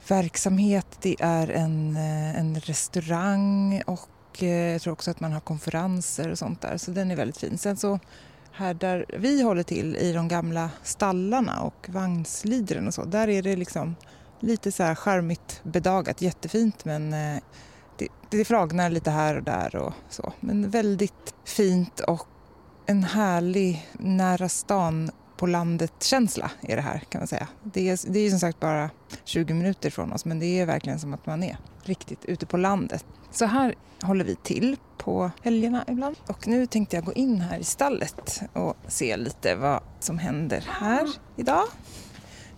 verksamhet. 0.08 0.98
Det 1.02 1.16
är 1.20 1.52
en, 1.52 1.96
eh, 1.96 2.40
en 2.40 2.60
restaurang 2.60 3.82
och 3.88 4.10
Eh, 4.44 4.50
jag 4.50 4.82
tror 4.82 4.94
också 4.94 5.12
att 5.12 5.20
man 5.20 5.32
har 5.32 5.40
konferenser 5.40 6.32
och 6.32 6.38
sånt 6.38 6.62
där. 6.62 6.78
Så 6.78 6.92
den 6.92 7.12
är 7.12 7.16
väldigt 7.16 7.38
fin. 7.38 7.58
Sen 7.58 7.78
så 7.78 8.00
här 8.52 8.74
där 8.74 9.06
vi 9.20 9.42
håller 9.42 9.64
till 9.64 9.96
i 9.96 10.14
de 10.14 10.28
gamla 10.28 10.70
stallarna 10.84 11.62
och 11.62 11.90
vagnslidren 11.90 12.88
och 12.88 12.94
så, 12.94 13.06
där 13.06 13.28
är 13.28 13.42
det 13.42 13.56
liksom 13.56 13.96
lite 14.40 14.72
så 14.72 14.84
här 14.84 14.96
charmigt 14.96 15.62
bedagat, 15.64 16.22
jättefint 16.22 16.86
men 16.86 17.14
eh, 17.14 17.42
det, 17.98 18.08
det 18.30 18.46
fragnar 18.46 18.90
lite 18.90 19.12
här 19.12 19.38
och 19.38 19.44
där 19.44 19.76
och 19.76 19.94
så. 20.10 20.34
Men 20.40 20.70
väldigt 20.70 21.36
fint 21.46 22.00
och 22.00 22.28
en 22.86 23.04
härlig 23.04 23.90
nära 24.00 24.50
stan 24.50 25.12
på 25.38 25.48
landet-känsla 25.48 26.52
är 26.62 26.76
det 26.76 26.82
här 26.82 27.00
kan 27.10 27.20
man 27.20 27.28
säga. 27.28 27.48
Det 27.64 27.90
är, 27.90 28.12
det 28.12 28.20
är 28.20 28.24
ju 28.24 28.30
som 28.30 28.40
sagt 28.40 28.60
bara 28.60 28.90
20 29.26 29.54
minuter 29.54 29.90
från 29.90 30.14
oss 30.14 30.26
men 30.26 30.40
det 30.40 30.60
är 30.60 30.66
verkligen 30.66 31.00
som 31.00 31.14
att 31.14 31.26
man 31.26 31.44
är 31.44 31.58
riktigt 31.84 32.26
ute 32.26 32.46
på 32.46 32.58
landet. 32.58 33.06
Så 33.36 33.46
här 33.46 33.76
håller 34.02 34.26
vi 34.26 34.36
till 34.36 34.78
på 34.98 35.32
helgerna 35.44 35.86
ibland. 35.88 36.16
Och 36.28 36.48
nu 36.48 36.66
tänkte 36.66 36.96
jag 36.96 37.06
gå 37.06 37.14
in 37.14 37.42
här 37.42 37.58
i 37.58 37.64
stallet 37.64 38.42
och 38.54 38.78
se 38.88 39.18
lite 39.18 39.56
vad 39.56 39.80
som 40.00 40.18
händer 40.18 40.66
här 40.70 41.10
idag. 41.36 41.64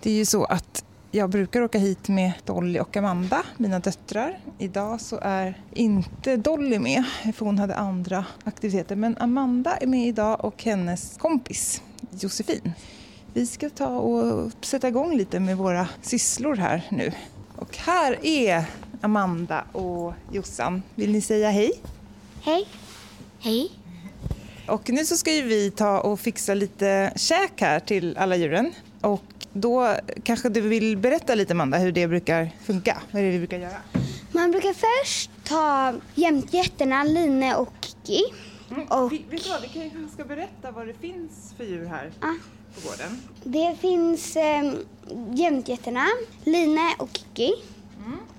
Det 0.02 0.10
är 0.10 0.14
ju 0.14 0.26
så 0.26 0.46
att 0.46 0.86
jag 1.12 1.30
brukar 1.30 1.62
åka 1.62 1.78
hit 1.78 2.08
med 2.08 2.32
Dolly 2.46 2.80
och 2.80 2.98
Amanda, 2.98 3.44
mina 3.58 3.80
döttrar. 3.80 4.40
Idag 4.58 5.02
så 5.02 5.20
är 5.22 5.62
inte 5.74 6.38
Dolly 6.38 6.80
med, 6.80 7.04
för 7.36 7.46
hon 7.46 7.60
hade 7.60 7.76
andra 7.76 8.26
aktiviteter. 8.44 8.96
Men 8.96 9.18
Amanda 9.18 9.78
är 9.78 9.88
med 9.88 10.08
idag 10.08 10.46
och 10.46 10.64
hennes 10.64 11.18
kompis 11.18 11.82
Josefin. 12.20 12.74
Vi 13.34 13.48
ska 13.48 13.70
ta 13.70 13.88
och 13.88 14.52
sätta 14.62 14.88
igång 14.88 15.18
lite 15.18 15.40
med 15.40 15.58
våra 15.58 15.88
sysslor 16.02 16.56
här 16.56 16.84
nu. 16.90 17.12
Och 17.56 17.78
här 17.78 18.26
är 18.26 18.66
Amanda 19.02 19.64
och 19.72 20.14
Jossan. 20.32 20.84
Vill 20.96 21.12
ni 21.12 21.22
säga 21.22 21.50
hej? 21.50 21.72
Hej. 22.42 22.68
Hej. 23.40 23.72
Och 24.68 24.90
nu 24.90 25.06
så 25.06 25.18
ska 25.18 25.34
ju 25.34 25.42
vi 25.42 25.72
ta 25.72 26.00
och 26.00 26.20
fixa 26.20 26.54
lite 26.54 27.14
käk 27.16 27.62
här 27.62 27.80
till 27.80 28.18
alla 28.18 28.36
djuren. 28.36 28.74
Och 29.02 29.24
då 29.54 29.96
kanske 30.24 30.50
du 30.50 30.62
vill 30.62 30.98
berätta 30.98 31.36
lite 31.36 31.54
Amanda 31.54 31.78
hur 31.78 31.92
det 31.92 32.08
brukar 32.08 32.50
funka? 32.66 33.02
Vad 33.12 33.22
är 33.22 33.26
det 33.26 33.32
vi 33.32 33.38
brukar 33.38 33.58
göra? 33.60 33.78
Man 34.32 34.52
brukar 34.52 34.74
först 34.74 35.32
ta 35.44 35.94
jämtgetterna 36.16 37.04
Line 37.04 37.54
och 37.58 37.74
Kiki. 37.82 38.22
Och 38.90 39.12
Vet 39.14 39.30
du 39.44 39.50
vad, 39.50 39.62
vi 39.62 39.68
kanske 39.68 40.14
ska 40.14 40.24
berätta 40.26 40.72
vad 40.72 40.88
det 40.88 40.94
finns 40.94 41.54
för 41.58 41.64
djur 41.64 41.86
här 41.86 42.12
Ja. 42.22 42.36
på 42.76 42.88
gården. 42.90 43.22
det 43.44 43.76
finns 43.82 44.36
eh, 44.36 44.74
jämtgetterna 45.34 46.06
Line 46.44 46.80
och 46.98 47.10
Kiki. 47.14 47.54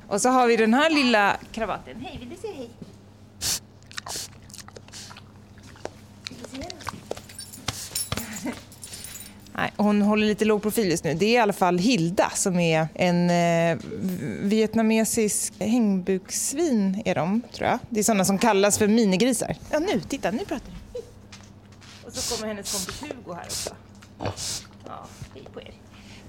Och 0.09 0.21
så 0.21 0.29
har 0.29 0.47
vi 0.47 0.57
den 0.57 0.75
här 0.75 0.91
lilla 0.91 1.37
kravatten. 1.53 2.01
Hej, 2.01 2.19
vill 2.21 2.29
du 2.31 2.37
säga 2.37 2.55
hej? 2.55 2.71
Nej, 9.53 9.73
hon 9.77 10.03
håller 10.03 10.27
lite 10.27 10.45
låg 10.45 10.63
profil 10.63 10.91
just 10.91 11.05
nu. 11.05 11.15
Det 11.15 11.27
är 11.27 11.35
i 11.35 11.39
alla 11.39 11.53
fall 11.53 11.79
Hilda 11.79 12.31
som 12.31 12.59
är 12.59 12.89
en 12.95 13.31
eh, 13.31 13.79
vietnamesisk 14.43 15.53
hängbuksvin 15.59 17.03
är 17.05 17.15
de, 17.15 17.43
tror 17.53 17.69
jag. 17.69 17.79
Det 17.89 18.01
är 18.01 18.05
sådana 18.05 18.25
som 18.25 18.39
kallas 18.39 18.79
för 18.79 18.89
minigrisar. 18.89 19.57
Ja, 19.71 19.79
nu, 19.79 20.01
titta, 20.01 20.31
nu 20.31 20.39
pratar 20.39 20.73
du. 20.93 21.01
Och 22.07 22.13
så 22.13 22.35
kommer 22.37 22.49
hennes 22.55 22.73
kompis 22.73 23.03
Hugo 23.03 23.35
här 23.35 23.45
också. 23.45 23.71
Ja, 24.87 25.07
hej 25.35 25.45
på 25.53 25.61
er. 25.61 25.78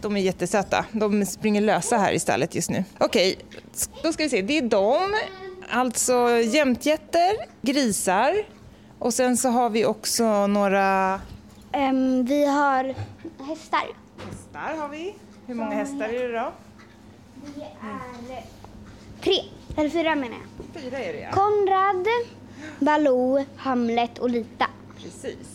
De 0.01 0.15
är 0.17 0.21
jättesöta. 0.21 0.85
De 0.91 1.25
springer 1.25 1.61
lösa 1.61 1.97
här 1.97 2.11
i 2.11 2.19
stallet 2.19 2.55
just 2.55 2.69
nu. 2.69 2.83
Okej, 2.97 3.37
då 4.03 4.13
ska 4.13 4.23
vi 4.23 4.29
se. 4.29 4.41
Det 4.41 4.57
är 4.57 4.61
de, 4.61 4.99
alltså 5.69 6.29
jämtgetter, 6.29 7.35
grisar 7.61 8.33
och 8.99 9.13
sen 9.13 9.37
så 9.37 9.49
har 9.49 9.69
vi 9.69 9.85
också 9.85 10.47
några 10.47 11.21
Ehm, 11.71 12.25
vi 12.25 12.45
har 12.45 12.83
hästar. 13.47 13.87
hästar. 14.29 14.77
har 14.81 14.89
vi. 14.89 15.15
Hur 15.47 15.55
många 15.55 15.71
hästar 15.75 16.05
är 16.09 16.29
det 16.29 16.39
då? 16.39 16.51
Det 17.55 17.61
är 17.61 18.43
tre, 19.21 19.33
eller 19.77 19.89
fyra 19.89 20.15
menar 20.15 20.37
jag. 20.37 20.81
Fyra 20.81 20.99
är 20.99 21.13
det 21.13 21.19
ja. 21.19 21.31
Konrad, 21.31 22.07
Baloo, 22.79 23.45
Hamlet 23.55 24.17
och 24.19 24.29
Lita. 24.29 24.65
Precis. 25.03 25.48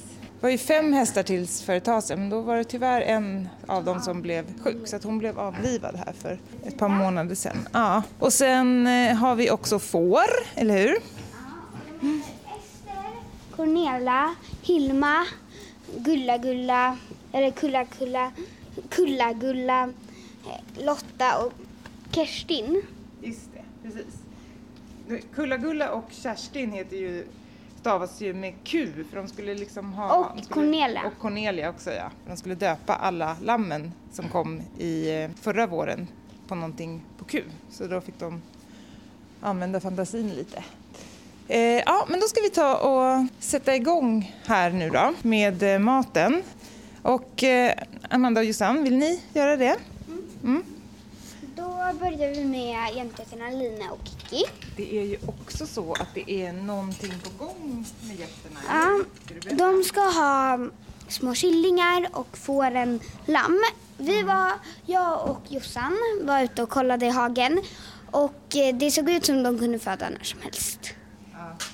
Det 0.44 0.46
var 0.46 0.52
ju 0.52 0.58
fem 0.58 0.92
hästar 0.92 1.22
tills 1.22 1.62
för 1.62 1.72
ett 1.72 1.84
tag 1.84 2.02
sedan, 2.02 2.20
men 2.20 2.30
då 2.30 2.40
var 2.40 2.56
det 2.56 2.64
tyvärr 2.64 3.00
en 3.00 3.48
av 3.66 3.84
dem 3.84 4.00
som 4.00 4.22
blev 4.22 4.60
sjuk 4.60 4.88
så 4.88 4.96
att 4.96 5.04
hon 5.04 5.18
blev 5.18 5.38
avlivad 5.38 5.96
här 5.96 6.12
för 6.12 6.38
ett 6.64 6.78
par 6.78 6.88
månader 6.88 7.34
sedan. 7.34 7.68
Ja. 7.72 8.02
Och 8.18 8.32
sen 8.32 8.86
eh, 8.86 9.16
har 9.16 9.34
vi 9.34 9.50
också 9.50 9.78
får, 9.78 10.24
eller 10.54 10.78
hur? 10.78 10.96
Cornelia, 13.56 14.34
Hilma, 14.62 15.26
Gulla-Gulla, 15.96 16.98
eller 17.32 17.50
Kulla-Kulla, 17.50 18.32
Kulla-Gulla, 18.90 19.82
eh, 19.82 20.84
Lotta 20.84 21.38
och 21.44 21.52
Kerstin. 22.12 22.82
Just 23.22 23.48
det, 23.54 23.64
precis. 23.82 25.24
Kulla-Gulla 25.34 25.90
och 25.90 26.08
Kerstin 26.10 26.72
heter 26.72 26.96
ju 26.96 27.26
stavas 27.84 28.20
ju 28.20 28.34
med 28.34 28.54
Q 28.64 28.92
för 29.10 29.16
de 29.16 29.28
skulle 29.28 29.54
liksom 29.54 29.92
ha... 29.92 30.16
Och 30.16 30.44
skulle, 30.44 30.54
Cornelia. 30.54 31.06
Och 31.06 31.18
Cornelia 31.18 31.70
också 31.70 31.90
ja. 31.90 32.10
De 32.26 32.36
skulle 32.36 32.54
döpa 32.54 32.94
alla 32.94 33.36
lammen 33.42 33.92
som 34.12 34.28
kom 34.28 34.62
i 34.78 35.22
eh, 35.22 35.30
förra 35.40 35.66
våren 35.66 36.08
på 36.48 36.54
någonting 36.54 37.00
på 37.18 37.24
Q. 37.24 37.42
Så 37.70 37.86
då 37.86 38.00
fick 38.00 38.18
de 38.18 38.42
använda 39.40 39.80
fantasin 39.80 40.30
lite. 40.30 40.64
Eh, 41.48 41.58
ja, 41.60 42.06
men 42.08 42.20
då 42.20 42.26
ska 42.26 42.40
vi 42.40 42.50
ta 42.50 42.76
och 42.76 43.26
sätta 43.38 43.76
igång 43.76 44.34
här 44.46 44.70
nu 44.70 44.90
då 44.90 45.14
med 45.22 45.62
eh, 45.62 45.78
maten. 45.78 46.42
Och 47.02 47.44
eh, 47.44 47.72
Amanda 48.10 48.40
och 48.40 48.44
Jossan, 48.44 48.84
vill 48.84 48.96
ni 48.96 49.20
göra 49.32 49.56
det? 49.56 49.76
Då 51.94 52.00
börjar 52.00 52.34
vi 52.34 52.44
med 52.44 52.94
jämtötterna 52.96 53.50
Line 53.50 53.82
och 53.90 54.00
Kiki. 54.04 54.44
Det 54.76 54.98
är 55.00 55.04
ju 55.04 55.18
också 55.26 55.66
så 55.66 55.92
att 55.92 56.08
det 56.14 56.30
är 56.30 56.52
någonting 56.52 57.12
på 57.22 57.44
gång 57.44 57.86
med 58.02 58.16
getterna. 58.18 58.60
Ja, 58.68 59.04
de 59.54 59.84
ska 59.84 60.00
ha 60.00 60.58
små 61.08 61.34
killingar 61.34 62.08
och 62.12 62.38
fåren 62.38 63.00
lamm. 63.26 63.62
Vi 63.96 64.22
var, 64.22 64.52
jag 64.86 65.30
och 65.30 65.40
Jossan 65.48 65.96
var 66.22 66.42
ute 66.42 66.62
och 66.62 66.68
kollade 66.70 67.06
i 67.06 67.10
hagen 67.10 67.62
och 68.10 68.56
eh, 68.56 68.74
det 68.76 68.90
såg 68.90 69.10
ut 69.10 69.24
som 69.26 69.42
de 69.42 69.58
kunde 69.58 69.78
föda 69.78 70.10
när 70.10 70.24
som 70.24 70.40
helst. 70.40 70.94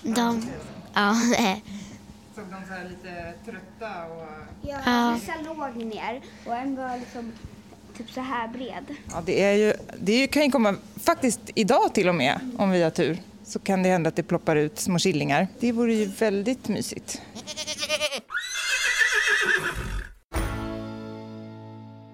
De, 0.03 0.49
ja, 0.95 1.15
Såg 2.35 2.45
de 2.45 2.67
så 2.69 2.73
här 2.73 2.85
lite 2.89 3.35
trötta 3.45 4.05
och... 4.07 4.27
Ja, 4.63 4.79
Ja. 4.87 5.15
vissa 5.21 5.33
låg 5.45 5.77
ner 5.77 6.23
och 6.47 6.55
en 6.57 6.77
var 6.77 6.97
liksom 6.97 7.33
typ 8.01 8.11
så 8.15 8.21
här 8.21 8.49
bred. 8.49 8.85
Ja, 9.13 9.23
det, 9.27 9.43
är 9.43 9.53
ju, 9.53 9.73
det 9.99 10.27
kan 10.27 10.45
ju 10.45 10.51
komma, 10.51 10.75
faktiskt 10.97 11.41
idag 11.55 11.95
till 11.95 12.09
och 12.09 12.15
med, 12.15 12.41
om 12.59 12.71
vi 12.71 12.83
har 12.83 12.91
tur, 12.91 13.19
så 13.45 13.59
kan 13.59 13.83
det 13.83 13.89
hända 13.89 14.09
att 14.09 14.17
det 14.17 14.23
ploppar 14.23 14.57
ut 14.57 14.79
små 14.79 14.99
killingar. 14.99 15.49
Det 15.61 15.73
vore 15.73 15.95
ju 15.95 16.07
väldigt 16.07 16.69
mysigt. 16.69 17.23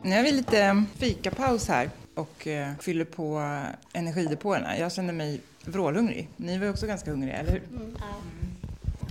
Nu 0.03 0.17
har 0.17 0.23
vi 0.23 0.33
lite 0.33 0.85
fikapaus 0.97 1.69
här 1.69 1.91
och 2.15 2.47
eh, 2.47 2.73
fyller 2.81 3.05
på 3.05 3.61
energidepåerna. 3.93 4.79
Jag 4.79 4.93
känner 4.93 5.13
mig 5.13 5.41
vrålhungrig. 5.65 6.29
Ni 6.37 6.59
var 6.59 6.71
också 6.71 6.87
ganska 6.87 7.11
hungriga, 7.11 7.37
eller 7.37 7.53
hur? 7.53 7.63
Mm. 7.71 7.97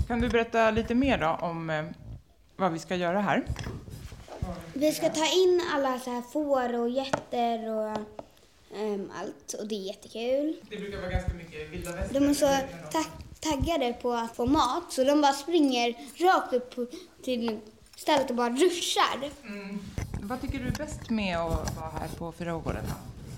Kan 0.08 0.22
du 0.22 0.30
berätta 0.30 0.72
lite 0.72 0.96
mer 0.96 1.18
då 1.18 1.28
om 1.28 1.70
eh, 1.70 1.84
vad 2.56 2.72
vi 2.72 2.80
ska 2.80 2.96
göra 2.96 3.22
här? 3.22 3.44
Vi 4.74 4.92
ska 4.92 5.10
ta 5.10 5.26
in 5.26 5.62
alla 5.74 6.00
så 6.00 6.10
här 6.12 6.22
får 6.22 6.80
och 6.80 6.90
getter 6.90 7.70
och 7.70 7.98
ehm, 8.78 9.12
allt 9.22 9.54
och 9.60 9.68
det 9.68 9.76
är 9.76 9.80
jättekul. 9.88 10.56
Det 10.70 10.78
brukar 10.78 10.98
vara 10.98 11.10
ganska 11.12 11.34
mycket 11.34 11.70
vilda 11.72 11.92
västern. 11.92 12.24
De 12.24 12.30
är 12.30 12.34
så 12.34 12.48
ta- 12.92 13.50
taggade 13.52 13.94
på 13.94 14.12
att 14.14 14.36
få 14.36 14.46
mat 14.46 14.84
så 14.90 15.04
de 15.04 15.22
bara 15.22 15.34
springer 15.34 15.96
rakt 16.26 16.54
upp 16.54 16.94
till 17.24 17.60
stället 17.96 18.30
och 18.30 18.36
bara 18.36 18.50
ruschar. 18.50 19.30
Vad 20.22 20.42
tycker 20.42 20.60
du 20.60 20.68
är 20.68 20.72
bäst 20.72 21.10
med 21.10 21.38
att 21.38 21.76
vara 21.78 21.90
här 22.00 22.08
på 22.18 22.32
Fyraågården? 22.32 22.84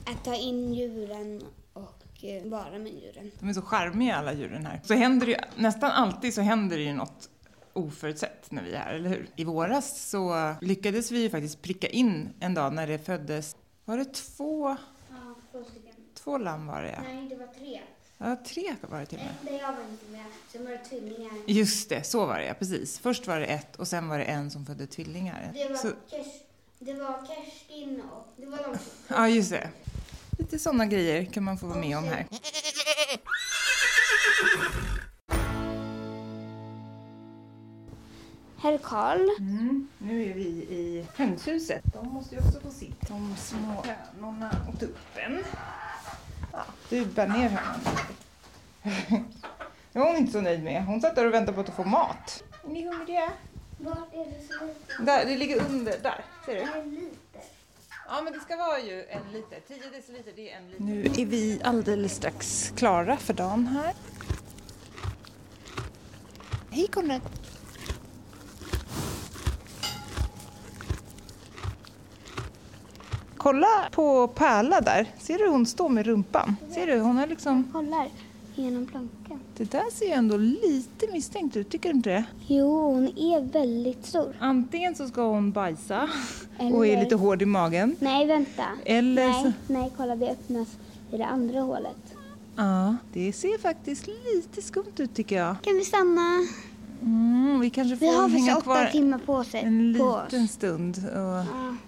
Att 0.06 0.24
ta 0.26 0.36
in 0.36 0.74
djuren 0.74 1.42
och 1.74 2.24
eh, 2.24 2.44
vara 2.44 2.72
med 2.80 2.92
djuren. 2.92 3.32
De 3.40 3.50
är 3.50 3.54
så 3.54 3.62
charmiga 3.62 4.16
alla 4.16 4.34
djuren 4.34 4.66
här. 4.66 4.82
Så 4.84 4.94
händer 4.94 5.26
det 5.26 5.32
ju, 5.32 5.38
nästan 5.56 5.92
alltid 5.92 6.34
så 6.34 6.42
händer 6.42 6.78
det 6.78 6.84
ju 6.84 6.94
något 6.94 7.30
oförutsett 7.78 8.52
när 8.52 8.64
vi 8.64 8.74
är 8.74 8.80
här, 8.80 8.94
eller 8.94 9.10
hur? 9.10 9.30
I 9.36 9.44
våras 9.44 10.10
så 10.10 10.56
lyckades 10.62 11.12
vi 11.12 11.20
ju 11.22 11.30
faktiskt 11.30 11.62
pricka 11.62 11.88
in 11.88 12.30
en 12.40 12.54
dag 12.54 12.74
när 12.74 12.88
det 12.88 13.06
föddes, 13.06 13.56
var 13.86 13.98
det 13.98 14.14
två, 14.14 14.78
Ja, 15.10 15.36
två 15.52 15.64
stycken. 15.64 15.94
två 16.14 16.38
lamm 16.38 16.68
var 16.68 16.82
det 16.82 16.90
ja? 16.92 17.02
Nej, 17.04 17.28
det 17.30 17.36
var 17.36 17.48
tre. 17.48 17.82
Ja, 18.18 18.36
tre 18.46 18.76
var 18.90 19.00
det 19.00 19.06
till 19.06 19.18
och 19.20 19.24
med. 19.46 19.54
Där 19.54 19.60
jag 19.60 19.72
var 19.74 19.84
inte 19.92 20.06
med. 20.12 20.26
Sen 20.52 20.64
var 20.66 20.72
det 20.72 20.78
tvillingar. 20.78 21.32
Just 21.48 21.90
det, 21.90 22.04
så 22.04 22.26
var 22.26 22.40
det 22.40 22.46
ja, 22.46 22.54
precis. 22.54 23.00
Först 23.00 23.28
var 23.28 23.40
det 23.40 23.46
ett 23.46 23.76
och 23.76 23.88
sen 23.88 24.08
var 24.08 24.18
det 24.18 24.24
en 24.24 24.52
som 24.52 24.66
födde 24.66 24.88
tvillingar. 24.88 25.52
Det 25.54 25.70
var, 25.70 25.76
Så, 25.78 25.88
Kers- 25.88 26.42
det 26.80 26.94
var 26.94 27.28
Kerstin 27.28 28.02
och... 28.12 28.28
Det 28.38 28.46
var 28.46 28.58
de 28.58 28.64
som... 28.64 28.78
ja, 29.08 29.30
just 29.30 29.50
det. 29.52 29.70
Lite 30.40 30.60
sådana 30.60 30.86
grejer 30.86 31.26
kan 31.26 31.44
man 31.44 31.58
få 31.58 31.68
vara 31.68 31.80
med 31.80 31.98
om 31.98 32.04
här. 32.04 32.26
Herr 38.60 38.78
Karl. 38.78 39.30
Mm, 39.40 39.88
nu 39.98 40.30
är 40.30 40.34
vi 40.34 40.48
i 40.50 41.06
hönshuset. 41.16 41.84
De 41.94 42.08
måste 42.08 42.36
ju 42.36 42.42
också 42.42 42.60
få 42.60 42.72
sitt. 42.72 43.08
De 43.08 43.36
små 43.38 43.84
hönorna 43.84 44.52
och 44.74 44.80
tuppen. 44.80 45.44
Ja, 46.54 46.66
du 46.90 47.06
bär 47.06 47.28
ner 47.28 47.50
hönan. 47.50 47.80
Det 49.94 50.00
var 50.00 50.08
hon 50.08 50.18
inte 50.18 50.32
så 50.32 50.42
nöjd 50.42 50.64
med. 50.64 50.86
Hon 50.86 51.02
satt 51.02 51.16
där 51.16 51.26
och 51.26 51.34
väntade 51.34 51.56
på 51.56 51.62
att 51.62 51.76
få 51.76 51.84
mat. 51.84 52.44
Är 52.64 52.70
ni 52.70 52.88
hungriga? 52.88 53.32
Vart 53.78 54.14
är 54.14 54.26
det 54.26 54.48
så 54.48 54.66
lite? 54.66 55.04
Där, 55.04 55.26
det 55.26 55.38
ligger 55.38 55.66
under. 55.70 56.00
Där, 56.04 56.26
ser 56.46 56.56
du? 56.56 56.62
En 56.62 56.90
liter. 56.90 57.42
Ja, 58.08 58.22
men 58.24 58.34
det 58.34 58.40
ska 58.40 58.56
vara 58.58 58.80
ju 58.80 59.06
en 59.06 59.32
liter. 59.32 59.60
10 59.68 59.90
deciliter, 59.90 60.32
det 60.36 60.52
är 60.52 60.58
en 60.58 60.70
liter. 60.70 60.84
Nu 60.84 61.06
är 61.06 61.26
vi 61.26 61.62
alldeles 61.64 62.16
strax 62.16 62.74
klara 62.76 63.18
för 63.18 63.34
dagen 63.34 63.68
här. 63.68 63.94
Hej 66.70 66.88
Konrad! 66.88 67.22
Kolla 73.48 73.90
på 73.92 74.28
Pärla 74.28 74.82
där. 74.82 75.08
Ser 75.20 75.38
du 75.38 75.48
hon 75.48 75.66
står 75.66 75.90
med 75.90 76.06
rumpan? 76.06 76.56
Ser 76.70 76.88
du? 76.88 77.00
Hon 77.00 77.18
har 77.18 77.28
liksom... 77.28 77.64
Kollar 77.74 78.08
genom 78.56 78.86
plankan. 78.86 79.40
Det 79.58 79.72
där 79.72 79.84
ser 79.92 80.06
ju 80.06 80.12
ändå 80.12 80.38
lite 80.38 81.12
misstänkt 81.12 81.56
ut, 81.58 81.70
tycker 81.70 81.90
du 81.90 81.96
inte 81.96 82.10
det? 82.10 82.24
Jo, 82.48 82.82
hon 82.82 83.08
är 83.08 83.42
väldigt 83.52 84.06
stor. 84.06 84.36
Antingen 84.40 84.96
så 84.96 85.08
ska 85.08 85.22
hon 85.22 85.52
bajsa 85.52 86.10
och 86.58 86.64
Eller- 86.66 86.86
är 86.98 87.04
lite 87.04 87.16
hård 87.16 87.42
i 87.42 87.46
magen. 87.46 87.96
Nej, 88.00 88.26
vänta. 88.26 88.66
Eller 88.86 89.28
nej, 89.30 89.44
så... 89.68 89.74
nej, 89.74 89.92
kolla 89.98 90.16
det 90.16 90.30
öppnas 90.32 90.68
i 91.12 91.18
det 91.18 91.26
andra 91.26 91.60
hålet. 91.62 92.16
Ja, 92.56 92.96
det 93.14 93.34
ser 93.34 93.58
faktiskt 93.62 94.08
lite 94.08 94.62
skumt 94.62 94.94
ut 94.98 95.14
tycker 95.16 95.36
jag. 95.38 95.56
Kan 95.62 95.74
vi 95.76 95.86
stanna? 95.86 96.22
Mm, 97.02 97.60
vi 97.60 97.70
kanske 97.70 97.98
får 97.98 98.06
Vi 98.06 98.16
har 98.16 98.30
hänga 98.30 98.62
kvar 98.62 98.86
timmar 98.86 99.18
på, 99.26 99.44
sig, 99.44 99.62
en 99.62 99.96
på 100.00 100.04
oss. 100.06 100.24
liten 100.32 100.48
stund. 100.48 100.98
Och 100.98 101.46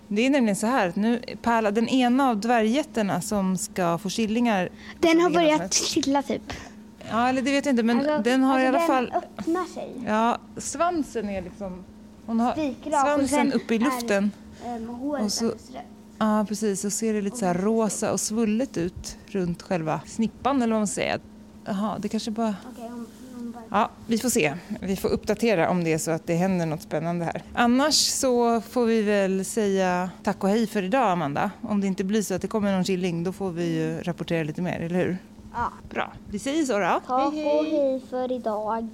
det 0.07 0.25
är 0.25 0.29
nämligen 0.29 0.55
så 0.55 0.67
här 0.67 0.87
att 0.89 0.95
nu, 0.95 1.21
Pärla, 1.41 1.71
den 1.71 1.87
ena 1.87 2.29
av 2.29 2.39
dvärgjätterna 2.39 3.21
som 3.21 3.57
ska 3.57 3.97
få 3.97 4.09
killingar. 4.09 4.69
Den 4.99 5.21
har 5.21 5.29
börjat 5.29 5.73
chilla 5.73 6.21
typ. 6.23 6.53
Ja, 7.09 7.29
eller 7.29 7.41
det 7.41 7.51
vet 7.51 7.65
jag 7.65 7.73
inte, 7.73 7.83
men 7.83 7.97
Alltså, 7.97 8.21
den 8.23 8.43
har 8.43 8.59
i 8.59 8.67
alltså, 8.67 8.77
alla 8.79 8.87
fall... 8.87 9.05
Den 9.05 9.23
öppnar 9.23 9.65
sig. 9.65 9.91
Ja, 10.07 10.37
svansen 10.57 11.29
är 11.29 11.41
liksom... 11.41 11.83
Hon 12.25 12.39
har 12.39 12.51
Spikrak 12.51 12.85
och 12.85 12.99
svansen 13.09 13.27
sen 13.27 13.53
uppe 13.53 13.73
i 13.73 13.77
är- 13.77 13.81
luften. 13.81 14.31
Um, 14.65 14.87
håret 14.89 15.23
Och 15.25 15.31
så-. 15.31 15.53
Ja, 16.19 16.45
precis. 16.47 16.81
Så 16.81 16.89
ser 16.89 17.13
det 17.13 17.21
lite 17.21 17.37
så 17.37 17.45
här 17.45 17.53
rosa 17.53 18.11
och 18.11 18.19
svullet 18.19 18.77
ut 18.77 19.17
runt 19.27 19.61
själva 19.61 20.01
snippan 20.05 20.61
eller 20.61 20.73
vad 20.73 20.79
man 20.79 20.87
säger. 20.87 21.19
Jaha, 21.65 21.99
det 21.99 22.07
kanske 22.09 22.31
bara... 22.31 22.55
Bara... 22.79 23.05
Ja, 23.71 23.89
vi 24.07 24.17
får 24.17 24.29
se. 24.29 24.53
Vi 24.81 24.95
får 24.95 25.09
uppdatera 25.09 25.69
om 25.69 25.83
det 25.83 25.93
är 25.93 25.97
så 25.97 26.11
att 26.11 26.27
det 26.27 26.35
händer 26.35 26.65
något 26.65 26.81
spännande 26.81 27.25
här. 27.25 27.43
Annars 27.53 27.95
så 27.95 28.61
får 28.61 28.85
vi 28.85 29.01
väl 29.01 29.45
säga 29.45 30.09
tack 30.23 30.43
och 30.43 30.49
hej 30.49 30.67
för 30.67 30.83
idag, 30.83 31.11
Amanda. 31.11 31.51
Om 31.61 31.81
det 31.81 31.87
inte 31.87 32.03
blir 32.03 32.21
så 32.21 32.33
att 32.33 32.41
det 32.41 32.47
kommer 32.47 32.71
någon 32.71 32.83
killing, 32.83 33.23
då 33.23 33.33
får 33.33 33.51
vi 33.51 33.75
ju 33.75 34.01
rapportera 34.01 34.43
lite 34.43 34.61
mer, 34.61 34.79
eller 34.79 34.95
hur? 34.95 35.17
Ja. 35.53 35.71
Bra. 35.89 36.13
Vi 36.29 36.39
säger 36.39 36.65
så 36.65 36.79
då. 36.79 37.01
Tack 37.07 37.25
och 37.25 37.33
hej 37.33 38.01
för 38.09 38.31
idag. 38.31 38.89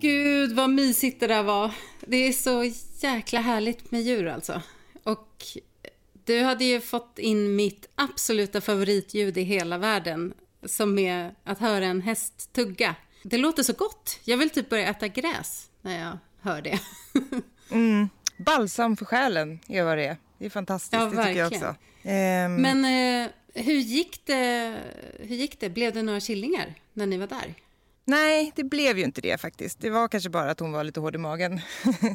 Gud 0.00 0.56
vad 0.56 0.70
mysigt 0.70 1.20
det 1.20 1.26
där 1.26 1.42
var. 1.42 1.70
Det 2.06 2.16
är 2.16 2.32
så 2.32 2.64
jäkla 3.00 3.40
härligt 3.40 3.90
med 3.90 4.02
djur 4.02 4.26
alltså. 4.26 4.62
Och 5.04 5.44
du 6.26 6.42
hade 6.42 6.64
ju 6.64 6.80
fått 6.80 7.18
in 7.18 7.56
mitt 7.56 7.88
absoluta 7.94 8.60
favoritljud 8.60 9.38
i 9.38 9.42
hela 9.42 9.78
världen. 9.78 10.34
Som 10.64 10.98
är 10.98 11.34
att 11.44 11.58
höra 11.58 11.84
en 11.84 12.00
häst 12.00 12.52
tugga. 12.52 12.94
Det 13.22 13.38
låter 13.38 13.62
så 13.62 13.72
gott. 13.72 14.20
Jag 14.24 14.36
vill 14.36 14.50
typ 14.50 14.68
börja 14.68 14.88
äta 14.88 15.08
gräs 15.08 15.70
när 15.82 15.98
jag 16.04 16.18
hör 16.40 16.62
det. 16.62 16.80
Mm. 17.70 18.08
Balsam 18.38 18.96
för 18.96 19.04
själen 19.04 19.60
är 19.68 19.84
vad 19.84 19.98
det 19.98 20.06
är. 20.06 20.16
Det 20.38 20.46
är 20.46 20.50
fantastiskt, 20.50 20.92
Ja, 20.92 21.04
det 21.04 21.24
tycker 21.24 21.38
jag 21.38 21.52
också. 21.52 21.74
Ehm, 22.02 22.54
Men 22.54 22.84
eh, 23.24 23.30
hur, 23.54 23.74
gick 23.74 24.26
det, 24.26 24.76
hur 25.18 25.36
gick 25.36 25.60
det? 25.60 25.70
Blev 25.70 25.92
det 25.94 26.02
några 26.02 26.20
killingar 26.20 26.74
när 26.92 27.06
ni 27.06 27.16
var 27.18 27.26
där? 27.26 27.54
Nej, 28.04 28.52
det 28.56 28.64
blev 28.64 28.98
ju 28.98 29.04
inte 29.04 29.20
det 29.20 29.40
faktiskt. 29.40 29.80
Det 29.80 29.90
var 29.90 30.08
kanske 30.08 30.30
bara 30.30 30.50
att 30.50 30.60
hon 30.60 30.72
var 30.72 30.84
lite 30.84 31.00
hård 31.00 31.14
i 31.14 31.18
magen. 31.18 31.60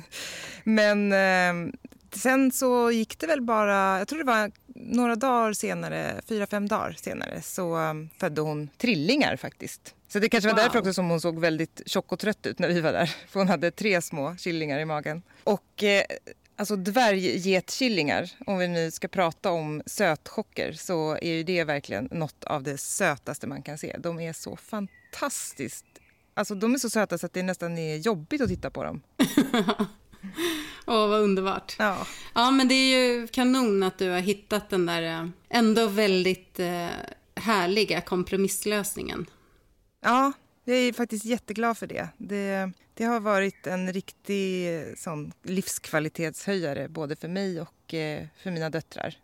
Men 0.63 1.11
eh, 1.11 1.73
sen 2.15 2.51
så 2.51 2.91
gick 2.91 3.19
det 3.19 3.27
väl 3.27 3.41
bara, 3.41 3.97
jag 3.97 4.07
tror 4.07 4.19
det 4.19 4.25
var 4.25 4.51
några 4.75 5.15
dagar 5.15 5.53
senare, 5.53 6.21
fyra, 6.27 6.47
fem 6.47 6.67
dagar 6.67 6.91
senare, 7.01 7.41
så 7.41 7.79
eh, 7.81 7.93
födde 8.19 8.41
hon 8.41 8.69
trillingar 8.77 9.35
faktiskt. 9.35 9.95
Så 10.07 10.19
det 10.19 10.29
kanske 10.29 10.47
var 10.49 10.55
Wow. 10.55 10.63
därför 10.63 10.79
också 10.79 10.93
som 10.93 11.09
hon 11.09 11.21
såg 11.21 11.39
väldigt 11.39 11.81
tjock 11.85 12.11
och 12.11 12.19
trött 12.19 12.45
ut 12.45 12.59
när 12.59 12.67
vi 12.67 12.81
var 12.81 12.93
där. 12.93 13.05
För 13.27 13.39
hon 13.39 13.47
hade 13.49 13.71
tre 13.71 14.01
små 14.01 14.35
killingar 14.39 14.79
i 14.79 14.85
magen. 14.85 15.21
Och 15.43 15.83
eh, 15.83 16.03
Alltså 16.55 16.75
dvärggetkillingar, 16.75 18.31
om 18.45 18.57
vi 18.57 18.67
nu 18.67 18.91
ska 18.91 19.07
prata 19.07 19.51
om 19.51 19.81
sötchocker 19.85 20.71
så 20.73 21.11
är 21.21 21.33
ju 21.33 21.43
det 21.43 21.63
verkligen 21.63 22.07
något 22.11 22.43
av 22.43 22.63
det 22.63 22.77
sötaste 22.77 23.47
man 23.47 23.61
kan 23.61 23.77
se. 23.77 23.95
De 23.99 24.19
är 24.19 24.33
så 24.33 24.55
fantastiskt... 24.55 25.85
Alltså 26.33 26.55
de 26.55 26.73
är 26.73 26.77
så 26.77 26.89
söta 26.89 27.17
så 27.17 27.25
att 27.25 27.33
det 27.33 27.43
nästan 27.43 27.77
är 27.77 27.97
jobbigt 27.97 28.41
att 28.41 28.47
titta 28.49 28.69
på 28.69 28.83
dem. 28.83 29.01
Åh, 30.87 31.07
vad 31.07 31.21
underbart. 31.21 31.75
Ja. 31.79 32.07
Ja, 32.33 32.51
men 32.51 32.67
det 32.67 32.73
är 32.73 32.97
ju 32.97 33.27
kanon 33.27 33.83
att 33.83 33.97
du 33.97 34.09
har 34.09 34.19
hittat 34.19 34.69
den 34.69 34.85
där 34.85 35.01
eh, 35.01 35.27
ändå 35.49 35.87
väldigt 35.87 36.59
eh, 36.59 36.87
härliga 37.35 38.01
kompromisslösningen. 38.01 39.25
Ja, 40.01 40.31
jag 40.63 40.77
är 40.77 40.93
faktiskt 40.93 41.25
jätteglad 41.25 41.77
för 41.77 41.87
det. 41.87 42.07
Det, 42.17 42.71
det 42.93 43.03
har 43.03 43.19
varit 43.19 43.67
en 43.67 43.93
riktig 43.93 44.75
eh, 44.75 44.83
sån 44.97 45.33
livskvalitetshöjare 45.43 46.89
både 46.89 47.15
för 47.15 47.27
mig 47.27 47.61
och 47.61 47.93
för 48.43 48.51
mina 48.51 48.69
döttrar. 48.69 49.15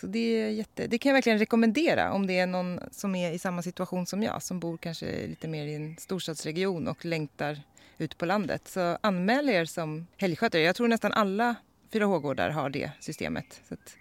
Så 0.00 0.06
det, 0.06 0.18
är 0.18 0.48
jätte, 0.48 0.86
det 0.86 0.98
kan 0.98 1.10
jag 1.10 1.14
verkligen 1.14 1.38
rekommendera 1.38 2.12
om 2.12 2.26
det 2.26 2.38
är 2.38 2.46
någon 2.46 2.80
som 2.92 3.14
är 3.14 3.32
i 3.32 3.38
samma 3.38 3.62
situation 3.62 4.06
som 4.06 4.22
jag 4.22 4.42
som 4.42 4.60
bor 4.60 4.76
kanske 4.76 5.26
lite 5.26 5.48
mer 5.48 5.66
i 5.66 5.74
en 5.74 5.96
storstadsregion 5.96 6.88
och 6.88 7.04
längtar 7.04 7.60
ut 7.98 8.18
på 8.18 8.26
landet. 8.26 8.68
Så 8.68 8.98
anmäl 9.00 9.48
er 9.48 9.64
som 9.64 10.06
helgskötare. 10.16 10.62
Jag 10.62 10.76
tror 10.76 10.88
nästan 10.88 11.12
alla 11.12 11.54
4H-gårdar 11.92 12.50
har 12.50 12.70
det 12.70 12.90
systemet. 13.00 13.60
Så 13.68 13.74
att, 13.74 13.96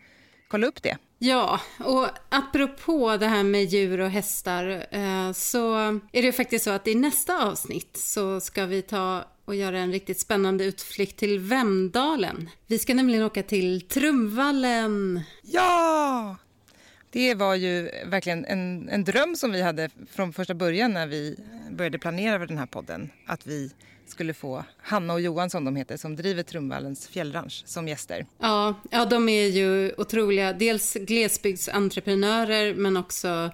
kolla 0.48 0.68
upp 0.68 0.84
det. 0.84 0.98
Ja, 1.20 1.60
och 1.80 2.08
apropå 2.30 3.18
det 3.18 3.28
här 3.28 3.43
med 3.43 3.64
djur 3.64 4.00
och 4.00 4.10
hästar 4.10 4.86
eh, 4.91 5.32
så 5.32 5.76
är 6.12 6.22
det 6.22 6.32
faktiskt 6.32 6.66
så 6.66 6.72
att 6.72 6.88
i 6.88 6.95
nästa 6.95 7.48
avsnitt 7.48 7.98
så 7.98 8.39
ska 8.39 8.66
vi 8.66 8.82
ta 8.82 9.24
och 9.45 9.56
göra 9.56 9.80
en 9.80 9.91
riktigt 9.91 10.20
spännande 10.20 10.66
utflykt 10.66 11.20
till 11.20 11.39
Vemdalen. 11.39 12.50
Vi 12.68 12.80
ska 12.80 12.93
nämligen 12.93 13.24
åka 13.24 13.43
till 13.43 13.82
Trumvallen. 13.82 15.22
Ja! 15.43 16.36
Det 17.10 17.36
var 17.36 17.55
ju 17.55 17.91
verkligen 18.05 18.45
en, 18.45 18.89
en 18.89 19.03
dröm 19.03 19.36
som 19.36 19.51
vi 19.51 19.62
hade 19.62 19.89
från 20.12 20.34
första 20.34 20.53
början 20.53 20.93
när 20.93 21.08
vi 21.08 21.39
började 21.72 21.99
planera 21.99 22.39
för 22.39 22.47
den 22.47 22.58
här 22.58 22.66
podden. 22.66 23.10
Att 23.26 23.47
vi 23.47 23.72
skulle 24.05 24.34
få 24.34 24.64
Hanna 24.78 25.14
och 25.14 25.22
Johan 25.22 25.49
som 25.49 25.66
de 25.66 25.76
heter, 25.76 25.97
som 25.97 26.16
driver 26.16 26.43
Trumvallens 26.43 27.08
fjällranch, 27.08 27.64
som 27.66 27.88
gäster. 27.88 28.26
Ja, 28.39 28.74
ja, 28.91 29.05
de 29.05 29.30
är 29.30 29.47
ju 29.47 29.93
otroliga. 29.97 30.53
Dels 30.53 30.93
glesbygdsentreprenörer 30.93 32.74
men 32.74 32.97
också 32.97 33.51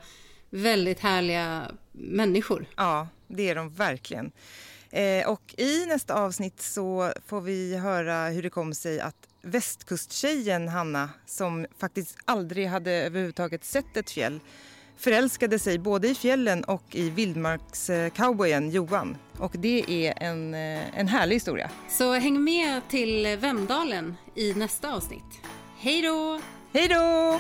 väldigt 0.49 0.99
härliga 0.99 1.71
människor. 1.91 2.65
Ja, 2.77 3.07
det 3.27 3.49
är 3.49 3.55
de 3.55 3.69
verkligen. 3.69 4.31
Eh, 4.89 5.29
och 5.29 5.55
i 5.57 5.85
nästa 5.85 6.13
avsnitt 6.13 6.61
så 6.61 7.13
får 7.25 7.41
vi 7.41 7.77
höra 7.77 8.29
hur 8.29 8.43
det 8.43 8.49
kom 8.49 8.73
sig 8.73 8.99
att 8.99 9.27
västkusttjejen 9.43 10.67
Hanna, 10.67 11.09
som 11.25 11.65
faktiskt 11.79 12.17
aldrig 12.25 12.67
hade 12.67 12.91
överhuvudtaget 12.91 13.63
sett 13.63 13.97
ett 13.97 14.09
fjäll, 14.09 14.39
förälskade 14.97 15.59
sig 15.59 15.79
både 15.79 16.07
i 16.07 16.15
fjällen 16.15 16.63
och 16.63 16.83
i 16.91 17.09
vildmarkscowboyen 17.09 18.69
Johan. 18.69 19.17
Och 19.37 19.51
det 19.57 19.85
är 19.87 20.23
en, 20.23 20.53
eh, 20.53 20.99
en 20.99 21.07
härlig 21.07 21.35
historia. 21.35 21.69
Så 21.89 22.13
häng 22.13 22.43
med 22.43 22.81
till 22.89 23.37
Vemdalen 23.41 24.15
i 24.35 24.53
nästa 24.53 24.93
avsnitt. 24.93 25.41
Hej 25.77 26.01
då! 26.01 26.39
Hej 26.73 26.87
då! 26.87 27.39